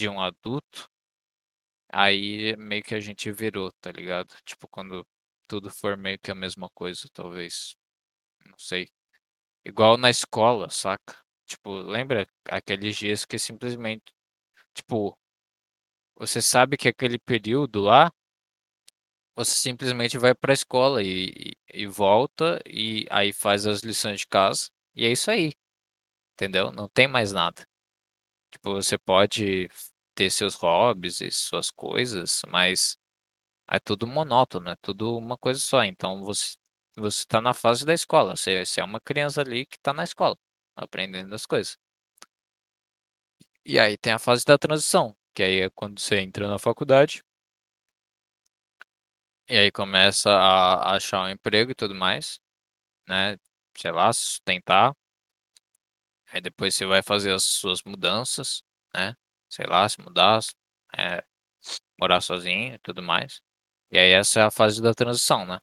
de 0.00 0.08
um 0.08 0.20
adulto, 0.20 0.88
Aí 1.92 2.56
meio 2.56 2.82
que 2.82 2.94
a 2.94 3.00
gente 3.00 3.30
virou, 3.32 3.72
tá 3.80 3.90
ligado? 3.92 4.34
Tipo, 4.44 4.68
quando 4.68 5.06
tudo 5.48 5.70
for 5.70 5.96
meio 5.96 6.18
que 6.18 6.30
a 6.30 6.34
mesma 6.34 6.68
coisa, 6.70 7.08
talvez. 7.12 7.76
Não 8.46 8.58
sei. 8.58 8.90
Igual 9.64 9.96
na 9.98 10.10
escola, 10.10 10.70
saca? 10.70 11.16
Tipo, 11.46 11.72
lembra 11.82 12.26
aqueles 12.46 12.96
dias 12.96 13.24
que 13.26 13.38
simplesmente, 13.38 14.04
tipo, 14.74 15.18
você 16.16 16.40
sabe 16.40 16.76
que 16.76 16.88
aquele 16.88 17.18
período 17.18 17.80
lá, 17.80 18.12
você 19.34 19.54
simplesmente 19.54 20.18
vai 20.18 20.34
pra 20.34 20.52
escola 20.52 21.02
e, 21.02 21.54
e, 21.74 21.82
e 21.82 21.86
volta 21.86 22.60
e 22.66 23.06
aí 23.10 23.32
faz 23.32 23.66
as 23.66 23.80
lições 23.80 24.20
de 24.20 24.26
casa 24.26 24.68
e 24.94 25.04
é 25.06 25.10
isso 25.12 25.30
aí, 25.30 25.52
entendeu? 26.34 26.72
Não 26.72 26.88
tem 26.88 27.08
mais 27.08 27.32
nada. 27.32 27.66
Tipo, 28.52 28.74
você 28.74 28.98
pode 28.98 29.68
ter 30.20 30.30
seus 30.30 30.54
hobbies 30.56 31.22
e 31.22 31.30
suas 31.30 31.70
coisas, 31.70 32.42
mas 32.46 32.98
é 33.70 33.78
tudo 33.80 34.06
monótono, 34.06 34.70
é 34.70 34.76
tudo 34.82 35.16
uma 35.18 35.38
coisa 35.38 35.60
só. 35.60 35.84
Então 35.84 36.24
você 36.24 36.56
você 36.96 37.24
tá 37.26 37.40
na 37.40 37.54
fase 37.54 37.86
da 37.86 37.94
escola, 37.94 38.36
você, 38.36 38.64
você 38.66 38.80
é 38.80 38.84
uma 38.84 39.00
criança 39.00 39.40
ali 39.42 39.66
que 39.66 39.78
tá 39.80 39.92
na 39.94 40.04
escola, 40.04 40.36
aprendendo 40.76 41.34
as 41.34 41.46
coisas. 41.46 41.78
E 43.64 43.78
aí 43.78 43.96
tem 43.96 44.12
a 44.12 44.18
fase 44.18 44.44
da 44.44 44.58
transição, 44.58 45.16
que 45.34 45.42
aí 45.42 45.60
é 45.60 45.70
quando 45.70 45.98
você 45.98 46.18
entra 46.20 46.46
na 46.46 46.58
faculdade. 46.58 47.22
E 49.48 49.56
aí 49.58 49.70
começa 49.72 50.30
a 50.30 50.94
achar 50.96 51.24
um 51.24 51.28
emprego 51.28 51.72
e 51.72 51.74
tudo 51.74 51.94
mais, 51.94 52.40
né? 53.08 53.36
Sei 53.76 53.92
lá, 53.92 54.12
sustentar. 54.12 54.94
Aí 56.32 56.40
depois 56.40 56.74
você 56.74 56.86
vai 56.86 57.02
fazer 57.02 57.32
as 57.32 57.44
suas 57.44 57.82
mudanças, 57.82 58.62
né? 58.94 59.14
Sei 59.50 59.66
lá, 59.66 59.88
se 59.88 60.00
mudar, 60.02 60.40
é, 60.96 61.24
morar 62.00 62.20
sozinho 62.20 62.74
e 62.74 62.78
tudo 62.80 63.02
mais. 63.02 63.40
E 63.90 63.98
aí 63.98 64.12
essa 64.12 64.40
é 64.40 64.44
a 64.44 64.50
fase 64.50 64.82
da 64.82 64.94
transição, 64.94 65.46
né? 65.46 65.60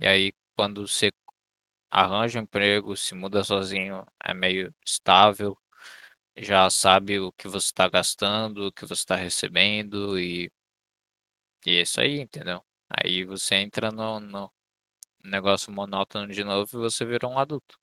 E 0.00 0.06
aí 0.08 0.32
quando 0.56 0.86
você 0.88 1.12
arranja 1.90 2.38
um 2.40 2.42
emprego, 2.44 2.96
se 2.96 3.14
muda 3.14 3.44
sozinho, 3.44 4.06
é 4.24 4.34
meio 4.34 4.74
estável, 4.86 5.58
já 6.36 6.70
sabe 6.70 7.20
o 7.20 7.32
que 7.32 7.48
você 7.48 7.66
está 7.68 7.88
gastando, 7.88 8.68
o 8.68 8.72
que 8.72 8.82
você 8.86 8.94
está 8.94 9.16
recebendo 9.16 10.18
e, 10.20 10.50
e 11.66 11.76
é 11.78 11.82
isso 11.82 12.00
aí, 12.00 12.18
entendeu? 12.20 12.64
Aí 12.88 13.22
você 13.24 13.56
entra 13.56 13.90
no, 13.92 14.18
no 14.20 14.50
negócio 15.24 15.72
monótono 15.72 16.28
de 16.32 16.44
novo 16.44 16.78
e 16.78 16.80
você 16.80 17.04
vira 17.04 17.28
um 17.28 17.38
adulto. 17.38 17.78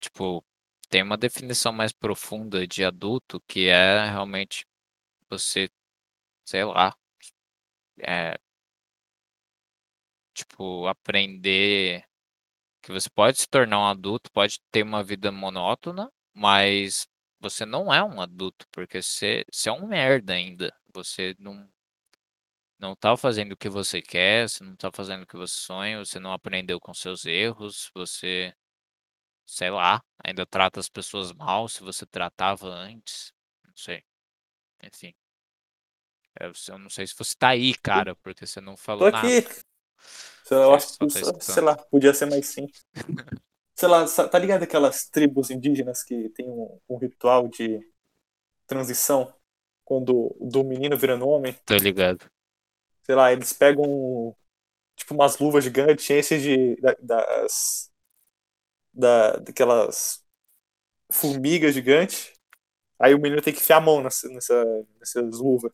Tipo, 0.00 0.44
tem 0.90 1.02
uma 1.02 1.16
definição 1.16 1.72
mais 1.72 1.92
profunda 1.92 2.66
de 2.66 2.84
adulto 2.84 3.40
que 3.48 3.68
é 3.68 4.04
realmente 4.10 4.66
você, 5.30 5.70
sei 6.46 6.64
lá, 6.64 6.94
é, 7.98 8.38
tipo, 10.34 10.86
aprender 10.86 12.04
que 12.82 12.92
você 12.92 13.10
pode 13.10 13.40
se 13.40 13.48
tornar 13.48 13.80
um 13.80 13.86
adulto, 13.86 14.30
pode 14.32 14.60
ter 14.72 14.82
uma 14.84 15.02
vida 15.04 15.32
monótona, 15.32 16.10
mas 16.34 17.08
você 17.40 17.66
não 17.66 17.92
é 17.92 18.02
um 18.04 18.20
adulto, 18.20 18.66
porque 18.72 19.02
você, 19.02 19.44
você 19.52 19.68
é 19.70 19.72
um 19.72 19.86
merda 19.86 20.34
ainda. 20.34 20.74
Você 20.94 21.36
não, 21.38 21.68
não 22.78 22.96
tá 22.96 23.16
fazendo 23.16 23.52
o 23.52 23.56
que 23.56 23.68
você 23.68 24.00
quer, 24.02 24.48
você 24.48 24.64
não 24.64 24.74
tá 24.76 24.90
fazendo 24.92 25.22
o 25.22 25.26
que 25.26 25.36
você 25.36 25.54
sonha, 25.54 25.98
você 25.98 26.18
não 26.18 26.32
aprendeu 26.32 26.80
com 26.80 26.94
seus 26.94 27.24
erros, 27.26 27.90
você, 27.94 28.54
sei 29.54 29.70
lá, 29.70 30.02
ainda 30.24 30.46
trata 30.46 30.80
as 30.80 30.88
pessoas 30.88 31.32
mal 31.32 31.68
se 31.68 31.82
você 31.82 32.06
tratava 32.06 32.68
antes. 32.68 33.32
Não 33.64 33.72
sei. 33.76 34.04
Enfim. 34.82 35.14
Eu, 36.40 36.52
eu 36.68 36.78
não 36.78 36.90
sei 36.90 37.06
se 37.06 37.14
você 37.16 37.34
tá 37.36 37.48
aí, 37.50 37.74
cara, 37.74 38.16
porque 38.16 38.46
você 38.46 38.60
não 38.60 38.76
Tô 38.96 39.04
falou 39.04 39.08
nada. 39.08 39.36
aqui. 39.36 39.44
Eu 40.50 40.74
Você 40.74 40.74
acho 40.74 40.98
que, 40.98 41.08
tá 41.32 41.40
sei 41.40 41.62
lá, 41.62 41.76
podia 41.76 42.12
ser 42.14 42.26
mais 42.26 42.46
simples. 42.48 42.84
Sei 43.76 43.88
lá, 43.88 44.04
tá 44.06 44.38
ligado 44.38 44.62
aquelas 44.64 45.08
tribos 45.08 45.50
indígenas 45.50 46.02
que 46.04 46.28
tem 46.30 46.48
um, 46.48 46.78
um 46.88 46.96
ritual 46.98 47.48
de 47.48 47.80
transição 48.66 49.34
quando 49.84 50.36
do 50.40 50.64
menino 50.64 50.96
virando 50.98 51.28
homem? 51.28 51.56
Tô 51.64 51.78
ligado. 51.78 52.30
Sei 53.04 53.14
lá, 53.14 53.32
eles 53.32 53.52
pegam 53.52 54.34
tipo 54.96 55.14
umas 55.14 55.38
luvas 55.38 55.64
gigantes, 55.64 56.08
enchem 56.10 56.40
de 56.40 56.76
da- 56.82 56.96
das 57.02 57.89
da, 58.92 59.32
daquelas 59.36 60.22
formigas 61.12 61.74
gigantes. 61.74 62.32
Aí 62.98 63.14
o 63.14 63.18
menino 63.18 63.42
tem 63.42 63.52
que 63.54 63.60
enfiar 63.60 63.78
a 63.78 63.80
mão 63.80 64.02
nessa, 64.02 64.28
nessa, 64.28 64.64
nessas 64.98 65.38
luvas. 65.38 65.72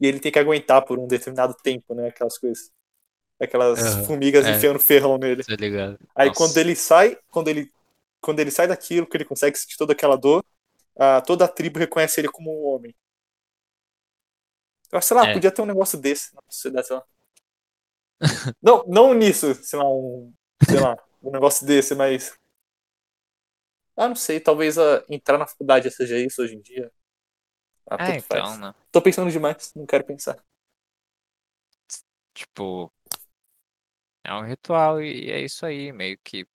E 0.00 0.06
ele 0.06 0.20
tem 0.20 0.32
que 0.32 0.38
aguentar 0.38 0.84
por 0.84 0.98
um 0.98 1.06
determinado 1.06 1.54
tempo, 1.62 1.94
né? 1.94 2.08
Aquelas 2.08 2.38
coisas. 2.38 2.70
Aquelas 3.40 3.80
Aham. 3.80 4.04
formigas 4.04 4.44
É. 4.46 4.50
enfiando 4.50 4.78
ferrão 4.78 5.18
nele. 5.18 5.44
Tô 5.44 5.54
ligado. 5.54 5.98
Aí 6.14 6.28
Nossa. 6.28 6.38
quando 6.38 6.56
ele 6.58 6.74
sai, 6.76 7.16
quando 7.30 7.48
ele, 7.48 7.70
quando 8.20 8.40
ele 8.40 8.50
sai 8.50 8.66
daquilo, 8.68 9.06
que 9.06 9.16
ele 9.16 9.24
consegue 9.24 9.56
sentir 9.58 9.76
toda 9.76 9.92
aquela 9.92 10.16
dor, 10.16 10.44
ah, 10.96 11.20
toda 11.20 11.44
a 11.44 11.48
tribo 11.48 11.78
reconhece 11.78 12.20
ele 12.20 12.28
como 12.28 12.50
um 12.52 12.66
homem. 12.74 12.94
Eu 14.90 14.98
acho, 14.98 15.08
sei 15.08 15.16
lá, 15.16 15.26
É. 15.26 15.32
podia 15.32 15.50
ter 15.50 15.62
um 15.62 15.66
negócio 15.66 15.98
desse 15.98 16.34
na 16.34 16.42
sociedade, 16.48 16.86
sei 16.86 16.96
lá. 16.96 17.04
não, 18.62 18.84
não 18.86 19.14
nisso, 19.14 19.54
sei 19.54 19.78
lá, 19.78 19.88
um, 19.88 20.32
sei 20.68 20.80
lá, 20.80 20.96
um 21.22 21.30
negócio 21.30 21.66
desse, 21.66 21.94
mas. 21.94 22.38
Ah, 23.96 24.08
não 24.08 24.16
sei, 24.16 24.40
talvez 24.40 24.78
ah, 24.78 25.04
entrar 25.08 25.38
na 25.38 25.46
faculdade 25.46 25.90
seja 25.90 26.18
isso 26.18 26.42
hoje 26.42 26.54
em 26.54 26.60
dia. 26.60 26.90
Ah, 27.86 27.98
tanto 27.98 28.24
então, 28.24 28.46
faz. 28.46 28.58
né? 28.58 28.74
Tô 28.90 29.02
pensando 29.02 29.30
demais, 29.30 29.72
não 29.74 29.86
quero 29.86 30.04
pensar. 30.04 30.42
Tipo, 32.34 32.90
é 34.24 34.34
um 34.34 34.44
ritual 34.44 35.02
e 35.02 35.30
é 35.30 35.40
isso 35.40 35.66
aí, 35.66 35.92
meio 35.92 36.18
que. 36.24 36.46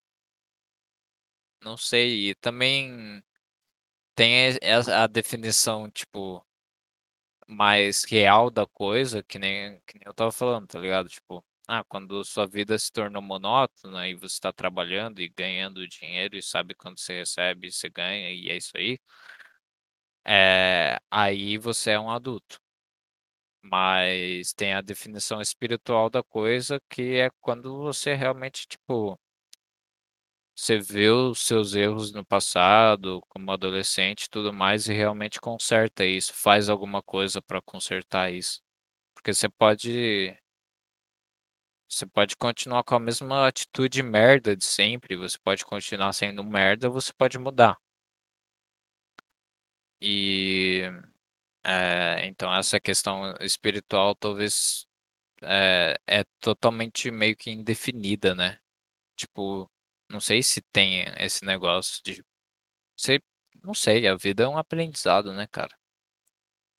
Não 1.63 1.77
sei. 1.77 2.31
E 2.31 2.35
também 2.37 3.23
tem 4.15 4.57
a 4.93 5.07
definição, 5.07 5.91
tipo, 5.91 6.45
mais 7.47 8.05
real 8.05 8.51
da 8.51 8.67
coisa, 8.67 9.23
que 9.23 9.39
nem, 9.39 9.81
que 9.87 9.99
nem 9.99 10.05
eu 10.07 10.15
tava 10.15 10.33
falando, 10.33 10.67
tá 10.67 10.79
ligado? 10.79 11.09
Tipo, 11.09 11.45
ah, 11.67 11.85
quando 11.85 12.25
sua 12.25 12.47
vida 12.47 12.79
se 12.79 12.91
tornou 12.93 13.23
monótona 13.23 14.09
e 14.09 14.15
você 14.15 14.39
tá 14.41 14.53
trabalhando 14.53 15.21
e 15.21 15.29
ganhando 15.29 15.87
dinheiro 15.89 16.37
e 16.37 16.43
sabe 16.43 16.75
quando 16.75 16.99
você 17.01 17.19
recebe, 17.21 17.71
você 17.73 17.89
ganha 17.89 18.31
e 18.31 18.51
é 18.51 18.57
isso 18.57 18.73
aí. 18.77 18.99
É, 20.25 20.99
aí 21.11 21.57
você 21.59 21.93
é 21.93 22.01
um 22.01 22.11
adulto. 22.11 22.61
Mas 23.63 24.53
tem 24.55 24.73
a 24.75 24.81
definição 24.81 25.41
espiritual 25.43 26.09
da 26.09 26.23
coisa, 26.23 26.81
que 26.89 27.17
é 27.19 27.31
quando 27.41 27.77
você 27.79 28.15
realmente, 28.15 28.67
tipo, 28.67 29.19
você 30.55 30.79
vê 30.79 31.11
os 31.11 31.41
seus 31.41 31.75
erros 31.75 32.13
no 32.13 32.25
passado, 32.25 33.21
como 33.29 33.53
adolescente 33.53 34.25
e 34.25 34.31
tudo 34.31 34.53
mais, 34.53 34.89
e 34.89 34.93
realmente 34.95 35.41
conserta 35.41 36.05
isso, 36.05 36.33
faz 36.33 36.69
alguma 36.71 37.03
coisa 37.03 37.43
para 37.43 37.61
consertar 37.63 38.33
isso. 38.33 38.61
Porque 39.15 39.35
você 39.35 39.49
pode. 39.49 40.37
Você 41.89 42.07
pode 42.07 42.37
continuar 42.37 42.85
com 42.85 42.95
a 42.95 43.01
mesma 43.01 43.49
atitude 43.49 44.03
merda 44.03 44.57
de 44.57 44.65
sempre, 44.65 45.17
você 45.17 45.39
pode 45.39 45.65
continuar 45.65 46.13
sendo 46.13 46.45
merda, 46.45 46.89
você 46.89 47.13
pode 47.13 47.39
mudar. 47.39 47.77
E. 50.01 50.83
É, 51.65 52.27
então 52.27 52.55
essa 52.55 52.81
questão 52.81 53.35
espiritual 53.41 54.15
talvez 54.15 54.87
é, 55.43 55.97
é 56.07 56.25
totalmente 56.41 57.11
meio 57.11 57.37
que 57.37 57.51
indefinida, 57.51 58.35
né? 58.35 58.61
Tipo, 59.17 59.71
não 60.11 60.21
sei 60.21 60.43
se 60.43 60.63
tem 60.73 61.05
esse 61.19 61.45
negócio 61.45 62.03
de. 62.05 62.25
Sei, 62.97 63.21
não 63.65 63.75
sei, 63.75 64.09
a 64.09 64.17
vida 64.17 64.45
é 64.45 64.49
um 64.49 64.59
aprendizado, 64.59 65.33
né, 65.35 65.47
cara? 65.49 65.77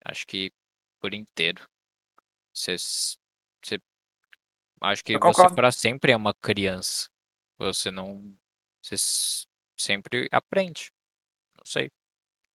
Acho 0.04 0.26
que 0.26 0.52
por 1.00 1.14
inteiro. 1.14 1.68
Você, 2.54 2.78
você, 2.78 3.18
acho 4.82 5.04
que 5.04 5.14
Eu 5.14 5.20
você 5.20 5.50
para 5.54 5.72
sempre 5.72 6.12
é 6.12 6.16
uma 6.16 6.34
criança. 6.34 7.10
Você 7.58 7.92
não. 7.92 8.36
Você 8.82 8.96
sempre 9.78 10.28
aprende. 10.32 10.92
Não 11.58 11.66
sei. 11.66 11.92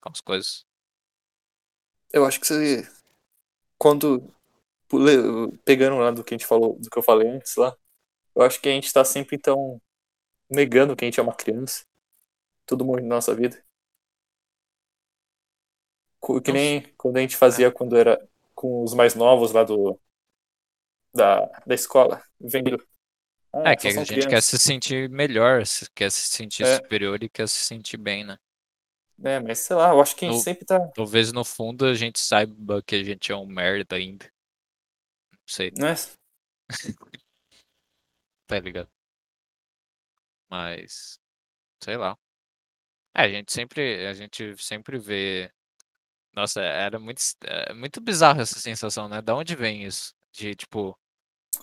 Com 0.00 0.10
as 0.10 0.20
coisas. 0.20 0.66
Eu 2.12 2.24
acho 2.24 2.40
que 2.40 2.46
você. 2.46 2.88
Quando. 3.78 4.32
Pegando 5.64 5.96
lá 5.96 6.10
do 6.10 6.22
que 6.22 6.34
a 6.34 6.36
gente 6.36 6.46
falou, 6.46 6.78
do 6.78 6.90
que 6.90 6.98
eu 6.98 7.02
falei 7.02 7.26
antes 7.26 7.56
lá, 7.56 7.74
eu 8.34 8.42
acho 8.42 8.60
que 8.60 8.68
a 8.68 8.72
gente 8.72 8.92
tá 8.92 9.02
sempre, 9.02 9.36
então, 9.36 9.80
negando 10.50 10.94
que 10.94 11.04
a 11.04 11.06
gente 11.06 11.18
é 11.18 11.22
uma 11.22 11.34
criança. 11.34 11.84
Todo 12.66 12.84
mundo 12.84 13.00
na 13.00 13.16
nossa 13.16 13.34
vida. 13.34 13.64
Que 16.44 16.52
nem 16.52 16.82
quando 16.96 17.16
a 17.16 17.20
gente 17.20 17.36
fazia 17.36 17.72
quando 17.72 17.96
era 17.96 18.22
com 18.54 18.84
os 18.84 18.94
mais 18.94 19.14
novos 19.14 19.50
lá 19.52 19.64
do. 19.64 19.98
Da, 21.14 21.46
da 21.66 21.74
escola. 21.74 22.22
Vendo. 22.40 22.82
Ah, 23.52 23.72
É 23.72 23.76
que 23.76 23.88
a 23.88 23.90
gente 23.90 24.08
quer 24.14 24.22
crianças. 24.24 24.44
se 24.46 24.58
sentir 24.58 25.10
melhor, 25.10 25.62
quer 25.94 26.10
se 26.10 26.28
sentir 26.28 26.64
É. 26.64 26.76
superior 26.76 27.22
e 27.22 27.28
quer 27.28 27.48
se 27.48 27.56
sentir 27.66 27.98
bem, 27.98 28.24
né? 28.24 28.38
É, 29.24 29.38
mas 29.40 29.58
sei 29.60 29.76
lá, 29.76 29.90
eu 29.90 30.00
acho 30.00 30.16
que 30.16 30.24
a 30.24 30.28
gente 30.28 30.38
No- 30.38 30.42
sempre 30.42 30.64
tá. 30.64 30.80
Talvez 30.94 31.32
no 31.32 31.44
fundo 31.44 31.84
a 31.84 31.94
gente 31.94 32.18
saiba 32.18 32.82
que 32.82 32.96
a 32.96 33.04
gente 33.04 33.30
é 33.30 33.36
um 33.36 33.46
merda 33.46 33.96
ainda. 33.96 34.24
Não 35.30 35.38
sei, 35.46 35.70
Né? 35.78 35.94
tá 38.46 38.58
ligado? 38.60 38.88
Mas, 40.50 41.18
sei 41.82 41.96
lá. 41.96 42.18
É, 43.14 43.22
a 43.24 43.28
gente 43.28 43.52
sempre, 43.52 44.06
a 44.06 44.14
gente 44.14 44.56
sempre 44.62 44.98
vê. 44.98 45.52
Nossa, 46.34 46.62
era 46.62 46.98
muito, 47.00 47.20
é 47.44 47.74
muito 47.74 48.00
bizarro 48.00 48.40
essa 48.42 48.58
sensação, 48.60 49.08
né? 49.08 49.22
Da 49.22 49.36
onde 49.36 49.56
vem 49.56 49.84
isso? 49.84 50.14
De, 50.32 50.54
tipo, 50.56 50.98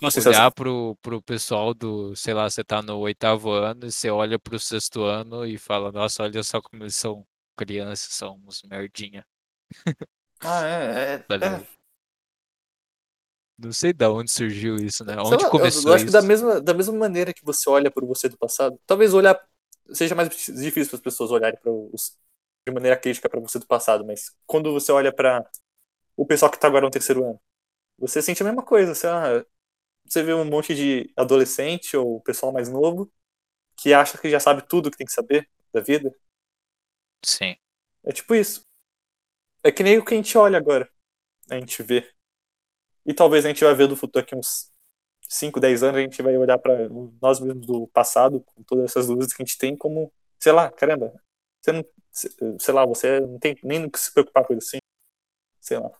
Sensação. 0.08 0.44
olhar 0.44 0.52
pro, 0.52 0.96
pro 1.02 1.22
pessoal 1.22 1.74
do, 1.74 2.14
sei 2.16 2.34
lá, 2.34 2.48
você 2.50 2.64
tá 2.64 2.82
no 2.82 2.98
oitavo 2.98 3.50
ano 3.52 3.86
e 3.86 3.92
você 3.92 4.10
olha 4.10 4.38
pro 4.38 4.58
sexto 4.58 5.02
ano 5.04 5.46
e 5.46 5.58
fala, 5.58 5.92
nossa, 5.92 6.22
olha 6.22 6.42
só 6.42 6.60
como 6.62 6.82
eles 6.84 6.96
são 6.96 7.26
crianças, 7.56 8.14
são 8.14 8.36
uns 8.46 8.62
merdinha, 8.64 9.24
Ah, 10.42 10.64
é. 10.66 11.24
é, 11.40 11.46
é. 11.46 11.80
Não 13.58 13.72
sei 13.72 13.92
da 13.92 14.10
onde 14.10 14.30
surgiu 14.30 14.76
isso, 14.76 15.04
né? 15.04 15.16
Onde 15.20 15.44
lá, 15.44 15.50
eu- 15.58 15.70
começou 15.70 15.92
eu 15.92 15.94
acho 15.94 16.04
que 16.04 16.10
da 16.10 16.22
isso? 16.22 16.22
mesma, 16.22 16.60
da 16.60 16.74
mesma 16.74 16.94
maneira 16.96 17.32
que 17.32 17.44
você 17.44 17.68
olha 17.68 17.90
pro 17.90 18.06
você 18.06 18.28
do 18.28 18.36
passado, 18.38 18.78
talvez 18.86 19.14
olhar 19.14 19.38
seja 19.92 20.14
mais 20.14 20.28
difícil 20.30 20.88
para 20.90 20.96
as 20.96 21.02
pessoas 21.02 21.30
olharem 21.30 21.58
para 21.60 21.70
os 21.72 22.16
de 22.66 22.72
maneira 22.72 22.96
crítica 22.96 23.28
para 23.28 23.40
você 23.40 23.58
do 23.58 23.66
passado, 23.66 24.04
mas 24.06 24.36
quando 24.46 24.72
você 24.72 24.92
olha 24.92 25.12
para 25.12 25.44
o 26.16 26.26
pessoal 26.26 26.50
que 26.52 26.58
tá 26.60 26.68
agora 26.68 26.84
no 26.86 26.90
terceiro 26.90 27.24
ano, 27.24 27.40
você 27.98 28.22
sente 28.22 28.42
a 28.42 28.46
mesma 28.46 28.62
coisa, 28.64 28.94
sei 28.94 29.10
lá, 29.10 29.44
você 30.10 30.22
vê 30.22 30.34
um 30.34 30.44
monte 30.44 30.74
de 30.74 31.12
adolescente 31.16 31.96
ou 31.96 32.20
pessoal 32.22 32.52
mais 32.52 32.68
novo 32.68 33.10
que 33.76 33.94
acha 33.94 34.18
que 34.18 34.30
já 34.30 34.40
sabe 34.40 34.62
tudo 34.68 34.90
que 34.90 34.98
tem 34.98 35.06
que 35.06 35.12
saber 35.12 35.48
da 35.72 35.80
vida. 35.80 36.14
Sim, 37.24 37.56
É 38.04 38.12
tipo 38.12 38.34
isso. 38.34 38.62
É 39.62 39.70
que 39.72 39.82
nem 39.82 39.98
o 39.98 40.04
que 40.04 40.14
a 40.14 40.16
gente 40.16 40.36
olha 40.36 40.58
agora. 40.58 40.88
A 41.50 41.56
gente 41.56 41.82
vê. 41.82 42.10
E 43.06 43.14
talvez 43.14 43.44
a 43.44 43.48
gente 43.48 43.64
vai 43.64 43.74
ver 43.74 43.88
do 43.88 43.96
futuro 43.96 44.24
aqui 44.24 44.34
uns 44.34 44.70
5, 45.28 45.60
10 45.60 45.82
anos, 45.82 45.98
a 45.98 46.02
gente 46.02 46.22
vai 46.22 46.36
olhar 46.36 46.58
para 46.58 46.88
nós 47.20 47.40
mesmos 47.40 47.66
do 47.66 47.86
passado, 47.88 48.40
com 48.42 48.62
todas 48.64 48.86
essas 48.86 49.06
dúvidas 49.06 49.32
que 49.32 49.42
a 49.42 49.46
gente 49.46 49.58
tem, 49.58 49.76
como, 49.76 50.12
sei 50.38 50.52
lá, 50.52 50.70
caramba, 50.70 51.12
você 51.60 51.72
não, 51.72 51.84
sei 52.58 52.74
lá, 52.74 52.86
você 52.86 53.20
não 53.20 53.38
tem 53.38 53.56
nem 53.62 53.78
no 53.80 53.90
que 53.90 53.98
se 54.00 54.12
preocupar 54.12 54.46
com 54.46 54.54
isso 54.54 54.68
assim. 54.68 54.78
Sei 55.60 55.78
lá. 55.78 55.90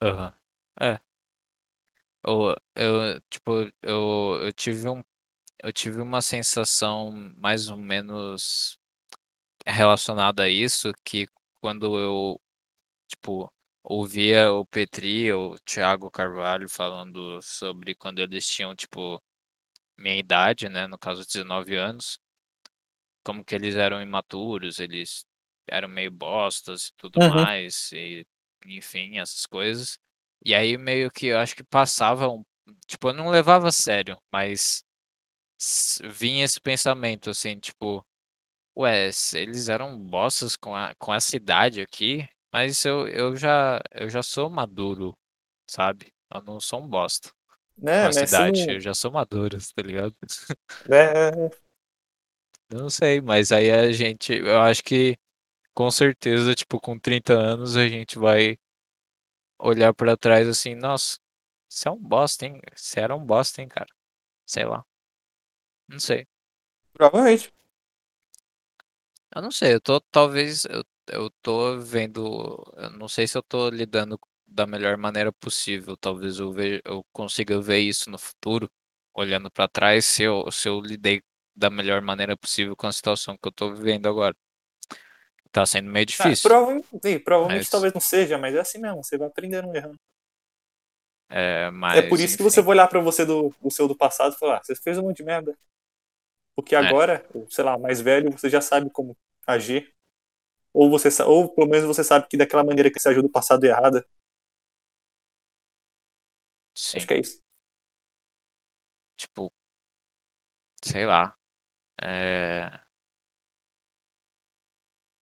aham. 0.00 0.32
É. 0.80 1.00
Eu, 2.26 2.54
eu, 2.74 3.20
tipo, 3.30 3.52
eu, 3.82 4.40
eu 4.44 4.52
tive 4.52 4.88
um, 4.88 5.02
eu 5.62 5.72
tive 5.72 6.00
uma 6.02 6.22
sensação 6.22 7.12
mais 7.38 7.70
ou 7.70 7.76
menos 7.78 8.78
relacionada 9.66 10.44
a 10.44 10.48
isso, 10.50 10.92
que 11.04 11.28
quando 11.60 11.98
eu, 11.98 12.40
tipo, 13.08 13.52
ouvia 13.84 14.52
o 14.52 14.66
Petri 14.66 15.32
ou 15.32 15.54
o 15.54 15.58
Thiago 15.60 16.10
Carvalho 16.10 16.68
falando 16.68 17.40
sobre 17.42 17.94
quando 17.96 18.20
eles 18.20 18.46
tinham, 18.48 18.74
tipo, 18.76 19.22
minha 19.98 20.16
idade, 20.18 20.68
né, 20.68 20.86
no 20.88 20.98
caso 20.98 21.26
19 21.26 21.76
anos, 21.76 22.18
como 23.24 23.44
que 23.44 23.54
eles 23.54 23.74
eram 23.76 24.02
imaturos, 24.02 24.78
eles 24.78 25.24
eram 25.68 25.88
meio 25.88 26.10
bostas 26.10 26.88
e 26.88 26.92
tudo 26.96 27.20
Uhum. 27.20 27.30
mais, 27.36 27.90
e 27.92 28.26
enfim, 28.66 29.18
essas 29.18 29.46
coisas. 29.46 29.98
E 30.44 30.54
aí 30.54 30.76
meio 30.78 31.10
que 31.10 31.26
eu 31.28 31.38
acho 31.38 31.56
que 31.56 31.64
passava 31.64 32.28
um, 32.28 32.44
tipo, 32.86 33.08
eu 33.08 33.14
não 33.14 33.30
levava 33.30 33.68
a 33.68 33.72
sério, 33.72 34.18
mas 34.32 34.84
vinha 36.02 36.44
esse 36.44 36.60
pensamento 36.60 37.30
assim, 37.30 37.58
tipo, 37.58 38.04
ué, 38.78 39.10
eles 39.34 39.68
eram 39.68 39.98
bostas 39.98 40.56
com 40.56 40.74
a, 40.76 40.94
com 40.96 41.14
essa 41.14 41.36
idade 41.36 41.80
aqui, 41.82 42.28
mas 42.52 42.84
eu, 42.84 43.08
eu 43.08 43.36
já 43.36 43.80
eu 43.92 44.10
já 44.10 44.22
sou 44.22 44.50
maduro, 44.50 45.16
sabe? 45.70 46.12
Eu 46.34 46.42
não 46.42 46.60
sou 46.60 46.82
um 46.82 46.88
bosta 46.88 47.30
com 47.98 48.02
Né, 48.02 48.10
você 48.12 48.24
idade, 48.24 48.64
eu 48.70 48.80
já 48.80 48.94
sou 48.94 49.12
maduro, 49.12 49.58
tá 49.76 49.82
ligado? 49.82 50.16
Né, 50.84 51.50
Não 52.70 52.88
sei, 52.90 53.20
mas 53.20 53.52
aí 53.52 53.70
a 53.70 53.92
gente, 53.92 54.32
eu 54.32 54.60
acho 54.60 54.82
que 54.82 55.16
com 55.74 55.90
certeza, 55.90 56.54
tipo, 56.54 56.80
com 56.80 56.98
30 56.98 57.34
anos 57.34 57.76
a 57.76 57.88
gente 57.88 58.18
vai 58.18 58.58
olhar 59.64 59.94
pra 59.94 60.16
trás 60.16 60.48
assim, 60.48 60.74
nossa, 60.74 61.18
você 61.68 61.88
é 61.88 61.92
um 61.92 61.98
bosta, 61.98 62.46
hein? 62.46 62.60
Você 62.76 63.00
era 63.00 63.16
um 63.16 63.24
bosta, 63.24 63.62
hein, 63.62 63.68
cara? 63.68 63.88
Sei 64.46 64.64
lá. 64.66 64.84
Não 65.88 65.98
sei. 66.00 66.26
provavelmente. 66.92 67.52
Eu 69.34 69.42
não 69.42 69.50
sei, 69.50 69.74
eu 69.74 69.80
tô, 69.80 70.00
talvez, 70.00 70.64
eu, 70.66 70.84
eu 71.08 71.30
tô 71.42 71.78
vendo, 71.80 72.62
eu 72.76 72.90
não 72.90 73.08
sei 73.08 73.26
se 73.26 73.36
eu 73.36 73.42
tô 73.42 73.68
lidando 73.68 74.18
da 74.46 74.66
melhor 74.66 74.96
maneira 74.96 75.32
possível, 75.32 75.96
talvez 75.96 76.38
eu, 76.38 76.52
ve, 76.52 76.80
eu 76.84 77.04
consiga 77.12 77.60
ver 77.60 77.80
isso 77.80 78.08
no 78.10 78.18
futuro, 78.18 78.70
olhando 79.12 79.50
pra 79.50 79.66
trás, 79.68 80.04
se 80.04 80.22
eu, 80.22 80.50
se 80.52 80.68
eu 80.68 80.80
lidei 80.80 81.22
da 81.54 81.68
melhor 81.70 82.00
maneira 82.02 82.36
possível 82.36 82.76
com 82.76 82.86
a 82.86 82.92
situação 82.92 83.36
que 83.36 83.48
eu 83.48 83.52
tô 83.52 83.74
vivendo 83.74 84.06
agora. 84.08 84.36
Tá 85.54 85.64
sendo 85.64 85.90
meio 85.90 86.04
Ah, 86.18 86.32
difícil, 86.34 86.42
provavelmente, 86.42 86.88
sim, 87.04 87.18
provavelmente 87.20 87.68
mas, 87.68 87.70
talvez 87.70 87.92
não 87.92 88.00
seja, 88.00 88.38
mas 88.38 88.54
é 88.54 88.60
assim 88.60 88.78
mesmo, 88.78 89.02
você 89.04 89.16
vai 89.18 89.28
aprendendo 89.28 89.74
errando. 89.74 89.98
é, 91.28 91.70
É 91.90 92.02
mas, 92.02 92.02
por 92.02 92.20
isso 92.20 92.36
que 92.36 92.42
enfim, 92.42 92.42
você 92.42 92.60
vai 92.60 92.72
olhar 92.72 92.88
pra 92.88 93.00
você 93.00 93.24
do 93.24 93.54
o 93.62 93.70
seu 93.70 93.86
do 93.88 93.96
passado 93.96 94.34
e 94.34 94.38
falar, 94.38 94.58
ah, 94.58 94.62
você 94.62 94.74
fez 94.76 94.98
um 94.98 95.02
monte 95.02 95.18
de 95.18 95.24
merda. 95.24 95.56
Porque 96.54 96.74
é, 96.76 96.94
agora, 96.94 97.26
sei 97.50 97.64
lá, 97.64 97.78
mais 97.78 98.00
velho, 98.00 98.30
você 98.32 98.48
já 98.48 98.60
sabe 98.60 98.90
como 98.90 99.16
agir. 99.46 99.92
Ou 100.74 100.90
você 100.90 101.08
ou 101.24 101.48
pelo 101.54 101.68
menos 101.68 101.86
você 101.86 102.04
sabe 102.04 102.28
que 102.28 102.36
daquela 102.38 102.64
maneira 102.64 102.90
que 102.90 103.00
você 103.00 103.08
agiu 103.10 103.22
do 103.22 103.30
passado 103.30 103.64
é 103.64 103.68
errada. 103.68 104.06
Acho 106.94 107.06
sim, 107.06 107.06
que 107.06 107.14
é 107.14 107.20
isso. 107.20 107.42
tipo, 109.16 109.52
sei 110.82 111.06
lá, 111.06 111.36
é, 112.02 112.70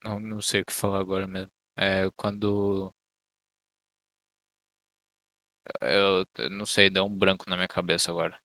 não, 0.04 0.20
não 0.20 0.40
sei 0.40 0.62
o 0.62 0.64
que 0.64 0.72
falar 0.72 1.00
agora 1.00 1.26
mesmo. 1.26 1.50
É, 1.76 2.10
quando 2.16 2.94
eu, 5.80 6.24
eu 6.38 6.50
não 6.50 6.66
sei, 6.66 6.90
deu 6.90 7.04
um 7.04 7.16
branco 7.16 7.48
na 7.48 7.56
minha 7.56 7.68
cabeça 7.68 8.10
agora. 8.10 8.40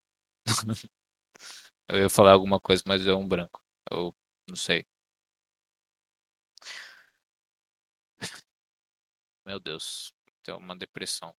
Eu 1.90 2.00
ia 2.00 2.10
falar 2.10 2.34
alguma 2.34 2.60
coisa, 2.60 2.84
mas 2.86 3.04
deu 3.04 3.18
um 3.18 3.28
branco. 3.28 3.62
Eu 3.92 4.14
não 4.48 4.56
sei. 4.56 4.86
Meu 9.46 9.60
Deus, 9.60 10.14
deu 10.46 10.58
uma 10.58 10.76
depressão. 10.76 11.34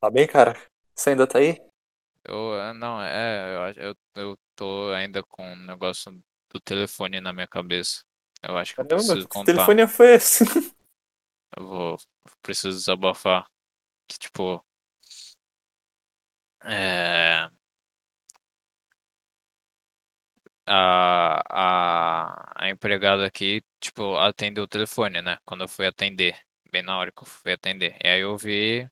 Tá 0.00 0.10
bem, 0.10 0.26
cara? 0.26 0.54
Você 0.94 1.10
ainda 1.10 1.26
tá 1.26 1.38
aí? 1.38 1.56
Eu, 2.24 2.54
ah, 2.60 2.74
não, 2.74 3.00
é, 3.02 3.74
eu, 3.76 3.90
eu, 3.90 3.96
eu 4.16 4.38
tô 4.56 4.92
ainda 4.92 5.22
com 5.22 5.42
um 5.42 5.56
negócio 5.56 6.22
do 6.52 6.60
telefone 6.60 7.20
na 7.20 7.32
minha 7.32 7.46
cabeça. 7.48 8.02
Eu 8.42 8.56
acho 8.56 8.74
que 8.74 8.80
eu 8.80 8.86
Caramba, 8.88 8.96
preciso 8.96 9.26
que 9.28 9.34
contar. 9.34 9.44
telefone 9.46 9.86
foi 9.86 10.14
esse? 10.14 10.44
Eu 11.56 11.66
vou, 11.66 11.98
preciso 12.42 12.76
desabafar. 12.78 13.46
Que 14.08 14.18
tipo, 14.18 14.64
é, 16.64 17.50
a, 20.66 21.42
a, 21.50 22.64
a 22.66 22.70
empregada 22.70 23.26
aqui, 23.26 23.62
tipo, 23.80 24.16
atendeu 24.16 24.64
o 24.64 24.68
telefone, 24.68 25.20
né? 25.22 25.38
Quando 25.44 25.62
eu 25.62 25.68
fui 25.68 25.86
atender, 25.86 26.38
bem 26.70 26.82
na 26.82 26.98
hora 26.98 27.12
que 27.12 27.22
eu 27.22 27.26
fui 27.26 27.52
atender. 27.52 27.96
E 28.04 28.08
aí 28.08 28.20
eu 28.20 28.36
vi, 28.36 28.88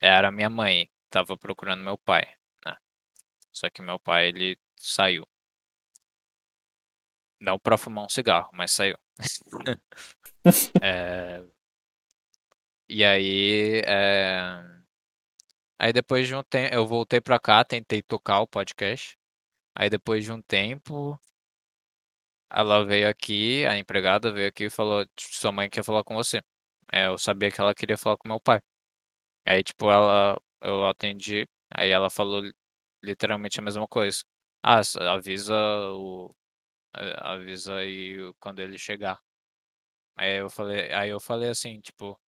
era 0.00 0.30
minha 0.30 0.50
mãe, 0.50 0.90
tava 1.08 1.36
procurando 1.38 1.82
meu 1.82 1.96
pai, 1.98 2.22
né? 2.64 2.76
Só 3.52 3.70
que 3.70 3.82
meu 3.82 4.00
pai, 4.00 4.28
ele 4.28 4.58
saiu. 4.78 5.28
Não 7.40 7.58
pra 7.58 7.78
fumar 7.78 8.04
um 8.06 8.08
cigarro, 8.08 8.50
mas 8.52 8.72
saiu. 8.72 8.96
É, 10.80 11.42
e 12.88 13.04
aí, 13.04 13.82
é, 13.86 14.62
aí 15.78 15.92
depois 15.92 16.26
de 16.28 16.34
um 16.34 16.42
tempo, 16.42 16.74
eu 16.74 16.86
voltei 16.86 17.20
pra 17.20 17.38
cá, 17.40 17.64
tentei 17.64 18.02
tocar 18.02 18.40
o 18.40 18.46
podcast. 18.46 19.16
Aí 19.76 19.90
depois 19.90 20.24
de 20.24 20.32
um 20.32 20.42
tempo, 20.42 21.20
ela 22.50 22.84
veio 22.84 23.08
aqui, 23.08 23.64
a 23.66 23.78
empregada 23.78 24.32
veio 24.32 24.48
aqui 24.48 24.64
e 24.64 24.70
falou, 24.70 25.04
"Tipo, 25.16 25.34
sua 25.34 25.52
mãe 25.52 25.68
quer 25.70 25.84
falar 25.84 26.04
com 26.04 26.14
você. 26.14 26.42
É, 26.92 27.06
eu 27.06 27.18
sabia 27.18 27.50
que 27.50 27.60
ela 27.60 27.74
queria 27.74 27.96
falar 27.98 28.16
com 28.16 28.28
meu 28.28 28.40
pai. 28.40 28.60
Aí, 29.46 29.62
tipo, 29.64 29.90
ela, 29.90 30.38
eu 30.62 30.86
atendi, 30.88 31.46
aí 31.74 31.90
ela 31.90 32.10
falou 32.10 32.40
li- 32.42 32.54
literalmente 33.04 33.60
a 33.60 33.64
mesma 33.64 33.88
coisa. 33.88 34.22
Ah, 34.64 34.80
avisa 35.14 35.54
o, 35.94 36.34
a- 36.92 37.34
avisa 37.34 37.76
aí 37.76 38.16
quando 38.40 38.60
ele 38.60 38.78
chegar. 38.78 39.20
Aí 40.16 40.38
eu 40.40 40.50
falei, 40.50 40.92
aí 40.92 41.10
eu 41.10 41.20
falei 41.20 41.50
assim, 41.50 41.80
tipo, 41.80 42.18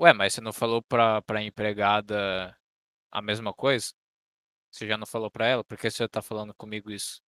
ué, 0.00 0.12
mas 0.14 0.34
você 0.34 0.40
não 0.42 0.52
falou 0.54 0.82
pra, 0.82 1.22
pra 1.22 1.42
empregada 1.42 2.56
a 3.12 3.22
mesma 3.22 3.54
coisa? 3.54 3.92
Você 4.72 4.86
já 4.88 4.98
não 4.98 5.06
falou 5.06 5.30
pra 5.30 5.46
ela? 5.48 5.64
Por 5.64 5.78
que 5.78 5.90
você 5.90 6.08
tá 6.08 6.22
falando 6.22 6.54
comigo 6.54 6.90
isso? 6.92 7.22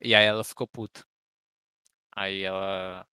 E 0.00 0.12
aí 0.14 0.24
ela 0.26 0.42
ficou 0.42 0.66
puta. 0.66 1.04
Aí 2.16 2.42
ela, 2.42 3.06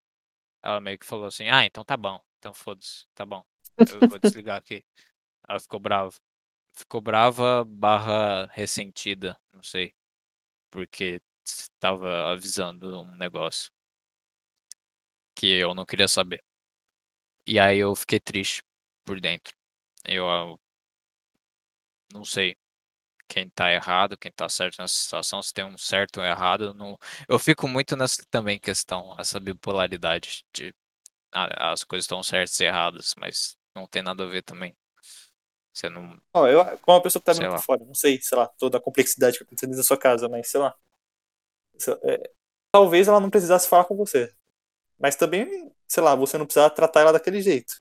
ela 0.62 0.80
meio 0.80 0.98
que 0.98 1.06
falou 1.06 1.26
assim, 1.26 1.48
ah, 1.48 1.64
então 1.66 1.84
tá 1.84 1.96
bom, 1.96 2.20
então 2.38 2.54
foda-se, 2.54 3.06
tá 3.14 3.26
bom, 3.26 3.44
eu 3.88 4.06
vou 4.06 4.18
desligar 4.20 4.58
aqui. 4.58 4.84
Ela 5.48 5.60
ficou 5.60 5.80
brava. 5.80 6.12
Ficou 6.74 7.00
brava 7.00 7.64
barra 7.66 8.46
ressentida, 8.52 9.38
não 9.52 9.62
sei. 9.62 9.94
Porque 10.70 11.20
estava 11.46 12.32
avisando 12.32 13.02
um 13.02 13.16
negócio 13.16 13.70
que 15.34 15.46
eu 15.46 15.74
não 15.74 15.84
queria 15.84 16.08
saber. 16.08 16.42
E 17.46 17.58
aí 17.60 17.78
eu 17.78 17.94
fiquei 17.94 18.18
triste 18.20 18.62
por 19.04 19.20
dentro. 19.20 19.54
Eu 20.04 20.28
ah, 20.28 20.56
não 22.12 22.24
sei 22.24 22.56
quem 23.28 23.48
tá 23.50 23.72
errado, 23.72 24.16
quem 24.16 24.32
tá 24.32 24.48
certo 24.48 24.80
nessa 24.80 24.94
situação, 24.94 25.42
se 25.42 25.52
tem 25.52 25.64
um 25.64 25.78
certo 25.78 26.18
ou 26.18 26.24
errado. 26.26 26.74
Não... 26.74 26.98
Eu 27.28 27.38
fico 27.38 27.68
muito 27.68 27.96
nessa 27.96 28.24
também 28.30 28.58
questão, 28.58 29.14
essa 29.18 29.40
bipolaridade 29.40 30.44
de 30.52 30.74
ah, 31.32 31.72
as 31.72 31.84
coisas 31.84 32.04
estão 32.04 32.22
certas 32.22 32.58
e 32.60 32.64
erradas, 32.64 33.14
mas 33.18 33.56
não 33.74 33.86
tem 33.86 34.02
nada 34.02 34.24
a 34.24 34.26
ver 34.26 34.42
também. 34.42 34.76
Você 35.72 35.90
não. 35.90 36.18
Ó, 36.32 36.48
eu, 36.48 36.64
como 36.78 36.96
uma 36.96 37.02
pessoa 37.02 37.20
que 37.20 37.26
tá 37.26 37.34
muito 37.34 37.62
fora, 37.62 37.84
não 37.84 37.94
sei, 37.94 38.20
sei 38.22 38.38
lá, 38.38 38.48
toda 38.58 38.78
a 38.78 38.80
complexidade 38.80 39.36
que 39.36 39.44
aconteceu 39.44 39.68
dentro 39.68 39.82
da 39.82 39.86
sua 39.86 39.98
casa, 39.98 40.28
mas 40.28 40.48
sei 40.48 40.60
lá. 40.60 40.74
É, 42.04 42.30
talvez 42.72 43.08
ela 43.08 43.20
não 43.20 43.30
precisasse 43.30 43.68
falar 43.68 43.84
com 43.84 43.96
você. 43.96 44.32
Mas 44.98 45.16
também, 45.16 45.72
sei 45.86 46.02
lá, 46.02 46.14
você 46.14 46.38
não 46.38 46.46
precisava 46.46 46.74
tratar 46.74 47.00
ela 47.00 47.12
daquele 47.12 47.40
jeito. 47.40 47.74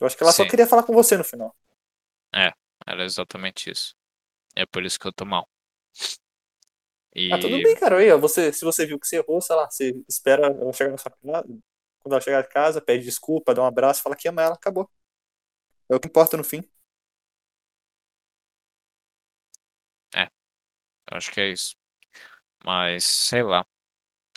Eu 0.00 0.06
acho 0.06 0.16
que 0.16 0.22
ela 0.22 0.32
Sim. 0.32 0.42
só 0.44 0.48
queria 0.48 0.66
falar 0.66 0.82
com 0.82 0.92
você 0.92 1.16
no 1.16 1.24
final. 1.24 1.54
É, 2.34 2.52
era 2.86 3.04
exatamente 3.04 3.70
isso. 3.70 3.94
É 4.54 4.66
por 4.66 4.84
isso 4.84 4.98
que 4.98 5.06
eu 5.06 5.12
tô 5.12 5.24
mal. 5.24 5.48
E... 7.14 7.32
Ah, 7.32 7.38
tudo 7.38 7.62
bem, 7.62 7.74
cara. 7.76 7.98
Aí, 7.98 8.10
ó, 8.10 8.18
você, 8.18 8.52
se 8.52 8.64
você 8.64 8.84
viu 8.84 8.98
que 8.98 9.06
você 9.06 9.16
errou, 9.16 9.40
sei 9.40 9.56
lá, 9.56 9.70
você 9.70 9.94
espera 10.08 10.48
ela 10.48 10.72
chegar 10.72 10.90
na 10.90 10.98
sua 10.98 11.10
casa. 11.10 11.46
Quando 12.00 12.12
ela 12.12 12.20
chegar 12.20 12.44
em 12.44 12.48
casa, 12.48 12.80
pede 12.80 13.04
desculpa, 13.04 13.54
dá 13.54 13.62
um 13.62 13.66
abraço, 13.66 14.02
fala 14.02 14.14
que 14.14 14.28
ama 14.28 14.42
ela, 14.42 14.54
acabou. 14.54 14.88
É 15.88 15.94
o 15.94 16.00
que 16.00 16.08
importa 16.08 16.36
no 16.36 16.44
fim. 16.44 16.62
É, 20.14 20.24
eu 21.10 21.16
acho 21.16 21.32
que 21.32 21.40
é 21.40 21.50
isso. 21.50 21.74
Mas, 22.66 23.04
sei 23.04 23.44
lá. 23.44 23.64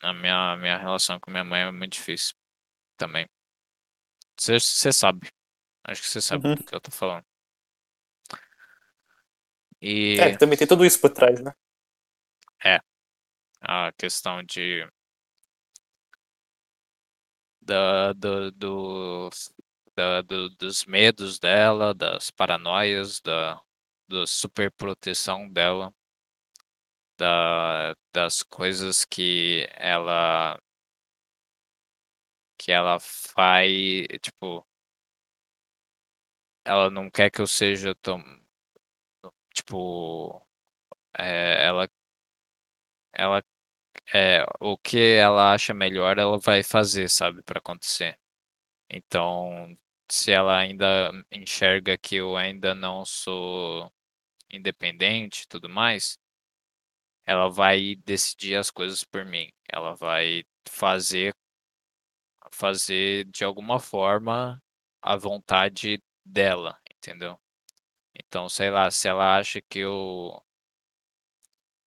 A 0.03 0.13
minha, 0.13 0.55
minha 0.57 0.77
relação 0.77 1.19
com 1.19 1.31
minha 1.31 1.43
mãe 1.43 1.61
é 1.61 1.71
muito 1.71 1.93
difícil 1.93 2.35
também. 2.95 3.27
Você 4.39 4.93
sabe. 4.93 5.31
Acho 5.83 6.01
que 6.01 6.07
você 6.07 6.21
sabe 6.21 6.47
uhum. 6.47 6.55
do 6.55 6.63
que 6.63 6.75
eu 6.75 6.79
tô 6.79 6.91
falando. 6.91 7.25
E... 9.81 10.19
É, 10.19 10.37
também 10.37 10.57
tem 10.57 10.67
tudo 10.67 10.85
isso 10.85 11.01
por 11.01 11.09
trás, 11.09 11.41
né? 11.41 11.53
É. 12.63 12.79
A 13.61 13.91
questão 13.93 14.43
de. 14.43 14.87
Da, 17.61 18.13
do, 18.13 18.51
do, 18.51 19.29
da, 19.95 20.21
do, 20.21 20.49
dos 20.51 20.85
medos 20.85 21.39
dela, 21.39 21.93
das 21.93 22.29
paranoias, 22.29 23.19
da, 23.21 23.61
da 24.07 24.25
superproteção 24.27 25.49
dela 25.49 25.93
da, 27.19 27.93
das 28.13 28.41
coisas 28.43 29.03
que 29.05 29.67
ela 29.75 30.57
que 32.57 32.71
ela 32.71 32.99
faz, 32.99 33.71
tipo, 34.21 34.65
ela 36.65 36.89
não 36.89 37.09
quer 37.09 37.29
que 37.29 37.41
eu 37.41 37.47
seja 37.47 37.93
tão, 37.95 38.23
tipo, 39.53 40.41
é, 41.17 41.65
ela, 41.67 41.89
ela, 43.13 43.43
é, 44.13 44.45
o 44.59 44.77
que 44.77 44.99
ela 45.15 45.53
acha 45.53 45.73
melhor, 45.73 46.17
ela 46.19 46.37
vai 46.39 46.63
fazer, 46.63 47.09
sabe, 47.09 47.43
para 47.43 47.59
acontecer. 47.59 48.19
Então, 48.89 49.77
se 50.11 50.31
ela 50.31 50.57
ainda 50.59 51.11
enxerga 51.31 51.97
que 51.97 52.17
eu 52.17 52.37
ainda 52.37 52.75
não 52.75 53.05
sou 53.05 53.91
independente 54.51 55.47
tudo 55.47 55.69
mais, 55.69 56.19
ela 57.29 57.47
vai 57.47 57.95
decidir 58.05 58.55
as 58.55 58.71
coisas 58.71 59.03
por 59.03 59.23
mim. 59.23 59.51
Ela 59.71 59.93
vai 59.93 60.43
fazer 60.67 61.31
fazer 62.51 63.25
de 63.25 63.43
alguma 63.43 63.79
forma 63.79 64.59
a 64.99 65.15
vontade 65.15 66.01
dela, 66.25 66.79
entendeu? 66.91 67.39
Então, 68.15 68.49
sei 68.49 68.71
lá, 68.71 68.89
se 68.89 69.07
ela 69.07 69.37
acha 69.37 69.61
que 69.61 69.79
eu 69.79 70.41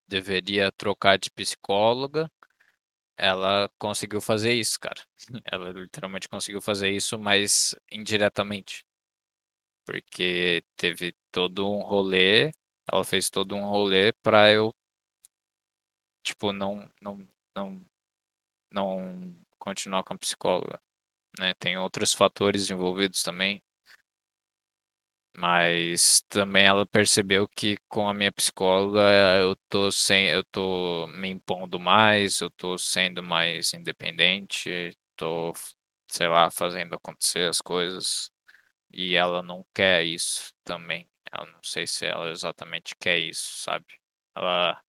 deveria 0.07 0.71
trocar 0.71 1.17
de 1.19 1.29
psicóloga, 1.29 2.31
ela 3.17 3.69
conseguiu 3.77 4.21
fazer 4.21 4.53
isso, 4.53 4.79
cara. 4.79 5.01
Ela 5.51 5.71
literalmente 5.71 6.29
conseguiu 6.29 6.61
fazer 6.61 6.89
isso, 6.91 7.19
mas 7.19 7.75
indiretamente. 7.91 8.85
Porque 9.85 10.63
teve 10.77 11.13
todo 11.31 11.69
um 11.69 11.81
rolê, 11.81 12.51
ela 12.91 13.03
fez 13.03 13.29
todo 13.29 13.55
um 13.55 13.65
rolê 13.65 14.13
para 14.23 14.51
eu 14.51 14.73
tipo, 16.23 16.51
não, 16.53 16.89
não, 17.01 17.27
não, 17.55 17.85
não 18.71 19.35
continuar 19.59 20.03
com 20.03 20.13
a 20.15 20.17
psicóloga, 20.17 20.81
né? 21.39 21.53
Tem 21.55 21.77
outros 21.77 22.13
fatores 22.13 22.69
envolvidos 22.71 23.23
também, 23.23 23.63
mas 25.35 26.21
também 26.29 26.65
ela 26.65 26.85
percebeu 26.85 27.47
que 27.47 27.77
com 27.89 28.07
a 28.07 28.13
minha 28.13 28.31
psicóloga 28.31 29.01
eu 29.39 29.55
tô 29.69 29.91
sem, 29.91 30.27
eu 30.27 30.43
tô 30.45 31.07
me 31.07 31.29
impondo 31.29 31.79
mais, 31.79 32.39
eu 32.41 32.51
tô 32.51 32.77
sendo 32.77 33.23
mais 33.23 33.73
independente, 33.73 34.95
tô, 35.15 35.53
sei 36.07 36.27
lá, 36.27 36.51
fazendo 36.51 36.93
acontecer 36.95 37.49
as 37.49 37.61
coisas, 37.61 38.31
e 38.93 39.15
ela 39.15 39.43
não 39.43 39.65
quer 39.75 40.03
isso 40.05 40.53
também. 40.65 41.09
Eu 41.37 41.47
não 41.47 41.63
sei 41.63 41.87
se 41.87 42.05
ela 42.07 42.31
exatamente 42.31 42.95
quer 42.97 43.19
isso, 43.19 43.59
sabe? 43.63 43.85
Ela 44.35 44.82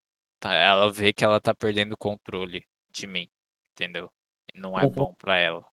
tá, 0.44 0.52
ela 0.52 0.92
vê 0.92 1.10
que 1.10 1.24
ela 1.24 1.40
tá 1.40 1.54
perdendo 1.54 1.94
o 1.94 1.96
controle 1.96 2.68
de 2.90 3.06
mim, 3.06 3.30
entendeu? 3.72 4.12
Não 4.54 4.78
é 4.78 4.84
uhum. 4.84 4.90
bom 4.90 5.14
para 5.14 5.38
ela. 5.38 5.66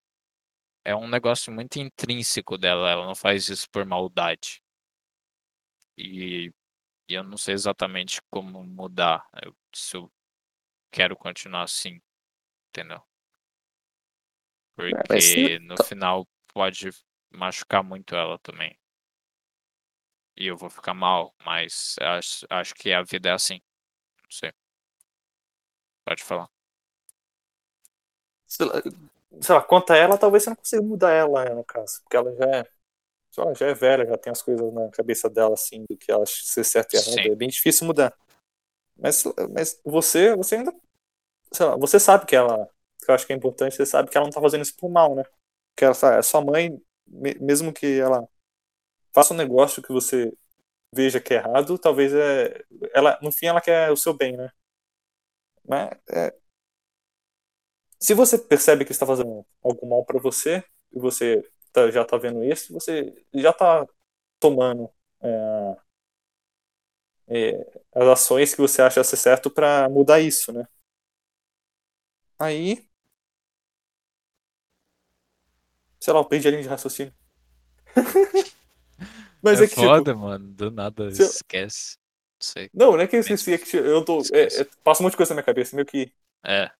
É 0.85 0.95
um 0.95 1.09
negócio 1.09 1.51
muito 1.51 1.77
intrínseco 1.77 2.57
dela, 2.57 2.89
ela 2.89 3.05
não 3.05 3.13
faz 3.13 3.49
isso 3.49 3.69
por 3.69 3.85
maldade. 3.85 4.63
E, 5.97 6.53
e 7.09 7.13
eu 7.13 7.23
não 7.23 7.37
sei 7.37 7.53
exatamente 7.53 8.21
como 8.29 8.63
mudar, 8.63 9.27
eu, 9.43 9.53
se 9.75 9.97
eu 9.97 10.09
quero 10.89 11.17
continuar 11.17 11.63
assim, 11.63 12.01
entendeu? 12.69 13.03
Porque 14.73 15.59
no 15.59 15.75
final 15.83 16.25
pode 16.53 16.89
machucar 17.29 17.83
muito 17.83 18.15
ela 18.15 18.39
também. 18.39 18.79
E 20.37 20.47
eu 20.47 20.55
vou 20.55 20.69
ficar 20.69 20.93
mal, 20.93 21.35
mas 21.45 21.95
acho, 21.99 22.47
acho 22.49 22.73
que 22.73 22.93
a 22.93 23.03
vida 23.03 23.29
é 23.29 23.33
assim. 23.33 23.61
Não 24.23 24.31
sei. 24.31 24.53
Pode 26.05 26.23
falar. 26.23 26.49
Sei 28.47 28.65
lá, 28.65 28.81
sei 29.41 29.55
lá, 29.55 29.61
quanto 29.61 29.91
a 29.93 29.97
ela, 29.97 30.17
talvez 30.17 30.43
você 30.43 30.49
não 30.49 30.57
consiga 30.57 30.81
mudar 30.81 31.11
ela, 31.11 31.45
né, 31.45 31.53
no 31.53 31.63
caso. 31.63 32.01
Porque 32.03 32.17
ela 32.17 32.35
já 32.35 32.45
é. 32.45 32.65
Já 33.33 33.65
é 33.65 33.73
velha, 33.73 34.05
já 34.05 34.17
tem 34.17 34.29
as 34.29 34.41
coisas 34.41 34.73
na 34.73 34.89
cabeça 34.89 35.29
dela, 35.29 35.53
assim, 35.53 35.85
do 35.89 35.95
que 35.95 36.11
ela 36.11 36.23
acha 36.23 36.43
ser 36.43 36.65
certo 36.65 36.93
e 36.93 36.97
errado. 36.97 37.13
Sim. 37.13 37.31
É 37.31 37.35
bem 37.35 37.47
difícil 37.47 37.87
mudar. 37.87 38.13
Mas, 38.97 39.23
mas 39.53 39.79
você, 39.85 40.35
você 40.35 40.55
ainda. 40.55 40.73
Sei 41.53 41.65
lá, 41.65 41.77
você 41.77 41.99
sabe 41.99 42.25
que 42.25 42.35
ela. 42.35 42.69
Que 42.99 43.09
eu 43.09 43.15
acho 43.15 43.25
que 43.25 43.31
é 43.33 43.35
importante, 43.35 43.75
você 43.75 43.85
sabe 43.85 44.09
que 44.09 44.17
ela 44.17 44.25
não 44.25 44.31
tá 44.33 44.41
fazendo 44.41 44.63
isso 44.63 44.75
por 44.75 44.89
mal, 44.89 45.15
né? 45.15 45.23
Que 45.77 45.85
ela 45.85 45.95
é 46.17 46.21
sua 46.21 46.41
mãe, 46.41 46.77
mesmo 47.07 47.73
que 47.73 47.99
ela 47.99 48.27
faça 49.13 49.33
um 49.33 49.37
negócio 49.37 49.81
que 49.81 49.93
você 49.93 50.31
veja 50.93 51.21
que 51.21 51.33
é 51.33 51.37
errado, 51.37 51.79
talvez 51.79 52.13
é. 52.13 52.63
Ela, 52.93 53.17
no 53.21 53.31
fim 53.31 53.45
ela 53.47 53.61
quer 53.61 53.91
o 53.91 53.97
seu 53.97 54.13
bem, 54.13 54.35
né? 54.35 54.51
Mas, 55.67 55.91
é, 56.09 56.35
se 57.99 58.13
você 58.15 58.37
percebe 58.37 58.83
que 58.83 58.91
está 58.91 59.05
fazendo 59.05 59.45
algum 59.63 59.87
mal 59.87 60.03
para 60.03 60.19
você, 60.19 60.63
e 60.91 60.99
você 60.99 61.47
tá, 61.71 61.89
já 61.91 62.01
está 62.01 62.17
vendo 62.17 62.43
isso, 62.43 62.73
você 62.73 63.13
já 63.33 63.51
está 63.51 63.87
tomando 64.39 64.89
é, 65.21 65.77
é, 67.27 67.81
as 67.93 68.07
ações 68.07 68.53
que 68.55 68.61
você 68.61 68.81
acha 68.81 69.03
ser 69.03 69.17
certo 69.17 69.49
para 69.51 69.87
mudar 69.87 70.19
isso, 70.19 70.51
né? 70.51 70.67
Aí. 72.39 72.83
Sei 75.99 76.11
lá, 76.11 76.19
eu 76.19 76.25
perdi 76.25 76.47
a 76.47 76.51
linha 76.51 76.63
de 76.63 76.69
raciocínio. 76.69 77.13
Mas 79.43 79.61
é, 79.61 79.65
é 79.65 79.67
que, 79.67 79.75
tipo, 79.75 79.85
foda, 79.85 80.11
tipo, 80.11 80.25
mano. 80.25 80.47
Do 80.47 80.71
nada 80.71 81.07
esquece 81.07 82.00
sei. 82.41 82.69
Não, 82.73 82.91
não 82.91 82.99
é 82.99 83.07
que 83.07 83.15
eu 83.15 83.19
esqueci, 83.19 83.53
é 83.53 83.57
que 83.57 83.75
eu 83.75 84.03
tô. 84.03 84.21
É, 84.33 84.61
é, 84.61 84.67
passa 84.83 85.01
um 85.01 85.05
monte 85.05 85.13
de 85.13 85.17
coisa 85.17 85.33
na 85.33 85.35
minha 85.35 85.45
cabeça, 85.45 85.75
meio 85.75 85.85
que. 85.85 86.11
É. 86.43 86.71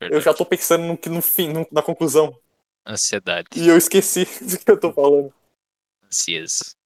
Verdade. 0.00 0.18
Eu 0.18 0.20
já 0.20 0.32
tô 0.32 0.44
pensando 0.46 0.84
no, 0.84 0.98
no 1.14 1.22
fim, 1.22 1.52
no, 1.52 1.66
na 1.70 1.82
conclusão. 1.82 2.38
Ansiedade. 2.86 3.48
E 3.54 3.68
eu 3.68 3.76
esqueci 3.76 4.24
do 4.44 4.58
que 4.58 4.70
eu 4.70 4.78
tô 4.78 4.92
falando. 4.92 5.32
Ansias. 6.04 6.76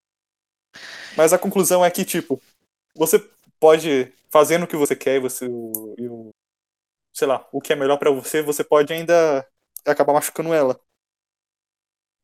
Mas 1.16 1.32
a 1.32 1.38
conclusão 1.38 1.84
é 1.84 1.90
que, 1.90 2.04
tipo, 2.04 2.40
você 2.94 3.18
pode, 3.60 4.12
fazendo 4.30 4.64
o 4.64 4.66
que 4.66 4.76
você 4.76 4.96
quer 4.96 5.16
e, 5.16 5.20
você, 5.20 5.46
e, 5.46 6.32
sei 7.12 7.28
lá, 7.28 7.46
o 7.52 7.60
que 7.60 7.72
é 7.72 7.76
melhor 7.76 7.98
pra 7.98 8.10
você, 8.10 8.42
você 8.42 8.64
pode 8.64 8.92
ainda 8.92 9.46
acabar 9.84 10.14
machucando 10.14 10.54
ela. 10.54 10.80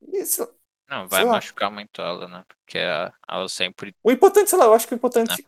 Lá, 0.00 0.48
Não, 0.88 1.08
vai 1.08 1.24
machucar 1.24 1.70
muito 1.70 2.00
ela, 2.00 2.26
né? 2.28 2.44
Porque 2.48 2.78
ela 2.78 3.48
sempre. 3.48 3.94
o 4.02 4.10
importante, 4.10 4.48
sei 4.48 4.58
lá, 4.58 4.64
eu 4.64 4.74
acho 4.74 4.86
que 4.88 4.94
o 4.94 4.96
importante, 4.96 5.46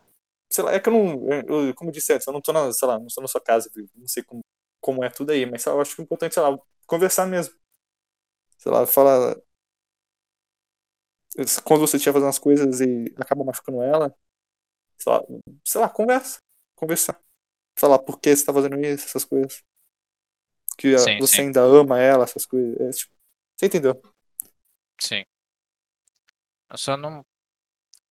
sei 0.53 0.65
lá, 0.65 0.73
é 0.75 0.81
que 0.81 0.89
eu 0.89 0.93
não, 0.93 1.33
eu, 1.49 1.67
eu- 1.69 1.75
como 1.75 1.91
eu 1.91 1.95
disse 1.95 2.13
antes, 2.13 2.27
eu 2.27 2.33
não 2.33 2.41
tô 2.41 2.53
na, 2.53 2.73
sei 2.73 2.89
lá, 2.89 2.99
não 2.99 3.07
estou 3.07 3.23
na 3.23 3.29
sua 3.29 3.41
casa, 3.41 3.71
não 3.97 4.09
sei 4.09 4.23
como, 4.25 4.43
como 4.81 5.05
é 5.05 5.11
tudo 5.11 5.33
aí, 5.33 5.47
mas 5.47 5.65
lá, 5.65 5.73
eu 5.75 5.81
acho 5.81 5.95
que 5.97 6.03
o 6.03 6.05
importante, 6.05 6.35
sei 6.35 6.43
lá, 6.43 6.59
conversar 6.87 7.27
mesmo. 7.27 7.55
Sei 8.59 8.71
lá, 8.73 8.87
falar. 8.87 9.37
Quando 11.65 11.81
você 11.81 11.97
estiver 11.97 12.13
fazendo 12.15 12.29
as 12.29 12.39
coisas 12.39 12.81
e 12.81 13.13
acaba 13.17 13.45
machucando 13.45 13.83
ela, 13.83 14.15
sei 14.99 15.13
lá, 15.13 15.23
sei 15.65 15.81
lá, 15.83 15.89
conversa. 15.91 16.41
Conversar. 16.77 17.21
Falar 17.77 17.99
por 17.99 18.21
que 18.21 18.37
você 18.37 18.45
tá 18.45 18.53
fazendo 18.55 18.79
isso, 18.81 19.07
essas 19.07 19.25
coisas. 19.25 19.65
Que 20.77 20.97
Sim, 20.97 21.21
você 21.21 21.43
sim. 21.43 21.43
ainda 21.43 21.63
ama 21.63 21.99
ela, 22.01 22.25
essas 22.25 22.47
coisas. 22.47 22.77
É, 22.81 22.91
tipo, 22.91 23.13
você 23.57 23.67
entendeu? 23.67 24.01
Sim. 25.01 25.25
Eu 26.71 26.79
só 26.79 26.97
não. 26.97 27.25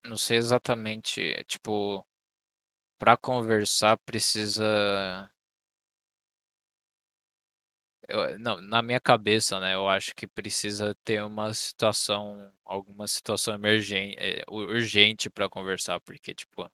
Não 0.05 0.17
sei 0.17 0.37
exatamente. 0.37 1.21
é, 1.21 1.43
Tipo. 1.45 2.05
Pra 2.99 3.15
conversar 3.15 3.97
precisa. 4.05 5.31
Eu- 8.07 8.39
não, 8.39 8.59
na 8.61 8.81
minha 8.81 8.99
cabeça, 8.99 9.59
né? 9.59 9.75
Eu 9.75 9.87
acho 9.87 10.13
que 10.15 10.27
precisa 10.27 10.95
ter 11.03 11.23
uma 11.23 11.53
situação. 11.53 12.51
Alguma 12.65 13.07
situação 13.07 13.53
emergente, 13.53 14.17
urgente 14.49 15.29
pra 15.29 15.49
conversar, 15.49 15.99
porque, 16.01 16.33
tipo. 16.33 16.69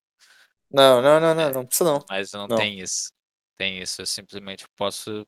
Não, 0.71 1.01
não, 1.01 1.19
não, 1.19 1.35
não, 1.35 1.43
É, 1.43 1.53
não 1.53 1.65
precisa 1.65 1.91
não. 1.91 2.05
Mas 2.09 2.31
não 2.33 2.47
Não. 2.47 2.57
tem 2.57 2.79
isso. 2.79 3.11
Tem 3.57 3.79
isso. 3.81 4.01
Eu 4.01 4.05
simplesmente 4.05 4.65
posso 4.75 5.25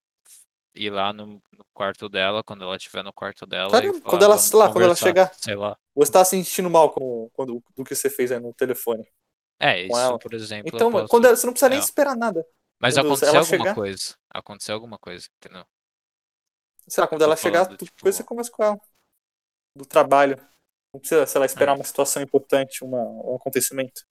ir 0.76 0.89
lá 0.89 1.14
no, 1.14 1.26
no 1.28 1.66
quarto 1.74 2.10
dela, 2.10 2.43
quando 2.43 2.64
ela 2.64 2.76
estiver 2.76 3.04
no 3.04 3.14
quarto 3.14 3.45
dela. 3.45 3.72
Cara, 3.72 3.86
e 3.86 3.91
quando 4.02 4.02
falar, 4.04 4.24
ela- 4.26 4.36
"Vamos 4.36 4.52
lá, 4.52 4.66
quando 4.68 4.84
ela 4.84 4.95
conversar", 4.95 5.06
chegar. 5.08 5.34
Sei 5.36 5.56
lá. 5.56 5.78
Você 5.95 6.12
tá 6.12 6.24
se 6.26 6.32
sentindo 6.32 6.70
mal 6.70 6.91
com, 6.91 7.30
quando, 7.34 7.64
do 7.76 7.84
que 7.84 7.95
você 7.95 8.10
fez 8.10 8.32
aí 8.32 8.39
no 8.39 8.54
telefone. 8.54 9.06
É, 9.60 9.84
isso, 9.84 9.97
ela. 9.97 10.20
por 10.20 10.34
exemplo. 10.34 10.72
Então, 10.74 10.91
posso- 10.91 11.08
quando 11.08 11.26
ela- 11.26 11.36
você 11.36 11.45
não 11.47 11.53
precisa 11.53 11.70
nem 11.70 11.80
é. 11.80 11.82
esperar 11.82 12.16
nada. 12.16 12.45
Mas 12.80 12.93
quando 12.93 13.08
aconteceu 13.08 13.28
alguma 13.39 13.45
chegar- 13.45 13.76
coisa. 13.76 14.16
Aconteceu 14.30 14.76
alguma 14.76 14.99
coisa, 14.99 15.28
entendeu? 15.38 15.66
Sei 16.88 17.01
lá, 17.01 17.08
quando 17.08 17.24
ela 17.24 17.36
chegar, 17.36 17.66
tu- 17.66 17.78
tipo- 17.86 17.95
depois 17.97 18.16
você 18.16 18.24
conversa 18.24 18.51
com 18.51 18.64
ela. 18.64 18.80
Do 19.76 19.86
trabalho. 19.86 20.38
Não 20.93 20.99
precisa, 20.99 21.26
sei 21.28 21.39
lá, 21.39 21.45
esperar 21.45 21.72
É. 21.74 21.76
uma 21.76 21.84
situação 21.84 22.22
importante, 22.22 22.84
uma, 22.84 22.99
um 23.01 23.36
acontecimento. 23.36 24.05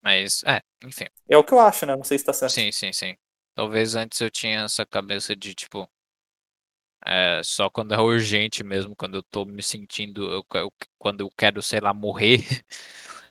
Mas, 0.00 0.42
é, 0.44 0.60
enfim. 0.84 1.06
É 1.28 1.36
o 1.36 1.44
que 1.44 1.52
eu 1.52 1.58
acho, 1.60 1.84
né? 1.84 1.94
Não 1.96 2.04
sei 2.04 2.18
se 2.18 2.24
tá 2.24 2.32
certo. 2.32 2.52
Sim, 2.52 2.70
sim, 2.72 2.92
sim. 2.92 3.16
Talvez 3.54 3.94
antes 3.96 4.20
eu 4.20 4.30
tinha 4.30 4.60
essa 4.62 4.86
cabeça 4.86 5.34
de, 5.34 5.54
tipo. 5.54 5.88
É, 7.06 7.40
só 7.44 7.70
quando 7.70 7.94
é 7.94 7.98
urgente 8.00 8.62
mesmo, 8.64 8.94
quando 8.96 9.16
eu 9.16 9.22
tô 9.22 9.44
me 9.44 9.62
sentindo. 9.62 10.30
eu- 10.32 10.44
eu- 10.54 10.72
quando 10.98 11.20
eu 11.22 11.30
quero, 11.36 11.62
sei 11.62 11.80
lá, 11.80 11.92
morrer. 11.94 12.38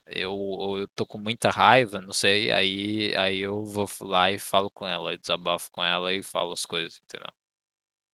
Eu, 0.09 0.31
eu 0.79 0.87
tô 0.95 1.05
com 1.05 1.17
muita 1.17 1.49
raiva, 1.49 1.99
não 2.01 2.13
sei. 2.13 2.49
Aí, 2.51 3.13
aí 3.17 3.39
eu 3.39 3.63
vou 3.65 3.85
lá 4.01 4.31
e 4.31 4.39
falo 4.39 4.71
com 4.71 4.87
ela, 4.87 5.13
e 5.13 5.17
desabafo 5.17 5.69
com 5.71 5.83
ela 5.83 6.13
e 6.13 6.23
falo 6.23 6.53
as 6.53 6.65
coisas, 6.65 7.01
entendeu? 7.03 7.27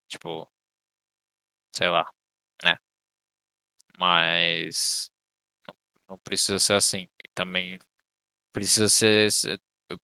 Tipo. 0.09 0.49
Sei 1.71 1.89
lá, 1.89 2.05
né? 2.63 2.77
Mas. 3.97 5.11
Não, 6.09 6.17
precisa 6.19 6.59
ser 6.59 6.73
assim. 6.75 7.07
Também 7.33 7.79
precisa 8.53 8.89
ser. 8.89 9.29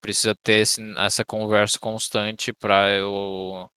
preciso 0.01 0.35
ter 0.43 0.61
esse- 0.61 0.81
essa 0.99 1.25
conversa 1.25 1.79
constante 1.79 2.53
para 2.53 2.91
eu 2.97 3.69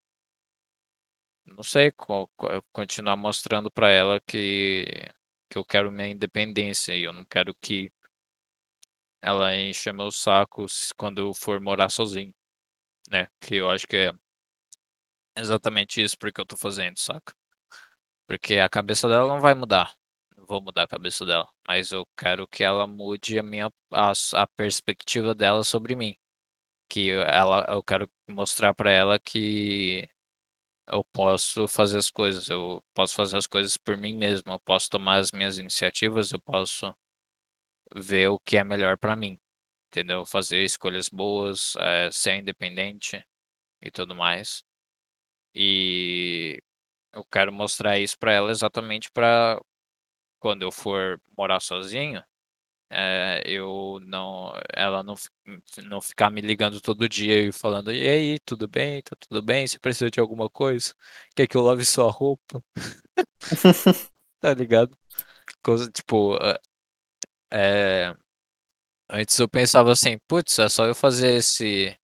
não 1.47 1.63
sei 1.63 1.91
co- 1.93 2.29
co- 2.37 2.63
continuar 2.73 3.17
mostrando 3.17 3.71
para 3.71 3.91
ela 3.91 4.21
que 4.21 4.85
que 5.51 5.59
eu 5.59 5.65
quero 5.65 5.93
minha 5.93 6.09
independência 6.09 6.95
e 6.97 7.05
eu 7.05 7.13
não 7.13 7.25
quero 7.27 7.55
que 7.61 7.93
ela 9.21 9.55
encha 9.57 9.93
meu 9.93 10.11
saco 10.13 10.69
se- 10.69 10.95
quando 10.95 11.19
eu 11.21 11.35
for 11.35 11.61
morar 11.61 11.89
sozinho, 11.91 12.33
né? 13.11 13.29
Que 13.41 13.57
eu 13.57 13.71
acho 13.71 13.87
que 13.89 13.97
é 13.97 14.13
exatamente 15.37 16.03
isso 16.03 16.17
porque 16.19 16.41
eu 16.41 16.47
tô 16.47 16.57
fazendo, 16.57 16.99
saca? 16.99 17.35
Porque 18.29 18.57
a 18.59 18.69
cabeça 18.69 19.09
dela 19.09 19.29
não 19.29 19.41
vai 19.41 19.55
mudar. 19.55 19.95
Não 20.37 20.47
vou 20.47 20.63
mudar 20.63 20.85
a 20.85 20.89
cabeça 20.89 21.27
dela, 21.27 21.49
mas 21.69 21.93
eu 21.93 22.07
quero 22.19 22.47
que 22.49 22.65
ela 22.65 22.87
mude 22.87 23.39
a 23.39 23.43
minha 23.43 23.71
a, 23.93 24.13
a 24.35 24.47
perspectiva 24.49 25.35
dela 25.35 25.65
sobre 25.65 25.97
mim. 25.97 26.17
Que 26.89 27.11
ela 27.13 27.67
eu 27.71 27.83
quero 27.85 28.11
mostrar 28.31 28.75
para 28.75 28.91
ela 28.93 29.19
que 29.21 30.09
eu 30.91 31.05
posso 31.13 31.69
fazer 31.69 31.99
as 31.99 32.11
coisas, 32.11 32.49
eu 32.49 32.83
posso 32.95 33.15
fazer 33.15 33.37
as 33.37 33.47
coisas 33.47 33.77
por 33.77 33.97
mim 33.97 34.17
mesmo, 34.17 34.53
eu 34.53 34.61
posso 34.61 34.89
tomar 34.91 35.19
as 35.19 35.33
minhas 35.33 35.59
iniciativas, 35.59 36.33
eu 36.33 36.41
posso 36.41 36.95
ver 37.95 38.29
o 38.29 38.39
que 38.39 38.57
é 38.57 38.65
melhor 38.65 38.99
para 38.99 39.17
mim, 39.17 39.39
entendeu? 39.89 40.25
Fazer 40.27 40.63
escolhas 40.65 41.09
boas, 41.09 41.75
eh, 41.79 42.11
ser 42.13 42.37
independente 42.37 43.25
e 43.83 43.91
tudo 43.91 44.15
mais. 44.17 44.65
E 45.55 46.61
eu 47.15 47.25
quero 47.27 47.53
mostrar 47.53 47.99
isso 48.01 48.19
para 48.19 48.33
ela 48.35 48.51
exatamente 48.51 49.11
para 49.13 49.61
quando 50.41 50.63
eu 50.63 50.73
for 50.73 51.21
morar 51.39 51.61
sozinho, 51.61 52.23
eh, 52.93 53.43
eu 53.47 54.01
não, 54.05 54.53
ela 54.75 55.03
não, 55.03 55.15
não 55.85 56.01
ficar 56.01 56.31
me 56.31 56.41
ligando 56.43 56.81
todo 56.81 57.09
dia 57.09 57.41
e 57.49 57.53
falando, 57.53 57.93
e 57.93 58.09
aí, 58.09 58.39
tudo 58.41 58.69
bem? 58.69 59.03
Tá 59.03 59.17
tudo 59.19 59.43
bem? 59.43 59.67
Você 59.67 59.79
precisa 59.79 60.11
de 60.11 60.21
alguma 60.21 60.51
coisa? 60.51 60.95
Quer 61.37 61.47
que 61.49 61.57
eu 61.57 61.63
lave 61.63 61.85
sua 61.85 62.11
roupa? 62.11 62.63
Tá 64.41 64.53
ligado? 64.55 64.97
Coisa, 65.63 65.91
tipo, 65.91 66.39
é, 67.51 68.15
antes 69.11 69.39
eu 69.39 69.49
pensava 69.49 69.93
assim, 69.93 70.19
putz, 70.29 70.59
é 70.59 70.69
só 70.69 70.87
eu 70.87 70.95
fazer 70.95 71.35
esse, 71.37 71.97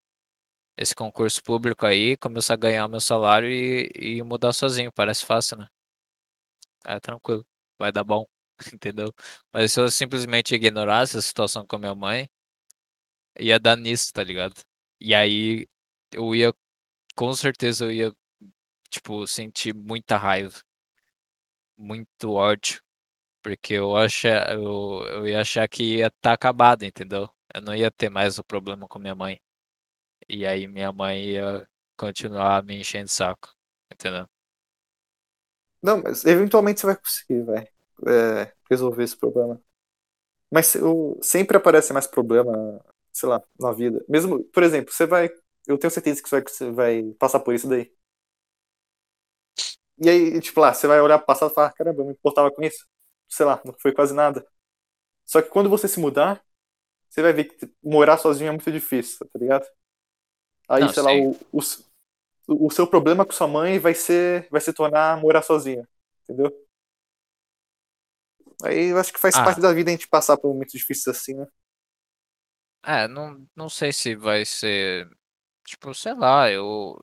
esse 0.79 0.95
concurso 0.95 1.43
público 1.45 1.87
aí, 1.87 2.17
começar 2.19 2.55
a 2.55 2.57
ganhar 2.59 2.89
meu 2.89 3.01
salário 3.01 3.51
e, 3.51 3.91
e 3.97 4.23
mudar 4.23 4.53
sozinho, 4.55 4.93
parece 4.93 5.27
fácil, 5.27 5.59
né? 5.59 5.69
É 6.85 6.99
tranquilo, 6.99 7.47
vai 7.79 7.93
dar 7.93 8.03
bom, 8.05 8.27
entendeu? 8.75 9.13
Mas 9.53 9.73
se 9.73 9.81
eu 9.81 9.91
simplesmente 9.91 10.55
ignorasse 10.55 11.17
a 11.19 11.23
situação 11.23 11.67
com 11.67 11.77
a 11.77 11.79
minha 11.79 11.95
mãe, 11.95 12.29
ia 13.39 13.59
dar 13.59 13.77
nisso, 13.77 14.13
tá 14.13 14.23
ligado? 14.25 14.61
E 15.01 15.15
aí 15.15 15.67
eu 16.13 16.35
ia, 16.35 16.53
com 17.17 17.35
certeza 17.35 17.87
eu 17.87 17.93
ia, 17.93 18.13
tipo, 18.91 19.27
sentir 19.29 19.75
muita 19.75 20.17
raiva, 20.19 20.61
muito 21.77 22.33
ódio, 22.33 22.81
porque 23.43 23.75
eu 23.75 23.97
achar, 23.97 24.53
eu, 24.55 25.05
eu 25.09 25.29
ia 25.29 25.41
achar 25.43 25.69
que 25.69 25.99
ia 25.99 26.09
estar 26.09 26.33
acabado, 26.35 26.85
entendeu? 26.85 27.29
Eu 27.55 27.63
não 27.63 27.75
ia 27.77 27.91
ter 27.91 28.11
mais 28.11 28.39
o 28.39 28.45
problema 28.45 28.89
com 28.89 28.99
minha 28.99 29.15
mãe. 29.15 29.41
E 30.29 30.47
aí 30.47 30.69
minha 30.69 30.93
mãe 30.93 31.25
ia 31.33 31.69
continuar 31.97 32.63
me 32.65 32.79
enchendo 32.81 33.07
o 33.07 33.09
saco, 33.11 33.55
entendeu? 33.93 34.29
Não, 35.83 36.03
mas 36.03 36.25
eventualmente 36.25 36.81
você 36.81 36.87
vai 36.87 36.97
conseguir, 36.97 37.43
vai. 37.45 37.69
É, 38.07 38.53
resolver 38.71 39.05
esse 39.05 39.17
problema. 39.17 39.61
Mas 40.53 40.75
o, 40.77 41.19
sempre 41.23 41.57
aparece 41.57 41.93
mais 41.93 42.07
problema, 42.07 42.53
sei 43.13 43.29
lá, 43.29 43.43
na 43.61 43.73
vida. 43.73 44.05
Mesmo, 44.09 44.45
por 44.47 44.63
exemplo, 44.63 44.93
você 44.93 45.07
vai. 45.07 45.31
Eu 45.67 45.79
tenho 45.79 45.91
certeza 45.91 46.23
que 46.23 46.29
você 46.29 46.37
vai, 46.37 46.43
que 46.45 46.51
você 46.53 46.71
vai 46.73 47.03
passar 47.19 47.41
por 47.41 47.55
isso 47.55 47.69
daí. 47.69 47.93
E 50.01 50.09
aí, 50.09 50.41
tipo 50.41 50.61
lá, 50.61 50.73
você 50.73 50.87
vai 50.87 51.01
olhar 51.01 51.19
passado 51.19 51.51
e 51.51 51.55
falar, 51.55 51.73
caramba, 51.73 52.03
eu 52.03 52.07
me 52.07 52.13
importava 52.13 52.51
com 52.51 52.63
isso. 52.63 52.87
Sei 53.29 53.45
lá, 53.45 53.61
não 53.65 53.75
foi 53.81 53.93
quase 53.93 54.15
nada. 54.15 54.47
Só 55.27 55.43
que 55.43 55.51
quando 55.51 55.71
você 55.71 55.89
se 55.89 56.01
mudar, 56.01 56.43
você 57.11 57.23
vai 57.23 57.33
ver 57.33 57.45
que 57.47 57.71
morar 57.83 58.19
sozinho 58.19 58.49
é 58.49 58.53
muito 58.53 58.73
difícil, 58.73 59.27
tá 59.33 59.39
ligado? 59.39 59.67
Aí, 60.69 60.89
Não, 60.89 60.89
sei 60.89 61.03
lá, 61.03 61.13
o, 61.13 61.33
o 61.53 61.61
o 62.49 62.71
seu 62.71 62.87
problema 62.87 63.25
com 63.27 63.33
sua 63.33 63.49
mãe 63.49 63.79
vai 63.79 63.95
ser 63.95 64.49
vai 64.51 64.61
se 64.61 64.73
tornar 64.73 65.21
morar 65.21 65.43
sozinha, 65.43 65.89
entendeu? 66.25 66.53
Aí 68.65 68.87
eu 68.91 68.99
acho 68.99 69.13
que 69.13 69.21
faz 69.21 69.39
Ah. 69.39 69.41
parte 69.41 69.61
da 69.61 69.73
vida 69.73 69.91
a 69.91 69.93
gente 69.95 70.09
passar 70.09 70.37
por 70.37 70.53
momentos 70.53 70.73
difíceis 70.75 71.17
assim, 71.17 71.35
né? 71.35 71.47
É, 72.85 73.07
não, 73.09 73.47
não 73.57 73.69
sei 73.69 73.93
se 73.93 74.15
vai 74.17 74.45
ser. 74.45 75.09
Tipo, 75.67 75.95
sei 75.95 76.15
lá, 76.15 76.51
eu. 76.51 76.99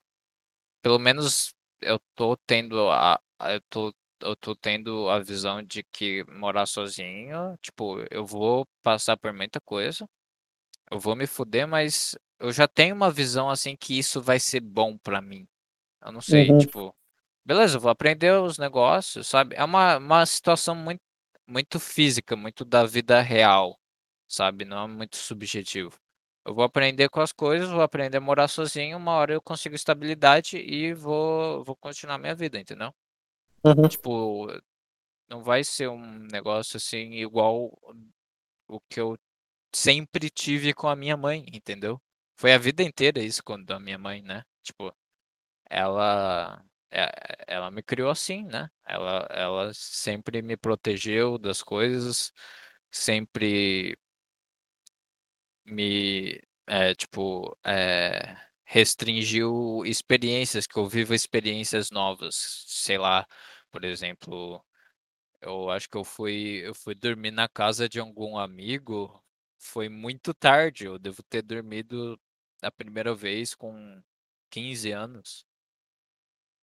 Pelo 0.82 1.00
menos 1.00 1.54
eu 1.82 2.00
tô 2.16 2.38
tendo 2.48 2.90
a. 2.92 3.22
Eu 3.42 3.62
tô, 3.70 3.96
eu 4.22 4.36
tô 4.38 4.56
tendo 4.56 5.10
a 5.10 5.20
visão 5.22 5.64
de 5.64 5.84
que 5.92 6.24
morar 6.32 6.66
sozinho, 6.68 7.58
tipo, 7.62 7.98
eu 8.12 8.26
vou 8.26 8.68
passar 8.84 9.18
por 9.18 9.34
muita 9.34 9.62
coisa. 9.62 10.08
Eu 10.92 11.00
vou 11.00 11.16
me 11.16 11.28
fuder, 11.28 11.68
mas 11.68 12.16
eu 12.40 12.52
já 12.52 12.68
tenho 12.68 12.96
uma 12.96 13.12
visão 13.12 13.50
assim 13.50 13.76
que 13.76 13.98
isso 13.98 14.22
vai 14.22 14.40
ser 14.40 14.60
bom 14.62 14.98
pra 14.98 15.22
mim. 15.22 15.48
Eu 16.06 16.12
não 16.12 16.22
sei, 16.22 16.54
Uhum. 16.54 16.56
tipo. 16.56 16.96
Beleza, 17.46 17.78
eu 17.78 17.82
vou 17.82 17.92
aprender 17.92 18.32
os 18.42 18.58
negócios, 18.60 19.28
sabe? 19.28 19.56
É 19.58 19.64
uma, 19.66 19.98
uma 19.98 20.26
situação 20.26 20.76
muito, 20.76 21.02
muito 21.48 21.80
física, 21.80 22.36
muito 22.36 22.66
da 22.66 22.86
vida 22.86 23.22
real, 23.22 23.80
sabe? 24.28 24.66
Não 24.66 24.84
é 24.84 24.88
muito 24.88 25.18
subjetivo. 25.18 26.00
eu 26.46 26.54
vou 26.54 26.64
aprender 26.64 27.10
com 27.10 27.22
as 27.22 27.32
coisas, 27.32 27.70
vou 27.70 27.82
aprender 27.82 28.18
a 28.18 28.22
morar 28.22 28.48
sozinho, 28.48 28.98
uma 28.98 29.14
hora 29.14 29.34
eu 29.34 29.42
consigo 29.42 29.76
estabilidade 29.76 30.58
e 30.58 30.94
vou, 30.94 31.64
vou 31.64 31.76
continuar 31.76 32.18
minha 32.18 32.36
vida, 32.36 32.60
entendeu? 32.60 32.94
Uhum. 33.64 33.88
Tipo, 33.88 34.48
não 35.28 35.44
vai 35.44 35.64
ser 35.64 35.90
um 35.90 36.20
negócio 36.32 36.78
assim 36.78 37.14
igual 37.14 37.78
o 38.68 38.80
que 38.90 39.00
eu 39.00 39.18
sempre 39.74 40.30
tive 40.30 40.74
com 40.74 40.88
a 40.88 40.96
minha 40.96 41.18
mãe, 41.18 41.46
entendeu? 41.52 42.00
Foi 42.38 42.54
a 42.54 42.58
vida 42.58 42.84
inteira 42.84 43.20
isso 43.22 43.44
com 43.44 43.54
a 43.54 43.80
minha 43.80 43.98
mãe, 43.98 44.22
né? 44.22 44.44
Tipo, 44.64 44.94
ela 45.70 46.64
ela 47.48 47.72
me 47.72 47.84
criou 47.84 48.10
assim, 48.10 48.44
né? 48.46 48.70
Ela 48.88 49.28
ela 49.32 49.72
sempre 49.74 50.42
me 50.42 50.58
protegeu 50.58 51.38
das 51.38 51.62
coisas, 51.64 52.32
sempre 52.92 53.98
me, 55.66 56.40
é, 56.68 56.94
tipo, 56.96 57.58
é, 57.66 58.38
restringiu 58.66 59.84
experiências, 59.86 60.68
que 60.68 60.78
eu 60.78 60.88
vivo 60.88 61.14
experiências 61.14 61.92
novas. 61.92 62.36
Sei 62.68 62.98
lá, 62.98 63.26
por 63.72 63.84
exemplo, 63.84 64.64
eu 65.42 65.70
acho 65.72 65.90
que 65.90 65.98
eu 65.98 66.04
fui 66.04 66.62
eu 66.66 66.76
fui 66.76 66.96
dormir 66.96 67.32
na 67.32 67.50
casa 67.50 67.90
de 67.90 68.00
algum 68.00 68.38
amigo, 68.38 69.24
foi 69.60 69.90
muito 69.90 70.34
tarde, 70.34 70.86
eu 70.86 71.00
devo 71.00 71.24
ter 71.24 71.42
dormido 71.44 72.20
a 72.64 72.72
primeira 72.72 73.16
vez 73.16 73.56
com 73.56 74.02
15 74.52 74.92
anos. 74.92 75.46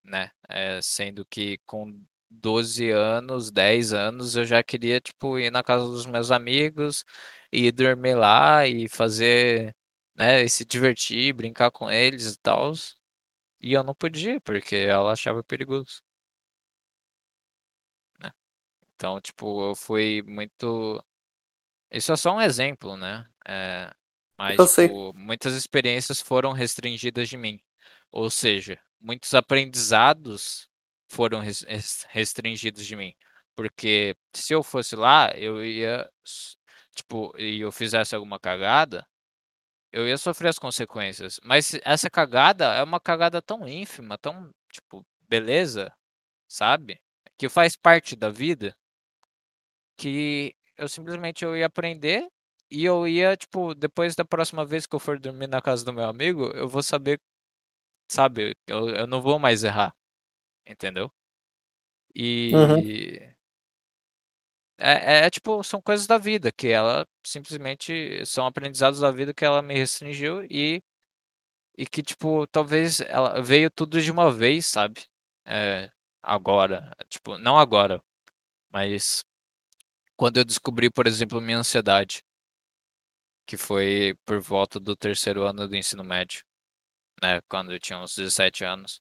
Né, 0.05 0.31
eh, 0.49 0.81
sendo 0.83 1.25
que 1.25 1.59
com 1.65 2.05
12 2.29 2.91
anos, 2.91 3.53
10 3.53 3.93
anos, 3.93 4.35
eu 4.35 4.45
já 4.45 4.61
queria, 4.63 5.01
tipo, 5.01 5.39
ir 5.39 5.51
na 5.51 5.63
casa 5.63 5.85
dos 5.87 6.07
meus 6.07 6.33
amigos, 6.33 7.05
e 7.53 7.71
dormir 7.71 8.15
lá 8.17 8.67
e 8.67 8.89
fazer, 8.89 9.77
né, 10.17 10.43
e 10.43 10.49
se 10.49 10.65
divertir, 10.65 11.33
brincar 11.35 11.71
com 11.71 11.89
eles 11.91 12.35
e 12.35 12.39
tals, 12.39 12.97
e 13.61 13.73
eu 13.75 13.85
não 13.85 13.95
podia, 13.95 14.41
porque 14.41 14.77
ela 14.77 15.13
achava 15.13 15.45
perigoso. 15.45 16.03
Né. 18.21 18.31
Então, 18.97 19.21
tipo, 19.21 19.71
eu 19.71 19.77
fui 19.77 20.23
muito 20.27 21.05
isso 21.93 22.13
é 22.13 22.17
só 22.17 22.37
um 22.37 22.41
exemplo, 22.43 22.97
né, 22.97 23.27
eh, 23.49 23.93
mas, 24.39 24.69
tipo, 24.69 25.13
muitas 25.15 25.55
experiências 25.55 26.21
foram 26.23 26.53
restringidas 26.53 27.29
de 27.29 27.37
mim, 27.39 27.61
ou 28.13 28.31
seja, 28.31 28.81
muitos 29.03 29.35
aprendizados 29.35 30.69
foram 31.11 31.41
res 31.41 31.63
res 31.63 32.07
restringidos 32.11 32.87
de 32.87 32.97
mim, 32.97 33.15
porque 33.57 34.17
se 34.35 34.55
eu 34.55 34.63
fosse 34.63 34.97
lá, 34.97 35.31
eu 35.37 35.65
ia 35.65 36.09
tipo, 36.95 37.33
e 37.39 37.61
eu 37.61 37.73
fizesse 37.73 38.15
alguma 38.15 38.39
cagada, 38.41 39.07
eu 39.93 40.09
ia 40.09 40.19
sofrer 40.19 40.49
as 40.49 40.59
consequências, 40.59 41.41
mas 41.45 41.75
essa 41.85 42.11
cagada 42.11 42.67
é 42.75 42.83
uma 42.83 43.01
cagada 43.01 43.43
tão 43.43 43.69
ínfima, 43.69 44.19
tão, 44.19 44.51
tipo, 44.73 45.07
beleza, 45.29 45.93
sabe, 46.49 47.01
que 47.39 47.49
faz 47.49 47.77
parte 47.77 48.17
da 48.17 48.31
vida 48.31 48.77
que 49.99 50.55
eu 50.77 50.89
simplesmente 50.89 51.45
eu 51.45 51.57
ia 51.57 51.67
aprender, 51.67 52.27
e 52.71 52.85
eu 52.85 53.07
ia, 53.07 53.37
tipo, 53.37 53.75
depois 53.75 54.15
da 54.15 54.25
próxima 54.25 54.65
vez 54.65 54.87
que 54.87 54.95
eu 54.95 55.01
for 55.01 55.19
dormir 55.19 55.47
na 55.47 55.61
casa 55.61 55.85
do 55.85 55.93
meu 55.93 56.05
amigo, 56.05 56.47
eu 56.55 56.69
vou 56.69 56.83
saber 56.83 57.21
sabe, 58.11 58.55
eu 58.67 58.89
eu 58.91 59.07
não 59.07 59.21
vou 59.23 59.39
mais 59.39 59.65
errar, 59.65 59.95
entendeu? 60.67 61.13
Uhum. 62.51 62.85
E 62.95 63.35
é 64.79 65.27
é 65.27 65.31
tipo, 65.31 65.63
são 65.63 65.81
coisas 65.81 66.07
da 66.07 66.19
vida 66.19 66.51
que 66.53 66.69
ela 66.69 67.07
simplesmente 67.25 68.25
são 68.27 68.47
aprendizados 68.47 69.01
da 69.01 69.11
vida 69.11 69.35
que 69.35 69.45
ela 69.45 69.63
me 69.63 69.75
restringiu 69.75 70.45
e 70.51 70.81
e 71.79 71.87
que, 71.87 72.03
tipo, 72.03 72.47
talvez 72.49 73.01
ela 73.01 73.43
veio 73.43 73.71
tudo 73.71 74.01
de 74.03 74.11
uma 74.11 74.31
vez, 74.33 74.67
sabe, 74.67 75.03
eh, 75.47 75.91
agora, 76.23 76.93
tipo, 77.09 77.39
não 77.39 77.59
agora, 77.59 78.03
mas 78.71 79.25
quando 80.17 80.39
eu 80.39 80.45
descobri, 80.45 80.91
por 80.91 81.07
exemplo, 81.07 81.41
minha 81.41 81.59
ansiedade 81.59 82.23
que 83.49 83.57
foi 83.57 84.15
por 84.25 84.41
volta 84.41 84.79
do 84.81 84.97
3º 84.97 85.45
ano 85.45 85.67
do 85.69 85.77
ensino 85.77 86.05
médio, 86.05 86.43
né, 87.23 87.41
quando 87.49 87.73
eu 87.73 87.81
tinha 87.81 87.99
uns 87.99 88.15
17 88.17 88.65
anos. 88.65 89.01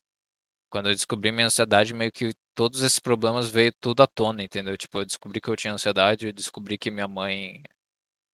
Quando 0.69 0.89
eu 0.89 0.95
descobri 0.95 1.31
minha 1.31 1.47
ansiedade, 1.47 1.93
meio 1.93 2.11
que 2.11 2.33
todos 2.55 2.81
esses 2.81 2.99
problemas 2.99 3.49
veio 3.49 3.73
tudo 3.81 4.03
à 4.03 4.07
tona, 4.07 4.43
entendeu? 4.43 4.77
Tipo, 4.77 4.99
eu 4.99 5.05
descobri 5.05 5.41
que 5.41 5.49
eu 5.49 5.55
tinha 5.57 5.73
ansiedade, 5.73 6.27
eu 6.27 6.33
descobri 6.33 6.77
que 6.77 6.91
minha 6.91 7.07
mãe 7.07 7.63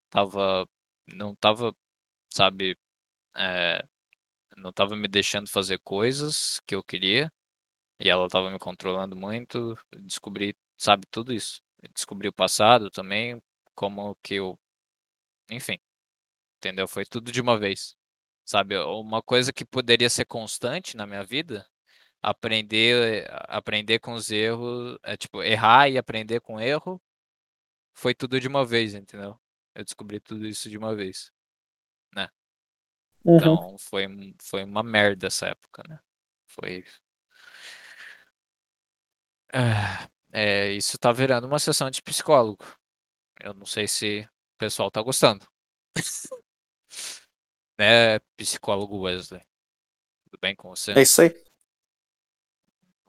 estava 0.07 0.67
não 1.07 1.33
estava, 1.33 1.73
sabe, 2.33 2.77
eh, 3.37 3.83
não 4.57 4.71
estava 4.71 4.95
me 4.95 5.07
deixando 5.07 5.49
fazer 5.49 5.79
coisas 5.83 6.61
que 6.67 6.75
eu 6.75 6.83
queria, 6.83 7.31
e 7.99 8.09
ela 8.09 8.27
estava 8.27 8.51
me 8.51 8.59
controlando 8.59 9.15
muito, 9.15 9.77
descobri, 10.03 10.55
sabe, 10.77 11.05
tudo 11.11 11.33
isso. 11.33 11.61
Descobri 11.95 12.27
o 12.29 12.33
passado 12.33 12.91
também, 12.91 13.41
como 13.75 14.15
que 14.23 14.35
eu 14.35 14.59
enfim, 15.51 15.77
entendeu? 16.59 16.87
Foi 16.87 17.05
tudo 17.05 17.31
de 17.31 17.41
uma 17.41 17.57
vez, 17.59 17.95
sabe, 18.47 18.77
uma 18.79 19.21
coisa 19.21 19.51
que 19.53 19.65
poderia 19.65 20.09
ser 20.09 20.25
constante 20.25 20.95
na 20.97 21.05
minha 21.05 21.23
vida, 21.23 21.67
aprender 22.21 23.27
aprender 23.49 23.99
com 23.99 24.13
os 24.13 24.31
erros, 24.31 24.97
é 25.03 25.17
tipo, 25.17 25.43
errar 25.43 25.89
e 25.89 25.97
aprender 25.97 26.39
com 26.41 26.59
erro, 26.59 27.01
foi 27.93 28.15
tudo 28.15 28.39
de 28.39 28.47
uma 28.47 28.65
vez, 28.65 28.93
entendeu? 28.95 29.39
Eu 29.75 29.83
descobri 29.83 30.19
tudo 30.19 30.47
isso 30.47 30.69
de 30.69 30.77
uma 30.77 30.95
vez, 30.95 31.31
né. 32.15 32.29
Uhum. 33.25 33.37
Então 33.37 33.77
foi 33.77 34.07
foi 34.41 34.63
uma 34.63 34.83
merda 34.83 35.27
essa 35.27 35.47
época, 35.47 35.83
né, 35.89 35.99
foi 36.47 36.85
É, 40.31 40.71
isso 40.73 40.97
tá 40.97 41.11
virando 41.11 41.47
uma 41.47 41.59
sessão 41.59 41.89
de 41.89 42.01
psicólogo. 42.01 42.63
Eu 43.39 43.53
não 43.53 43.65
sei 43.65 43.87
se 43.87 44.21
o 44.55 44.57
pessoal 44.57 44.91
tá 44.91 45.01
gostando. 45.01 45.47
Né, 47.77 48.19
psicólogo 48.35 48.99
Wesley. 49.01 49.41
Tudo 50.25 50.39
bem 50.41 50.55
com 50.55 50.69
você? 50.69 50.93
É 50.93 51.01
isso 51.01 51.21
aí. 51.21 51.29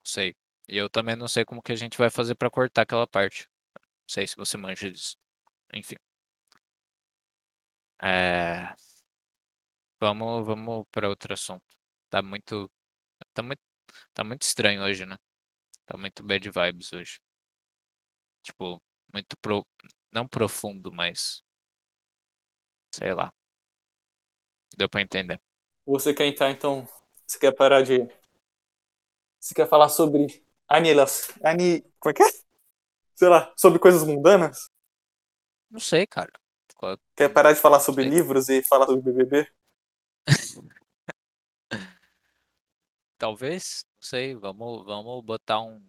Sei. 0.04 0.34
E 0.68 0.76
eu 0.76 0.88
também 0.90 1.16
não 1.16 1.28
sei 1.28 1.44
como 1.44 1.62
que 1.62 1.72
a 1.72 1.76
gente 1.76 1.96
vai 1.98 2.10
fazer 2.10 2.34
pra 2.34 2.50
cortar 2.50 2.82
aquela 2.82 3.06
parte. 3.06 3.48
Não 4.02 4.08
sei 4.08 4.26
se 4.26 4.36
você 4.36 4.56
manja 4.58 4.90
disso. 4.90 5.16
Enfim. 5.74 5.96
Eh 8.00 8.74
vamos 10.00 10.44
vamos 10.46 10.86
pra 10.92 11.08
outro 11.08 11.32
assunto. 11.34 11.64
Tá 12.10 12.22
muito 12.22 12.70
tá 13.34 13.42
muito 13.42 13.60
tá 14.14 14.24
muito 14.24 14.42
estranho 14.42 14.82
hoje, 14.82 15.06
né. 15.06 15.16
Tá 15.86 15.96
muito 15.98 16.22
bad 16.24 16.50
vibes 16.50 16.92
hoje. 16.92 17.20
Tipo, 18.44 18.82
muito 19.12 19.36
pro 19.38 19.66
não 20.12 20.26
profundo, 20.26 20.92
mas 20.92 21.42
sei 22.92 23.14
lá. 23.14 23.32
Deu 24.78 24.88
pra 24.88 25.02
entender. 25.02 25.40
Você 25.84 26.14
quer 26.14 26.26
entrar 26.26 26.52
então 26.52 26.88
você 27.26 27.36
quer 27.36 27.50
parar 27.50 27.82
de 27.82 28.08
você 29.40 29.52
quer 29.52 29.68
falar 29.68 29.88
sobre 29.88 30.40
anilas 30.68 31.32
ani 31.42 31.82
como 31.98 32.12
é 32.12 32.14
que 32.14 32.22
é? 32.22 32.26
Sei 33.16 33.28
lá, 33.28 33.52
sobre 33.56 33.80
coisas 33.80 34.04
mundanas? 34.04 34.70
Não 35.68 35.80
sei, 35.80 36.06
cara. 36.06 36.30
Qual 36.76 36.96
Quer 37.16 37.28
parar 37.28 37.52
de 37.52 37.58
falar 37.58 37.80
sobre 37.80 38.04
livros 38.04 38.48
e 38.48 38.62
falar 38.62 38.86
sobre 38.86 39.02
BBB? 39.02 39.50
Talvez, 43.18 43.84
não 43.96 44.02
sei, 44.08 44.36
vamos 44.36 44.84
vamos 44.84 45.24
botar 45.24 45.60
um 45.60 45.84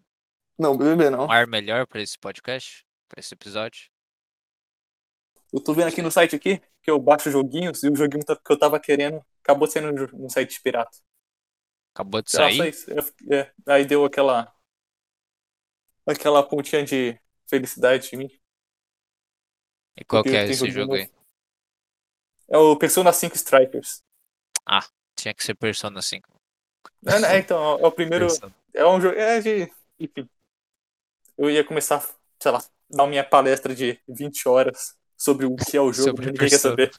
Não, 0.58 0.76
BBB 0.76 1.10
um 1.10 1.12
não. 1.12 1.32
ar 1.32 1.46
melhor 1.46 1.86
pra 1.86 2.02
esse 2.02 2.18
podcast, 2.18 2.84
pra 3.08 3.20
esse 3.20 3.36
episódio. 3.36 3.92
Eu 5.54 5.64
tô 5.64 5.76
vendo 5.76 5.90
aqui 5.90 6.02
no 6.02 6.10
site 6.12 6.36
aqui, 6.36 6.60
que 6.90 6.92
eu 6.92 7.00
baixo 7.00 7.30
joguinhos, 7.30 7.84
e 7.84 7.90
o 7.90 7.96
joguinho 7.96 8.26
ta 8.26 8.36
que 8.36 8.52
eu 8.52 8.56
estava 8.56 8.80
querendo 8.80 9.24
acabou 9.44 9.68
sendo 9.68 10.10
um 10.16 10.28
site 10.28 10.60
pirata. 10.62 10.98
Acabou 11.94 12.22
de 12.22 12.32
sair? 12.32 12.70
isso. 12.70 12.90
Eu 12.90 13.04
é, 13.32 13.52
aí 13.68 13.86
deu 13.86 14.04
aquela 14.04 14.52
aquela 16.06 16.42
pontinha 16.42 16.84
de 16.84 17.20
felicidade 17.48 18.10
em 18.14 18.18
mim. 18.18 18.42
E 19.96 20.04
qual 20.04 20.24
que 20.24 20.36
é 20.36 20.48
esse 20.48 20.70
jogo 20.72 20.96
aí? 20.96 21.12
É 22.48 22.58
o 22.58 22.76
Persona 22.76 23.14
5 23.14 23.36
Strikers. 23.36 24.02
Ah, 24.66 24.88
tinha 25.16 25.34
que 25.34 25.44
ser 25.44 25.54
Persona 25.54 26.02
5. 26.02 26.28
É, 27.06 27.20
né, 27.20 27.38
então, 27.38 27.78
é 27.80 27.86
o 27.86 27.92
primeiro 27.92 28.26
Persona. 28.26 28.56
é 28.74 28.88
um 28.88 29.00
jogo 29.00 29.16
é 29.16 29.40
de 29.40 29.72
enfim. 30.00 30.28
Eu 31.38 31.52
ia 31.52 31.64
começar, 31.64 32.04
sei 32.42 32.52
lá, 32.52 32.64
dar 32.90 33.06
minha 33.06 33.24
palestra 33.24 33.76
de 33.76 34.02
20 34.08 34.50
horas 34.50 34.99
sobre 35.20 35.46
o 35.46 35.56
que 35.56 35.78
é 35.78 35.82
o 35.82 35.92
jogo, 35.94 36.10
Sobre 36.12 36.26
ninguém 36.28 36.50
quer 36.50 36.58
saber. 36.60 36.92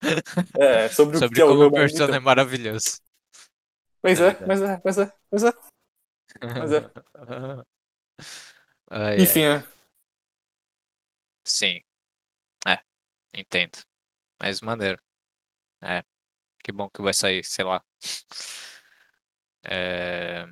É, 0.58 0.88
sobre 0.88 1.16
o 1.16 1.18
Sobre 1.18 1.34
que 1.34 1.40
é 1.40 1.44
o 1.44 1.56
jogo, 1.56 1.76
mas 1.76 1.90
Persona 1.92 2.16
é 2.16 2.20
maravilhoso. 2.20 3.00
Pois 4.02 4.20
É 4.20 4.20
é, 4.20 4.30
verdade. 4.30 4.44
pois 4.44 4.62
é, 4.62 4.76
pois 4.78 4.98
é, 4.98 5.12
pois 5.30 5.42
é. 5.44 5.48
É. 6.40 6.40
Ai, 8.90 9.20
Enfim, 9.22 9.44
ai. 9.44 9.58
é. 9.58 9.64
Sim. 11.44 11.80
É, 12.66 12.78
entendo. 13.34 13.78
Mas 14.40 14.60
maneiro. 14.60 15.00
É. 15.82 16.02
Que 16.64 16.72
bom 16.72 16.88
que 16.90 17.02
vai 17.02 17.14
sair, 17.14 17.44
sei 17.44 17.64
lá. 17.64 17.84
É... 19.64 20.44
O 20.44 20.48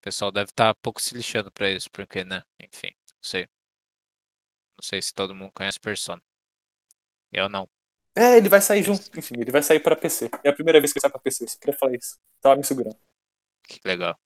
pessoal 0.00 0.32
deve 0.32 0.50
estar 0.50 0.74
tá 0.74 0.80
pouco 0.82 1.00
se 1.00 1.14
lixando 1.14 1.50
pra 1.52 1.70
isso, 1.70 1.90
porque, 1.90 2.24
né? 2.24 2.42
Enfim, 2.60 2.88
não 3.12 3.22
sei. 3.22 3.48
Não 4.78 4.82
sei 4.82 5.02
se 5.02 5.12
todo 5.12 5.34
mundo 5.34 5.50
conhece 5.52 5.80
Persona. 5.80 6.22
Eu 7.32 7.48
não. 7.48 7.68
É, 8.16 8.36
ele 8.36 8.48
vai 8.48 8.60
sair 8.60 8.82
junto. 8.82 9.10
Enfim, 9.18 9.34
ele 9.38 9.50
vai 9.50 9.62
sair 9.62 9.80
pra 9.80 9.96
PC. 9.96 10.30
É 10.44 10.50
a 10.50 10.54
primeira 10.54 10.80
vez 10.80 10.92
que 10.92 10.98
ele 10.98 11.02
sai 11.02 11.10
pra 11.10 11.20
PC. 11.20 11.48
Você 11.48 11.58
queria 11.58 11.76
falar 11.76 11.96
isso. 11.96 12.16
Tava 12.40 12.56
me 12.56 12.64
segurando. 12.64 12.96
Que 13.64 13.80
legal. 13.84 14.16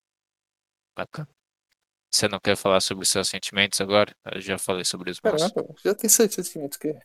Bacana. 0.95 1.27
Você 2.11 2.27
não 2.27 2.39
quer 2.39 2.55
falar 2.55 2.79
sobre 2.79 3.05
seus 3.07 3.27
sentimentos 3.27 3.81
agora? 3.81 4.15
Eu 4.31 4.39
já 4.39 4.59
falei 4.59 4.85
sobre 4.85 5.09
os 5.09 5.19
meus. 5.19 5.41
Caramba, 5.41 5.73
já 5.83 5.95
tem 5.95 6.07
sentimentos 6.07 6.77
que. 6.77 6.95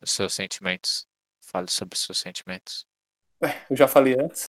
Os 0.00 0.10
seus 0.10 0.34
sentimentos. 0.34 1.06
Fale 1.40 1.70
sobre 1.70 1.94
os 1.94 2.02
seus 2.02 2.18
sentimentos. 2.18 2.86
Ué, 3.40 3.66
eu 3.70 3.76
já 3.76 3.86
falei 3.86 4.14
antes. 4.14 4.48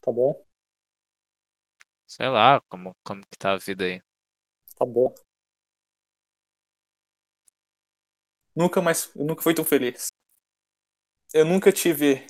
Tá 0.00 0.10
bom. 0.10 0.42
Sei 2.06 2.28
lá, 2.28 2.60
como, 2.68 2.94
como 3.04 3.20
que 3.26 3.36
tá 3.36 3.52
a 3.52 3.58
vida 3.58 3.84
aí? 3.84 4.02
Tá 4.76 4.86
bom. 4.86 5.14
Nunca 8.56 8.80
mais. 8.80 9.10
Eu 9.14 9.24
nunca 9.24 9.42
fui 9.42 9.54
tão 9.54 9.64
feliz. 9.64 10.08
Eu 11.32 11.44
nunca 11.44 11.70
tive 11.70 12.26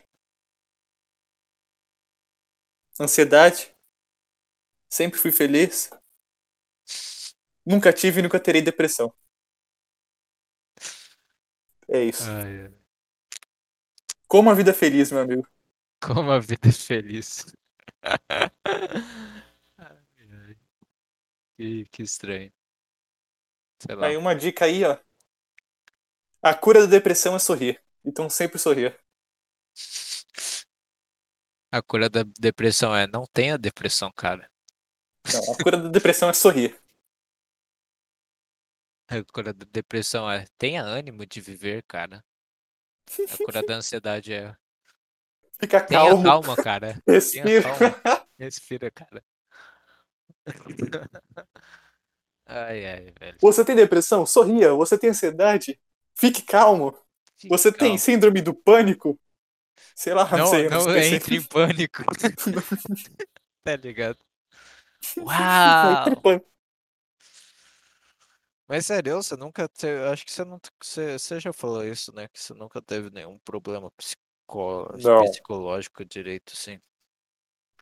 ansiedade. 3.01 3.75
Sempre 4.89 5.19
fui 5.21 5.31
feliz. 5.31 5.91
Nunca 7.65 7.93
tive 7.93 8.21
e 8.21 8.23
nunca 8.23 8.41
terei 8.41 8.63
depressão. 8.63 9.13
É 11.89 12.03
isso. 12.05 12.29
Ai, 12.29 12.61
ai. 12.65 12.73
Como 14.29 14.51
a 14.51 14.55
vida 14.55 14.71
é 14.71 14.75
feliz, 14.75 15.11
meu 15.11 15.23
amigo. 15.23 15.47
Como 16.01 16.31
a 16.31 16.39
vida 16.39 16.69
é 16.69 16.73
feliz. 16.89 17.45
Ai. 19.79 20.57
Que, 21.57 21.85
que 21.91 22.03
estranho. 22.03 22.53
Sei 23.79 23.95
lá. 23.95 24.07
Aí 24.07 24.17
uma 24.17 24.35
dica 24.35 24.65
aí, 24.65 24.85
ó. 24.85 24.97
A 26.47 26.55
cura 26.55 26.83
da 26.83 26.87
depressão 26.87 27.35
é 27.35 27.41
sorrir. 27.41 27.83
Então 28.05 28.31
sempre 28.31 28.57
sorrir. 28.57 28.97
A 31.73 31.83
cura 31.83 32.09
da 32.09 32.23
depressão 32.23 32.95
é 32.95 33.05
não 33.09 33.27
tenha 33.27 33.59
depressão, 33.59 34.13
cara. 34.13 34.49
Não, 35.35 35.55
a 35.55 35.57
cura 35.61 35.77
da 35.77 35.89
depressão 35.89 36.31
é 36.31 36.33
sorrir. 36.33 36.79
A 39.09 39.25
cura 39.25 39.53
da 39.53 39.67
depressão 39.69 40.31
é 40.31 40.47
tenha 40.57 40.85
ânimo 40.85 41.27
de 41.27 41.41
viver, 41.41 41.83
cara. 41.83 42.25
A 43.29 43.37
cura 43.45 43.61
da 43.65 43.75
ansiedade 43.75 44.33
é 44.33 44.57
Fica 45.59 45.81
tenha 45.81 46.01
calmo. 46.01 46.23
calma, 46.23 46.55
cara. 46.55 47.03
Respira. 47.09 47.63
calma. 47.63 48.27
Respira, 48.39 48.89
cara. 48.93 49.21
Ai, 52.49 52.87
ai, 52.87 53.13
velho. 53.19 53.39
Você 53.41 53.65
tem 53.65 53.75
depressão? 53.75 54.25
Sorria. 54.25 54.73
Você 54.75 54.97
tem 54.97 55.11
ansiedade? 55.11 55.81
Fique 56.19 56.43
calmo. 56.43 56.97
Que 57.39 57.49
Você 57.49 57.71
tem 57.71 57.81
calma. 57.91 57.99
síndrome 57.99 58.41
do 58.43 58.55
pânico? 58.55 59.19
Sei 59.95 60.15
lá, 60.15 60.29
não, 60.31 60.39
Não, 60.39 60.47
sei. 60.47 60.67
eu 60.67 60.71
não 60.71 60.81
sei. 60.83 61.15
entre 61.15 61.37
em 61.37 61.43
pânico. 61.43 62.03
Tá 63.65 63.77
ligado? 63.77 64.19
Uau! 65.19 66.05
Mas 68.69 68.87
sério, 68.87 69.17
você 69.17 69.37
nunca 69.37 69.69
teve. 69.69 70.05
Acho 70.09 70.25
que 70.25 70.33
você 70.33 70.45
não. 70.45 70.61
Você, 70.83 71.19
você 71.19 71.41
já 71.41 71.53
falou 71.53 71.85
isso, 71.87 72.13
né? 72.15 72.29
Que 72.29 72.41
você 72.41 72.53
nunca 72.55 72.83
teve 72.83 73.11
nenhum 73.11 73.39
problema 73.41 73.91
psico... 73.93 74.23
Não. 75.03 75.25
psicológico 75.25 76.05
direito, 76.05 76.53
assim. 76.53 76.81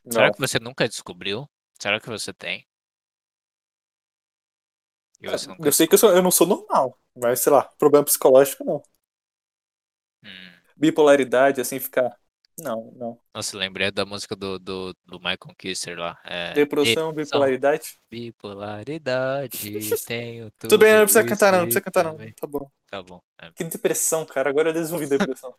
Será 0.09 0.27
Não. 0.27 0.31
que 0.31 0.39
você 0.39 0.59
nunca 0.59 0.87
descobriu? 0.87 1.49
Será 1.79 1.99
que 1.99 2.07
você 2.07 2.33
tem? 2.33 2.67
E 5.21 5.27
nunca 5.47 5.67
Eu 5.67 5.71
sei 5.73 5.87
que 5.87 5.93
eu, 5.95 5.97
sou- 5.99 6.11
eu 6.15 6.21
não 6.23 6.31
sou 6.31 6.47
normal, 6.47 6.99
mas 7.15 7.39
sei 7.41 7.51
lá, 7.51 7.63
problema 7.77 8.05
psicológico 8.05 8.63
não. 8.63 8.83
Hum. 10.23 10.55
Bipolaridade, 10.75 11.61
assim, 11.61 11.79
ficar. 11.79 12.17
Não, 12.57 12.91
não. 12.95 13.19
Nossa, 13.33 13.57
lembrei 13.57 13.91
da 13.91 14.05
música 14.05 14.35
do, 14.35 14.57
do, 14.57 14.93
do 15.05 15.19
Michael 15.19 15.55
Kisser 15.57 15.97
lá. 15.99 16.17
É, 16.23 16.53
Depressão, 16.53 17.13
bipolaridade. 17.13 17.99
Bipolaridade, 18.09 19.59
tenho 20.05 20.51
tudo. 20.51 20.69
Tudo 20.69 20.79
bem, 20.85 20.93
não 20.95 21.03
precisa 21.05 21.23
cantar 21.23 21.51
não, 21.51 21.59
não 21.59 21.65
precisa 21.65 21.81
cantar 21.81 22.03
não. 22.03 22.17
Tá 22.39 22.47
bom. 22.47 22.69
Tá 22.87 23.03
bom. 23.03 23.21
é. 23.41 23.51
Que 23.55 23.63
depressão, 23.65 24.25
cara. 24.25 24.49
Agora 24.49 24.69
eu 24.69 24.73
desenvolvi 24.73 25.07
depressão. 25.07 25.55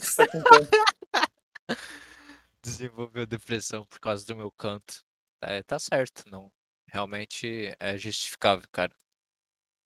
Você 0.00 0.16
tá 0.16 0.26
cantando. 0.32 0.68
Desenvolveu 2.62 3.26
depressão 3.26 3.84
por 3.86 4.00
causa 4.00 4.24
do 4.26 4.36
meu 4.36 4.50
canto. 4.52 5.04
É, 5.40 5.62
tá 5.62 5.78
certo, 5.78 6.24
não. 6.30 6.50
Realmente 6.92 7.74
é 7.80 7.98
justificável, 7.98 8.68
cara. 8.70 8.94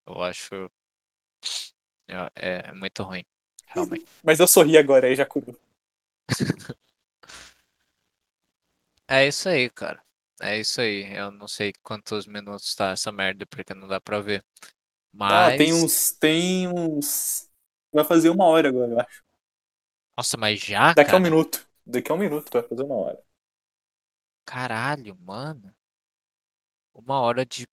Eu 0.07 0.21
acho. 0.23 0.71
É, 2.07 2.69
é 2.69 2.73
muito 2.73 3.03
ruim. 3.03 3.23
Realmente. 3.73 4.05
Mas 4.23 4.39
eu 4.41 4.47
sorri 4.47 4.77
agora, 4.77 5.07
aí 5.07 5.15
já 5.15 5.25
curou. 5.25 5.55
É 9.07 9.27
isso 9.27 9.49
aí, 9.49 9.69
cara. 9.69 10.01
É 10.41 10.59
isso 10.59 10.79
aí. 10.81 11.13
Eu 11.15 11.31
não 11.31 11.47
sei 11.47 11.73
quantos 11.83 12.25
minutos 12.27 12.73
tá 12.75 12.91
essa 12.91 13.11
merda, 13.11 13.45
porque 13.47 13.73
não 13.73 13.87
dá 13.87 13.99
pra 14.01 14.19
ver. 14.19 14.43
Mas. 15.13 15.29
Ah, 15.29 15.51
tem 15.51 15.73
uns. 15.73 16.11
Tem 16.13 16.67
uns. 16.67 17.49
Vai 17.91 18.03
fazer 18.05 18.29
uma 18.29 18.45
hora 18.45 18.67
agora, 18.69 18.91
eu 18.91 18.99
acho. 18.99 19.23
Nossa, 20.17 20.37
mas 20.37 20.59
já, 20.59 20.95
Daqui 20.95 21.15
a 21.15 21.17
cara? 21.17 21.17
um 21.17 21.21
minuto. 21.21 21.65
Daqui 21.85 22.11
a 22.11 22.15
um 22.15 22.17
minuto 22.17 22.49
vai 22.51 22.61
fazer 22.63 22.83
uma 22.83 22.95
hora. 22.95 23.23
Caralho, 24.45 25.15
mano. 25.15 25.75
Uma 26.97 27.21
hora 27.21 27.45
de 27.45 27.65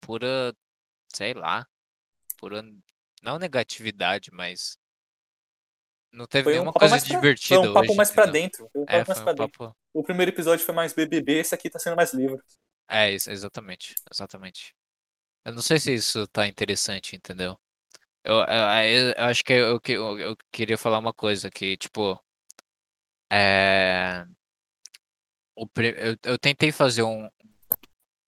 pura, 0.00 0.52
sei 1.14 1.34
lá, 1.34 1.66
pura, 2.38 2.62
não 3.22 3.38
negatividade, 3.38 4.30
mas 4.32 4.78
não 6.12 6.26
teve 6.26 6.48
Foi 6.48 6.58
um 6.60 6.66
nenhuma 6.66 6.72
papo 6.72 6.88
coisa 6.88 6.90
mais 6.90 7.04
pra, 7.04 7.18
divertida 7.18 7.46
foi 7.46 7.58
um 7.58 7.68
papo 7.68 7.94
hoje, 7.94 7.94
mais 7.94 8.10
pra 8.10 8.26
dentro. 8.26 8.70
Um 8.74 8.86
É, 8.86 9.04
papo 9.04 9.06
mais 9.08 9.20
pra 9.20 9.32
um 9.32 9.32
dentro. 9.32 9.58
papo. 9.58 9.76
O 9.92 10.02
primeiro 10.02 10.30
episódio 10.32 10.64
foi 10.64 10.74
mais 10.74 10.92
BBB, 10.92 11.40
esse 11.40 11.54
aqui 11.54 11.70
tá 11.70 11.78
sendo 11.78 11.96
mais 11.96 12.12
livre. 12.12 12.40
É, 12.88 13.12
isso, 13.12 13.30
exatamente, 13.30 13.94
exatamente. 14.10 14.74
Eu 15.44 15.54
não 15.54 15.62
sei 15.62 15.78
se 15.80 15.94
isso 15.94 16.26
tá 16.28 16.46
interessante, 16.48 17.16
entendeu? 17.16 17.58
Eu, 18.24 18.36
eu, 18.40 18.44
eu- 19.18 19.24
acho 19.26 19.44
que 19.44 19.52
eu, 19.54 19.80
eu, 19.88 20.18
eu 20.20 20.36
queria 20.52 20.78
falar 20.78 20.98
uma 21.00 21.14
coisa 21.14 21.50
que, 21.50 21.76
tipo, 21.76 22.20
é, 23.30 24.26
eu, 25.56 26.16
eu 26.24 26.38
tentei 26.38 26.72
fazer 26.72 27.02
um 27.02 27.28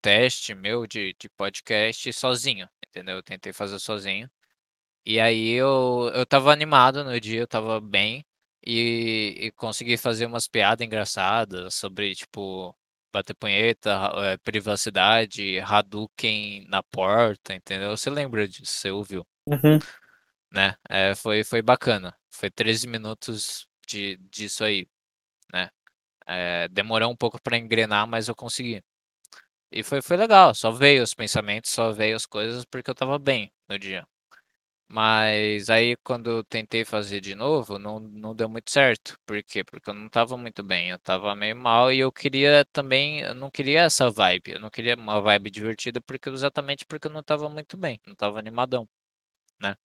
teste 0.02 0.54
meu 0.54 0.86
de, 0.86 1.14
de 1.18 1.28
podcast 1.30 2.12
sozinho, 2.12 2.68
entendeu? 2.88 3.16
Eu 3.16 3.22
tentei 3.22 3.52
fazer 3.52 3.78
sozinho. 3.78 4.30
E 5.06 5.20
aí 5.20 5.50
eu, 5.50 6.10
eu 6.14 6.26
tava 6.26 6.52
animado 6.52 7.04
no 7.04 7.18
dia, 7.20 7.40
eu 7.40 7.48
tava 7.48 7.80
bem. 7.80 8.24
E, 8.66 9.36
e 9.46 9.52
consegui 9.52 9.96
fazer 9.96 10.26
umas 10.26 10.46
piadas 10.48 10.86
engraçadas 10.86 11.74
sobre, 11.74 12.14
tipo, 12.14 12.76
bater 13.12 13.34
punheta, 13.34 13.90
eh, 14.16 14.36
privacidade, 14.38 15.58
Hadouken 15.60 16.66
na 16.68 16.82
porta, 16.82 17.54
entendeu? 17.54 17.96
Você 17.96 18.10
lembra 18.10 18.46
disso, 18.48 18.72
você 18.72 18.90
ouviu, 18.90 19.26
né? 20.52 20.76
É, 20.88 21.14
foi, 21.14 21.44
foi 21.44 21.62
bacana. 21.62 22.16
Foi 22.30 22.50
13 22.50 22.86
minutos 22.88 23.66
de, 23.86 24.16
disso 24.30 24.64
aí, 24.64 24.86
né? 25.52 25.70
É, 26.26 26.68
demorou 26.68 27.10
um 27.12 27.16
pouco 27.16 27.40
pra 27.42 27.58
engrenar, 27.58 28.06
mas 28.06 28.28
eu 28.28 28.36
consegui. 28.36 28.82
E 29.72 29.82
foi, 29.82 30.02
foi 30.02 30.16
legal, 30.16 30.54
só 30.54 30.70
veio 30.70 31.02
os 31.02 31.14
pensamentos, 31.14 31.70
só 31.70 31.92
veio 31.92 32.16
as 32.16 32.26
coisas 32.26 32.64
porque 32.64 32.90
eu 32.90 32.94
tava 32.94 33.18
bem 33.18 33.52
no 33.68 33.78
dia. 33.78 34.06
Mas 34.88 35.70
aí 35.70 35.96
quando 36.04 36.30
eu 36.30 36.44
tentei 36.44 36.84
fazer 36.84 37.20
de 37.20 37.34
novo, 37.34 37.78
não, 37.78 38.00
não 38.00 38.34
deu 38.34 38.48
muito 38.48 38.70
certo. 38.72 39.16
Por 39.26 39.42
quê? 39.44 39.64
Porque 39.64 39.90
eu 39.90 39.94
não 39.94 40.08
tava 40.08 40.36
muito 40.36 40.62
bem, 40.64 40.90
eu 40.90 40.98
tava 40.98 41.34
meio 41.36 41.56
mal 41.56 41.92
e 41.92 42.00
eu 42.00 42.12
queria 42.12 42.64
também, 42.72 43.20
eu 43.20 43.34
não 43.34 43.50
queria 43.50 43.82
essa 43.82 44.10
vibe, 44.10 44.52
eu 44.52 44.60
não 44.60 44.70
queria 44.70 44.96
uma 44.96 45.20
vibe 45.20 45.50
divertida 45.50 46.00
porque 46.00 46.28
exatamente 46.30 46.84
porque 46.86 47.08
eu 47.08 47.12
não 47.12 47.22
tava 47.22 47.48
muito 47.48 47.76
bem, 47.76 48.00
não 48.06 48.14
tava 48.16 48.38
animadão, 48.38 48.88
né? 49.60 49.76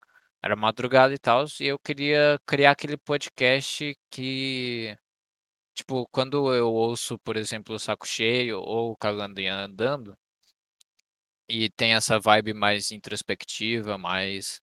Era 0.43 0.55
madrugada 0.55 1.13
e 1.13 1.19
tal, 1.19 1.45
e 1.59 1.67
eu 1.67 1.79
queria 1.79 2.39
criar 2.47 2.71
aquele 2.71 2.97
podcast 2.97 3.97
que 4.11 4.97
Tipo, 5.75 6.07
quando 6.07 6.51
eu 6.55 6.73
ouço, 6.73 7.19
por 7.19 7.37
exemplo, 7.37 7.75
o 7.75 7.79
Saco 7.79 8.07
Cheio 8.07 8.59
ou 8.61 8.95
Cagando 8.97 9.39
e 9.39 9.47
Andando, 9.47 10.17
e 11.47 11.69
tem 11.69 11.93
essa 11.93 12.19
vibe 12.19 12.53
mais 12.53 12.91
introspectiva, 12.91 13.97
mais 13.97 14.61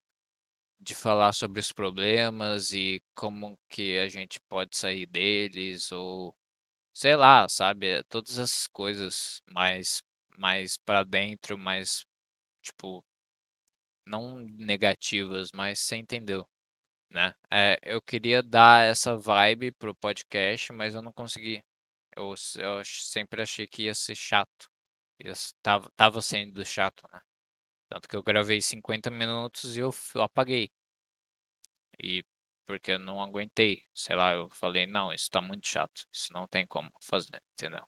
de 0.81 0.95
falar 0.95 1.33
sobre 1.33 1.59
os 1.61 1.71
problemas 1.73 2.73
e 2.73 3.01
como 3.15 3.57
que 3.69 3.99
a 3.99 4.09
gente 4.09 4.39
pode 4.49 4.77
sair 4.77 5.07
deles, 5.07 5.91
ou 5.93 6.35
sei 6.93 7.15
lá, 7.17 7.49
sabe? 7.49 8.03
Todas 8.05 8.39
essas 8.39 8.67
coisas 8.67 9.41
mais, 9.51 10.03
mais 10.37 10.77
para 10.77 11.03
dentro, 11.05 11.57
mais, 11.57 12.05
tipo, 12.63 13.03
não 14.05 14.39
negativas, 14.39 15.49
mas 15.53 15.79
você 15.79 15.97
entendeu, 15.97 16.47
né. 17.13 17.33
Eh, 17.51 17.79
eu 17.83 18.01
queria 18.01 18.43
dar 18.43 18.85
essa 18.85 19.17
vibe 19.17 19.71
para 19.73 19.89
o 19.91 19.95
podcast, 19.95 20.71
mas 20.73 20.95
eu 20.95 21.01
não 21.01 21.13
consegui. 21.13 21.63
Eu 22.15 22.33
eu 22.57 22.83
sempre 22.85 23.41
achei 23.43 23.67
que 23.67 23.83
ia 23.83 23.95
ser 23.95 24.15
chato. 24.15 24.69
Ia 25.23 25.31
s 25.33 25.47
estava 25.55 25.87
estava 25.89 26.21
sendo 26.21 26.65
chato, 26.65 27.03
né. 27.13 27.21
Tanto 27.89 28.07
que 28.09 28.15
eu 28.17 28.23
gravei 28.23 28.61
50 28.61 29.11
minutos 29.11 29.77
e 29.77 29.81
eu 29.81 29.91
eu 30.15 30.23
apaguei. 30.23 30.69
E 32.01 32.23
porque 32.65 32.91
eu 32.93 32.99
não 32.99 33.21
aguentei, 33.21 33.83
sei 33.93 34.15
lá, 34.15 34.33
eu 34.33 34.49
falei: 34.49 34.85
"Não, 34.87 35.11
isso 35.13 35.29
tá 35.29 35.41
muito 35.41 35.67
chato, 35.67 36.05
isso 36.11 36.31
não 36.33 36.47
tem 36.47 36.65
como 36.65 36.89
fazer", 37.01 37.41
entendeu. 37.53 37.85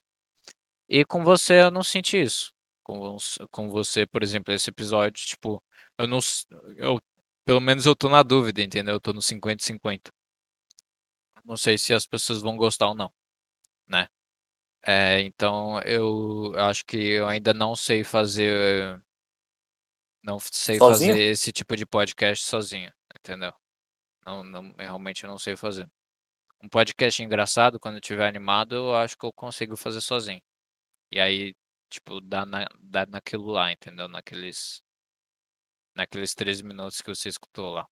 E 0.89 1.05
com 1.05 1.23
você 1.23 1.61
eu 1.63 1.71
não 1.71 1.84
senti 1.84 2.21
isso. 2.21 2.53
Com 2.84 3.17
com 3.51 3.69
você, 3.69 4.07
por 4.07 4.23
exemplo, 4.23 4.53
esse 4.53 4.69
episódio, 4.71 5.26
tipo, 5.28 5.63
eu 5.97 6.07
não 6.07 6.19
eu 6.78 7.01
pelo 7.45 7.61
menos 7.61 7.85
eu 7.85 7.95
tô 7.95 8.09
na 8.09 8.23
dúvida, 8.23 8.61
entendeu, 8.61 8.95
eu 8.95 9.01
tô 9.01 9.13
no 9.13 9.21
50 9.21 9.61
e 9.61 9.65
50. 9.65 10.11
Não 11.43 11.55
sei 11.57 11.77
se 11.77 11.93
as 11.93 12.05
pessoas 12.07 12.41
vão 12.41 12.57
gostar 12.57 12.87
ou 12.87 12.95
não, 12.95 13.13
né. 13.87 14.07
Eh, 14.87 15.21
então 15.21 15.79
eu 15.81 16.53
acho 16.57 16.85
que 16.85 16.97
eu 16.97 17.27
ainda 17.27 17.53
não 17.53 17.75
sei 17.75 18.03
fazer 18.03 19.01
não 20.23 20.39
sei 20.39 20.79
fazer 20.79 21.13
Sozinho? 21.13 21.17
esse 21.17 21.51
tipo 21.51 21.75
de 21.75 21.85
podcast 21.85 22.45
sozinho, 22.45 22.91
entendeu. 23.17 23.53
Não 24.25 24.43
não 24.43 24.73
realmente 24.77 25.23
eu 25.23 25.29
não 25.29 25.37
sei 25.39 25.55
fazer. 25.55 25.89
Um 26.63 26.69
podcast 26.69 27.21
engraçado, 27.23 27.79
quando 27.79 27.95
eu 27.95 27.99
estiver 28.01 28.27
animado, 28.27 28.75
eu 28.75 28.95
acho 28.95 29.17
que 29.17 29.25
eu 29.25 29.33
consigo 29.33 29.77
fazer 29.77 30.01
sozinho. 30.01 30.41
E 31.11 31.19
aí, 31.19 31.55
tipo, 31.89 32.21
dá 32.21 32.45
na 32.45 32.67
dá 32.79 33.05
naquilo 33.05 33.47
lá, 33.47 33.71
entendeu, 33.71 34.07
naqueles 34.07 34.81
naqueles 35.95 36.35
13 36.35 36.63
minutos 36.63 37.01
que 37.01 37.09
você 37.15 37.29
escutou 37.29 37.71
lá. 37.71 37.87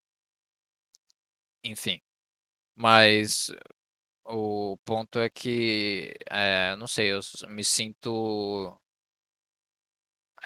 Enfim, 1.64 2.02
mas 2.76 3.52
o 4.26 4.78
ponto 4.86 5.20
é 5.20 5.30
que, 5.30 6.14
eh, 6.30 6.76
não 6.78 6.88
sei, 6.88 7.14
eu 7.14 7.22
me 7.50 7.64
sinto 7.64 8.80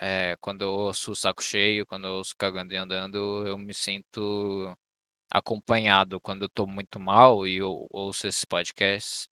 eh, 0.02 0.36
quando 0.42 0.62
eu 0.64 0.70
ouço 0.72 1.12
o 1.12 1.16
Saco 1.16 1.42
Cheio, 1.44 1.86
quando 1.86 2.08
eu 2.08 2.14
ouço 2.16 2.36
Cagando 2.38 2.74
e 2.74 2.78
Andando, 2.78 3.48
eu 3.48 3.58
me 3.58 3.74
sinto 3.74 4.76
acompanhado. 5.32 6.20
Quando 6.22 6.44
eu 6.44 6.50
tô 6.50 6.68
muito 6.68 7.00
mal 7.00 7.48
e 7.48 7.58
eu 7.58 7.88
ouço 7.92 8.28
esses 8.28 8.46
podcasts, 8.46 9.30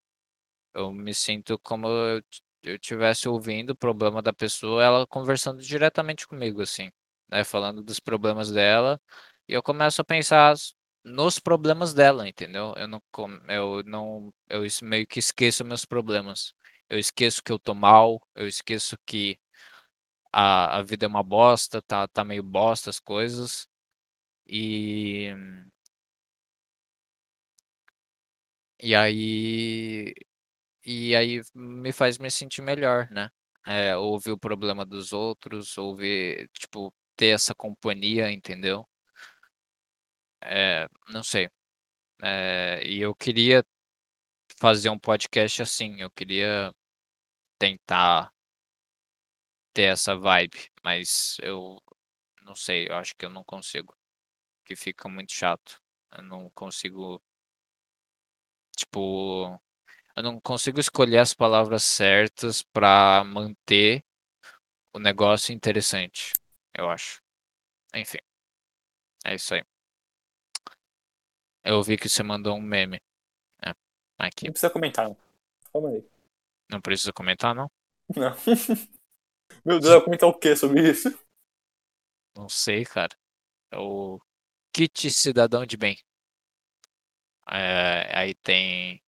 eu 0.75 0.91
me 0.93 1.13
sinto 1.15 1.59
como 1.59 1.87
eu 1.89 2.23
eu 2.63 2.79
tivesse 2.79 3.29
ouvindo 3.29 3.71
o 3.71 3.75
problema 3.77 4.21
da 4.21 4.33
pessoa, 4.33 4.83
ela 4.83 5.07
conversando 5.07 5.61
diretamente 5.61 6.27
comigo, 6.27 6.61
assim, 6.61 6.91
né, 7.29 7.43
falando 7.43 7.83
dos 7.83 7.99
problemas 7.99 8.51
dela, 8.51 8.99
e 9.47 9.53
eu 9.53 9.63
começo 9.63 10.01
a 10.01 10.05
pensar 10.05 10.55
nos 11.03 11.39
problemas 11.39 11.93
dela, 11.93 12.27
entendeu. 12.27 12.73
Eu 12.77 12.87
não 12.87 13.01
eu 13.49 13.83
não 13.85 14.33
eu 14.49 14.63
meio 14.83 15.07
que 15.07 15.19
esqueço 15.19 15.63
meus 15.65 15.85
problemas. 15.85 16.53
Eu 16.89 16.99
esqueço 16.99 17.43
que 17.43 17.51
eu 17.51 17.59
tô 17.59 17.73
mal, 17.75 18.21
eu 18.35 18.47
esqueço 18.47 18.97
que 19.05 19.37
a 20.33 20.79
a 20.79 20.83
vida 20.83 21.05
é 21.05 21.09
uma 21.09 21.23
bosta, 21.23 21.81
tá 21.81 22.07
tá 22.07 22.23
meio 22.25 22.43
bosta 22.43 22.89
as 22.89 22.99
coisas, 22.99 23.67
e 24.47 25.31
e 28.81 28.95
aí 28.95 30.13
e 30.85 31.15
aí 31.15 31.41
me 31.55 31.91
faz 31.93 32.17
me 32.19 32.31
sentir 32.31 32.61
melhor, 32.63 33.09
né. 33.11 33.29
Eh, 33.67 33.95
ouvir 33.97 34.31
o 34.33 34.39
problema 34.39 34.85
dos 34.85 35.13
outros, 35.13 35.77
ouvir 35.77 36.49
tipo, 36.53 36.93
ter 37.15 37.27
essa 37.27 37.55
companhia, 37.55 38.31
entendeu. 38.31 38.87
Eh, 40.41 40.87
não 41.09 41.23
sei. 41.23 41.49
Eh, 42.23 42.81
e 42.85 43.01
eu 43.01 43.15
queria 43.15 43.65
fazer 44.57 44.89
um 44.89 44.99
podcast 44.99 45.61
assim, 45.61 46.01
eu 46.01 46.11
queria 46.11 46.73
tentar 47.59 48.31
ter 49.73 49.83
essa 49.83 50.15
vibe, 50.15 50.71
mas 50.83 51.37
eu 51.41 51.81
não 52.43 52.55
sei, 52.55 52.87
eu 52.89 52.95
acho 52.95 53.15
que 53.15 53.25
eu 53.25 53.29
não 53.29 53.43
consigo, 53.43 53.95
que 54.65 54.75
fica 54.75 55.09
muito 55.09 55.33
chato. 55.33 55.81
Eu 56.11 56.23
não 56.23 56.49
consigo 56.51 57.21
tipo, 58.77 59.59
eu 60.15 60.23
não 60.23 60.39
consigo 60.39 60.79
escolher 60.79 61.19
as 61.19 61.33
palavras 61.33 61.83
certas 61.83 62.61
pra 62.61 63.23
manter 63.25 64.03
o 64.93 64.99
negócio 64.99 65.53
interessante, 65.53 66.31
eu 66.77 66.89
acho. 66.89 67.21
Enfim. 67.93 68.19
É 69.25 69.35
isso 69.35 69.53
aí. 69.55 69.63
Eu 71.63 71.81
vi 71.81 71.97
que 71.97 72.07
você 72.07 72.21
mandou 72.21 72.55
um 72.55 72.61
meme. 72.61 73.01
É, 73.65 73.73
aqui. 74.19 74.45
Não 74.45 74.51
precisa 74.53 74.69
comentar 74.71 75.07
não. 75.09 75.17
Calma 75.71 75.89
aí. 75.89 76.05
Não 76.69 76.81
precisa 76.81 77.13
comentar 77.13 77.55
não? 77.55 77.69
Não. 78.15 78.35
Meu 79.65 79.79
Deus, 79.79 79.93
vai 79.93 80.03
comentar 80.03 80.29
o 80.29 80.37
quê 80.37 80.55
sobre 80.55 80.89
isso? 80.89 81.09
Não 82.35 82.47
sei, 82.47 82.83
cara. 82.85 83.15
É 83.71 83.77
o 83.77 84.19
kit 84.71 85.09
cidadão 85.09 85.65
de 85.65 85.75
bem. 85.77 85.97
Eh, 87.49 88.11
aí 88.13 88.33
tem 88.35 89.01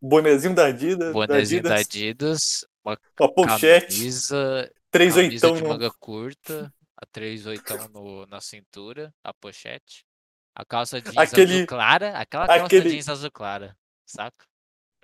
Bonezinho 0.00 0.54
da 0.54 0.66
Adida 0.66 1.06
da 1.06 1.12
bonezinho 1.12 1.62
da 1.62 1.76
Adidas. 1.76 1.86
Adidas, 1.86 2.66
uma 2.84 2.98
Uma 3.18 3.34
pochete. 3.34 3.96
camisa 3.96 4.72
Três 4.90 5.14
camisa 5.14 5.46
oitão 5.48 5.56
de 5.56 5.68
manga 5.68 5.90
curta, 5.98 6.72
a 7.00 7.06
três 7.06 7.46
oitão 7.46 7.88
no 7.88 8.26
na 8.26 8.40
cintura, 8.40 9.14
a 9.24 9.32
pochete, 9.34 10.04
a 10.54 10.64
calça 10.64 11.00
jeans 11.00 11.34
azul 11.34 11.34
Aquele 11.34 11.66
clara, 11.66 12.18
aquela 12.18 12.48
calça 12.48 12.66
aquele 12.66 12.90
jeans 12.90 13.08
azul 13.08 13.30
clara, 13.30 13.76
saca. 14.06 14.46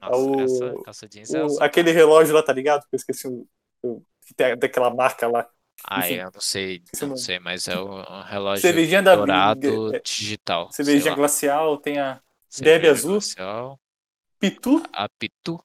Ah, 0.01 0.11
Nossa, 0.11 0.43
essa 0.43 0.75
o 0.75 0.83
calça 0.83 1.09
jeans 1.09 1.35
é 1.35 1.43
o 1.45 1.45
azul 1.45 1.61
aquele 1.61 1.93
clara. 1.93 1.93
relógio 1.93 2.35
lá, 2.35 2.43
tá 2.43 2.53
ligado, 2.53 2.83
que 2.83 2.95
eu 2.95 2.97
esqueci 2.97 3.29
o 3.29 3.47
o 3.83 4.03
daquela 4.59 4.89
marca 4.95 5.29
lá. 5.29 5.49
Enfim, 5.93 6.15
eu 6.15 6.31
não 6.33 6.41
sei, 6.41 6.83
não 7.03 7.17
sei, 7.17 7.39
mas 7.39 7.69
é 7.69 7.79
um 7.79 8.23
relógio 8.23 8.63
Cervejinha 8.63 9.03
da 9.03 9.17
vi 9.17 9.19
dourado 9.19 9.95
eh, 9.95 10.01
digital, 10.01 10.71
cervejinha 10.71 11.15
glacial, 11.15 11.79
tem 11.79 11.99
a 11.99 12.21
Derby 12.59 12.89
azul. 12.89 13.13
glacial. 13.15 13.81
Pitu. 14.39 14.83
A 14.93 15.09
Pitu, 15.09 15.63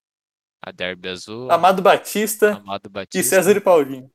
a 0.62 0.72
Derby 0.72 1.10
azul, 1.10 1.50
Amado 1.52 1.82
Batista 1.82 2.52
Amado 2.58 2.90
e 3.14 3.24
César 3.24 3.52
e 3.52 3.54
Batista. 3.56 3.62
Paulinho. 3.62 4.12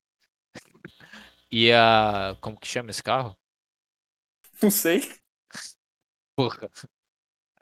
E 1.60 1.72
a 1.72 2.36
como 2.42 2.58
que 2.58 2.66
chama 2.66 2.90
esse 2.90 3.02
carro? 3.02 3.32
Não 4.60 4.70
sei. 4.70 5.00
Porra. 6.36 6.68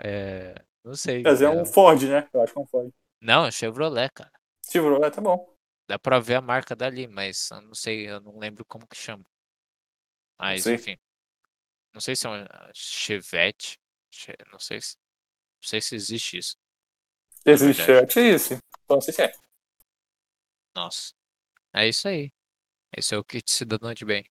Eh, 0.01 0.55
não 0.85 0.95
sei, 0.95 1.23
Mas 1.23 1.43
é 1.43 1.49
um 1.49 1.61
é 1.61 1.67
Ford, 1.67 2.03
né, 2.03 2.29
eu 2.33 2.43
acho 2.43 2.53
que 2.53 2.59
é 2.59 2.63
um 2.63 2.67
Ford. 2.67 2.91
Não, 3.21 3.45
é 3.47 3.51
Chevrolet, 3.53 4.11
cara. 4.15 4.33
Chevrolet, 4.71 5.15
tá 5.15 5.21
bom. 5.21 5.47
Dá 5.87 5.99
pra 5.99 6.19
ver 6.19 6.37
a 6.37 6.41
marca 6.41 6.75
dali, 6.75 7.07
mas 7.07 7.51
eu 7.51 7.61
não 7.61 7.75
sei, 7.75 8.09
eu 8.09 8.21
não 8.21 8.39
lembro 8.39 8.65
como 8.65 8.87
que 8.87 8.97
chama. 8.97 9.25
Não 9.25 10.47
Mas 10.49 10.63
sei. 10.63 10.75
enfim. 10.75 10.97
Não 11.93 12.01
sei 12.01 12.17
se 12.17 12.27
é 12.27 12.31
uma 12.31 12.49
Chevette, 12.75 13.79
che 14.11 14.35
não 14.51 14.59
sei 14.59 14.81
se 14.81 14.97
não 15.63 15.69
sei 15.69 15.81
se 15.81 15.95
existe 15.95 16.39
isso, 16.39 16.57
Existe 17.45 17.83
é 17.91 18.05
esse, 18.29 18.55
então 18.55 18.97
não 18.97 19.01
sei 19.01 19.15
se 19.15 19.23
é. 19.23 19.33
Nossa. 20.75 21.13
É 21.75 21.89
isso 21.89 22.09
aí. 22.09 22.33
Esse 22.97 23.15
é 23.15 23.19
o 23.19 23.25
kit 23.25 23.51
cidadão 23.51 23.93
de 23.93 24.05
bem. 24.05 24.25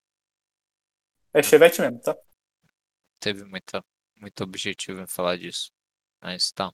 É 1.34 1.42
Chevette 1.44 1.82
mesmo, 1.82 2.00
tá. 2.00 2.16
Teve 3.20 3.46
muita 3.46 3.84
muito 4.18 4.44
objetivo 4.44 5.02
em 5.02 5.08
falar 5.08 5.38
disso, 5.38 5.72
mas 6.22 6.52
tá, 6.52 6.72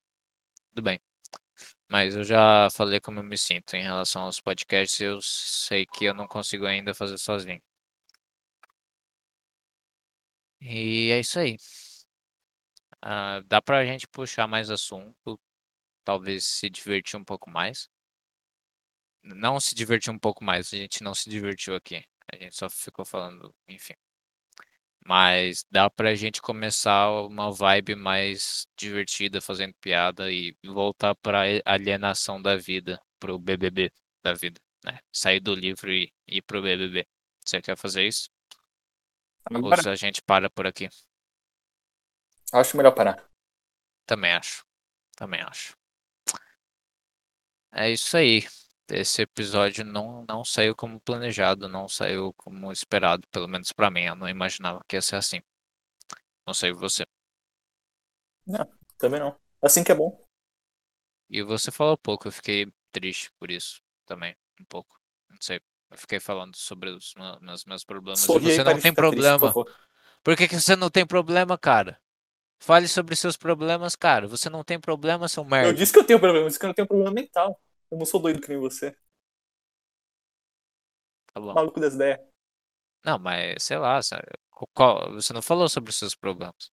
tudo 0.70 0.84
bem. 0.84 1.00
Mas 1.90 2.16
eu 2.16 2.24
já 2.24 2.70
falei 2.72 3.00
como 3.02 3.20
eu 3.20 3.24
me 3.24 3.38
sinto 3.38 3.76
em 3.76 3.84
relação 3.84 4.24
aos 4.24 4.40
podcasts, 4.42 5.00
eu 5.02 5.20
sei 5.22 5.86
que 5.86 6.06
eu 6.06 6.14
não 6.16 6.28
consigo 6.28 6.66
ainda 6.66 6.94
fazer 6.96 7.18
sozinho. 7.18 7.62
E 10.62 11.12
é 11.12 11.20
isso 11.20 11.40
aí. 11.40 11.58
Ah, 13.02 13.42
dá 13.46 13.62
pra 13.62 13.86
gente 13.86 14.08
puxar 14.08 14.48
mais 14.48 14.70
assunto, 14.70 15.40
talvez 16.06 16.46
se 16.46 16.70
divertir 16.70 17.20
um 17.20 17.24
pouco 17.26 17.50
mais. 17.50 17.90
Não 19.36 19.60
se 19.60 19.76
divertir 19.76 20.12
um 20.12 20.20
pouco 20.20 20.44
mais, 20.44 20.74
a 20.74 20.78
gente 20.78 21.04
não 21.04 21.14
se 21.14 21.30
divertiu 21.30 21.76
aqui, 21.76 22.04
a 22.32 22.36
gente 22.38 22.56
só 22.56 22.70
ficou 22.70 23.04
falando, 23.04 23.54
enfim. 23.68 23.94
Mas 25.06 25.66
dá 25.70 25.90
pra 25.90 26.16
gente 26.16 26.42
começar 26.42 27.10
uma 27.22 27.52
vibe 27.52 27.96
mais 27.96 28.68
divertida, 28.78 29.42
fazendo 29.42 29.74
piada 29.82 30.32
e 30.32 30.56
voltar 30.66 31.16
pra 31.16 31.42
a 31.66 31.74
alienação 31.74 32.42
da 32.42 32.56
vida, 32.56 33.02
para 33.20 33.34
o 33.34 33.40
BBB 33.40 33.92
da 34.24 34.34
vida, 34.34 34.60
né, 34.84 35.00
sair 35.12 35.40
do 35.40 35.54
livro 35.54 35.92
e 35.92 36.12
ir 36.28 36.42
para 36.42 36.60
o 36.60 36.62
BBB. 36.62 37.06
Você 37.46 37.62
quer 37.62 37.78
fazer 37.78 38.08
isso? 38.08 38.30
Ou 39.50 39.74
a 39.74 39.96
gente 39.96 40.22
para 40.22 40.50
por 40.50 40.68
aqui? 40.68 40.90
Acho 42.52 42.78
melhor 42.78 42.92
parar. 42.94 43.30
Também 44.06 44.34
acho, 44.34 44.66
também 45.16 45.42
acho. 45.42 45.78
É 47.72 47.92
isso 47.92 48.16
aí. 48.18 48.46
Esse 48.90 49.22
episódio 49.24 49.84
não 49.84 50.24
não 50.28 50.46
saiu 50.46 50.76
como 50.76 51.00
planejado, 51.00 51.68
não 51.68 51.88
saiu 51.90 52.34
como 52.34 52.72
esperado, 52.72 53.28
pelo 53.30 53.48
menos 53.48 53.72
pra 53.74 53.92
mim, 53.92 54.04
eu 54.04 54.16
não 54.16 54.30
imaginava 54.30 54.84
que 54.88 54.96
ia 54.96 55.02
ser 55.02 55.18
assim. 55.18 55.42
Não 56.46 56.54
sei 56.54 56.72
você. 56.72 57.06
Não, 58.46 58.66
também 58.98 59.20
não. 59.20 59.38
Assim 59.62 59.84
que 59.84 59.92
é 59.92 59.96
bom. 59.96 60.24
E 61.30 61.44
você 61.44 61.72
falou 61.72 61.98
pouco, 61.98 62.30
eu 62.30 62.32
fiquei 62.32 62.72
triste 62.92 63.30
por 63.38 63.52
isso 63.52 63.82
também, 64.06 64.34
um 64.62 64.66
pouco. 64.66 64.98
Não 65.30 65.38
sei. 65.42 65.60
Eu 65.92 65.98
fiquei 65.98 66.20
falando 66.20 66.56
sobre 66.56 66.90
os 66.90 67.14
meus, 67.42 67.66
meus 67.66 67.84
problemas. 67.84 68.20
Sorri 68.20 68.54
você 68.54 68.64
não 68.64 68.80
tem 68.80 68.82
triste, 68.82 68.96
por 68.96 69.02
problema. 69.02 69.54
Por 70.24 70.38
que, 70.38 70.48
que 70.48 70.60
você 70.60 70.76
não 70.76 70.90
tem 70.90 71.06
problema, 71.06 71.58
cara? 71.58 72.00
Fale 72.60 72.88
sobre 72.88 73.16
seus 73.16 73.38
problemas, 73.38 73.96
cara. 73.96 74.28
Você 74.28 74.50
não 74.50 74.64
tem 74.64 74.80
problema, 74.80 75.28
seu 75.28 75.44
merda. 75.44 75.70
Eu 75.70 75.74
disse 75.74 75.94
que 75.94 76.00
eu 76.00 76.04
tenho 76.04 76.20
problema, 76.20 76.46
eu 76.46 76.48
disse 76.48 76.60
que 76.60 76.66
eu 76.66 76.70
não 76.70 76.74
tenho 76.74 76.88
problema 76.88 77.12
mental. 77.12 77.60
Eu 77.92 77.98
não 77.98 78.06
sou 78.06 78.22
doido 78.22 78.42
que 78.42 78.50
nem 78.50 78.60
você. 78.60 78.96
Tá 81.34 81.40
bom. 81.40 81.54
Maluco 81.54 81.80
das 81.80 81.94
ideias. 81.94 82.20
Não, 83.04 83.18
mas 83.20 83.64
sei 83.64 83.78
lá, 83.78 84.02
sabe? 84.02 84.28
Qual- 84.74 85.14
você 85.14 85.34
não 85.34 85.42
falou 85.42 85.70
sobre 85.70 85.90
os 85.92 85.96
seus 85.98 86.16
problemas. 86.16 86.72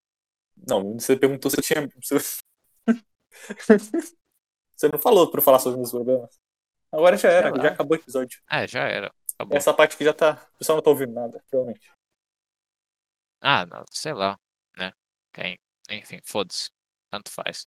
Não, 0.57 0.95
você 0.95 1.17
perguntou 1.17 1.51
se 1.51 1.59
eu 1.59 1.63
tinha. 1.63 1.89
Você 4.77 4.89
não 4.89 4.99
falou 4.99 5.31
pra 5.31 5.39
eu 5.41 5.45
falar 5.45 5.59
sobre 5.59 5.75
os 5.75 5.79
meus 5.79 5.91
problemas. 5.91 6.41
Agora 6.93 7.17
já 7.17 7.29
era, 7.31 7.55
já 7.61 7.69
acabou 7.71 7.97
o 7.97 8.01
episódio. 8.01 8.41
É, 8.51 8.67
já 8.67 8.81
era. 8.89 9.13
Acabou. 9.35 9.57
Essa 9.57 9.75
parte 9.75 9.97
que 9.97 10.05
já 10.05 10.13
tá. 10.13 10.47
O 10.55 10.59
pessoal 10.59 10.77
não 10.77 10.83
tá 10.83 10.91
ouvindo 10.91 11.13
nada, 11.13 11.43
provavelmente. 11.51 11.91
Ah, 13.41 13.67
não, 13.67 13.85
sei 13.91 14.13
lá, 14.13 14.39
né? 14.77 14.93
Quem- 15.33 15.59
Enfim, 15.91 16.21
foda-se. 16.25 16.71
Tanto 17.11 17.31
faz. 17.31 17.67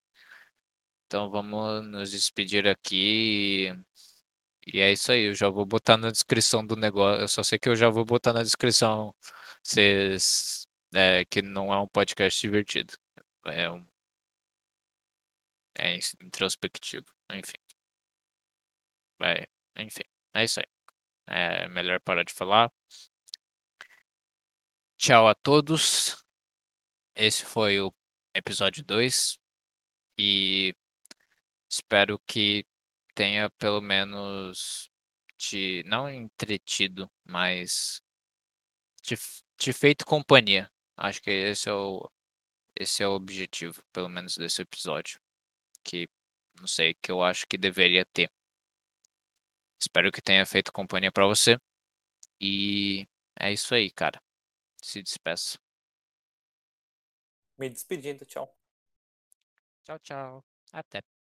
Então 1.07 1.29
vamos 1.29 1.87
nos 1.87 2.11
despedir 2.11 2.67
aqui. 2.67 3.73
E 4.67 4.79
é 4.81 4.91
isso 4.91 5.11
aí. 5.11 5.23
Eu 5.27 5.35
já 5.35 5.49
vou 5.49 5.65
botar 5.65 5.97
na 5.97 6.11
descrição 6.11 6.65
do 6.65 6.75
negócio. 6.75 7.21
Eu 7.21 7.27
só 7.29 7.43
sei 7.43 7.57
que 7.59 7.69
eu 7.69 7.75
já 7.75 7.89
vou 7.89 8.05
botar 8.05 8.33
na 8.33 8.43
descrição 8.43 9.15
vocês, 9.63 10.67
é, 10.93 11.25
que 11.25 11.41
não 11.41 11.73
é 11.73 11.79
um 11.79 11.87
podcast 11.87 12.39
divertido. 12.41 12.93
É 13.45 13.69
um. 13.71 13.85
É 15.77 15.95
introspectivo. 16.21 17.05
Enfim. 17.31 17.57
É, 19.21 19.47
enfim, 19.77 20.03
é 20.33 20.43
isso 20.43 20.59
aí. 20.59 20.65
É 21.27 21.67
melhor 21.69 21.99
parar 22.01 22.23
de 22.23 22.33
falar. 22.33 22.71
Tchau 24.97 25.27
a 25.27 25.35
todos. 25.35 26.23
Esse 27.15 27.45
foi 27.45 27.79
o 27.81 27.93
episódio 28.33 28.83
2 28.83 29.39
e 30.17 30.75
espero 31.69 32.19
que 32.19 32.65
tenha 33.15 33.49
pelo 33.51 33.81
menos 33.81 34.89
te 35.37 35.83
não 35.85 36.09
entretido, 36.09 37.09
mas 37.23 38.01
te, 39.01 39.15
te 39.57 39.73
feito 39.73 40.05
companhia. 40.05 40.71
Acho 40.95 41.21
que 41.21 41.31
esse 41.31 41.69
é 41.69 41.73
o 41.73 42.09
esse 42.79 43.01
é 43.03 43.07
o 43.07 43.13
objetivo, 43.13 43.83
pelo 43.91 44.07
menos 44.09 44.37
desse 44.37 44.61
episódio, 44.61 45.19
que 45.83 46.07
não 46.59 46.67
sei, 46.67 46.93
que 46.95 47.11
eu 47.11 47.23
acho 47.23 47.47
que 47.47 47.57
deveria 47.57 48.05
ter. 48.05 48.31
Espero 49.79 50.11
que 50.11 50.21
tenha 50.21 50.45
feito 50.45 50.71
companhia 50.71 51.11
pra 51.11 51.25
você. 51.25 51.57
E 52.39 53.07
é 53.39 53.51
isso 53.51 53.73
aí, 53.73 53.91
cara. 53.91 54.21
Se 54.81 55.01
despeça. 55.01 55.57
Me 57.57 57.69
despedindo, 57.69 58.25
tchau. 58.25 58.55
Tchau, 59.83 59.99
tchau. 59.99 60.45
Até. 60.71 61.16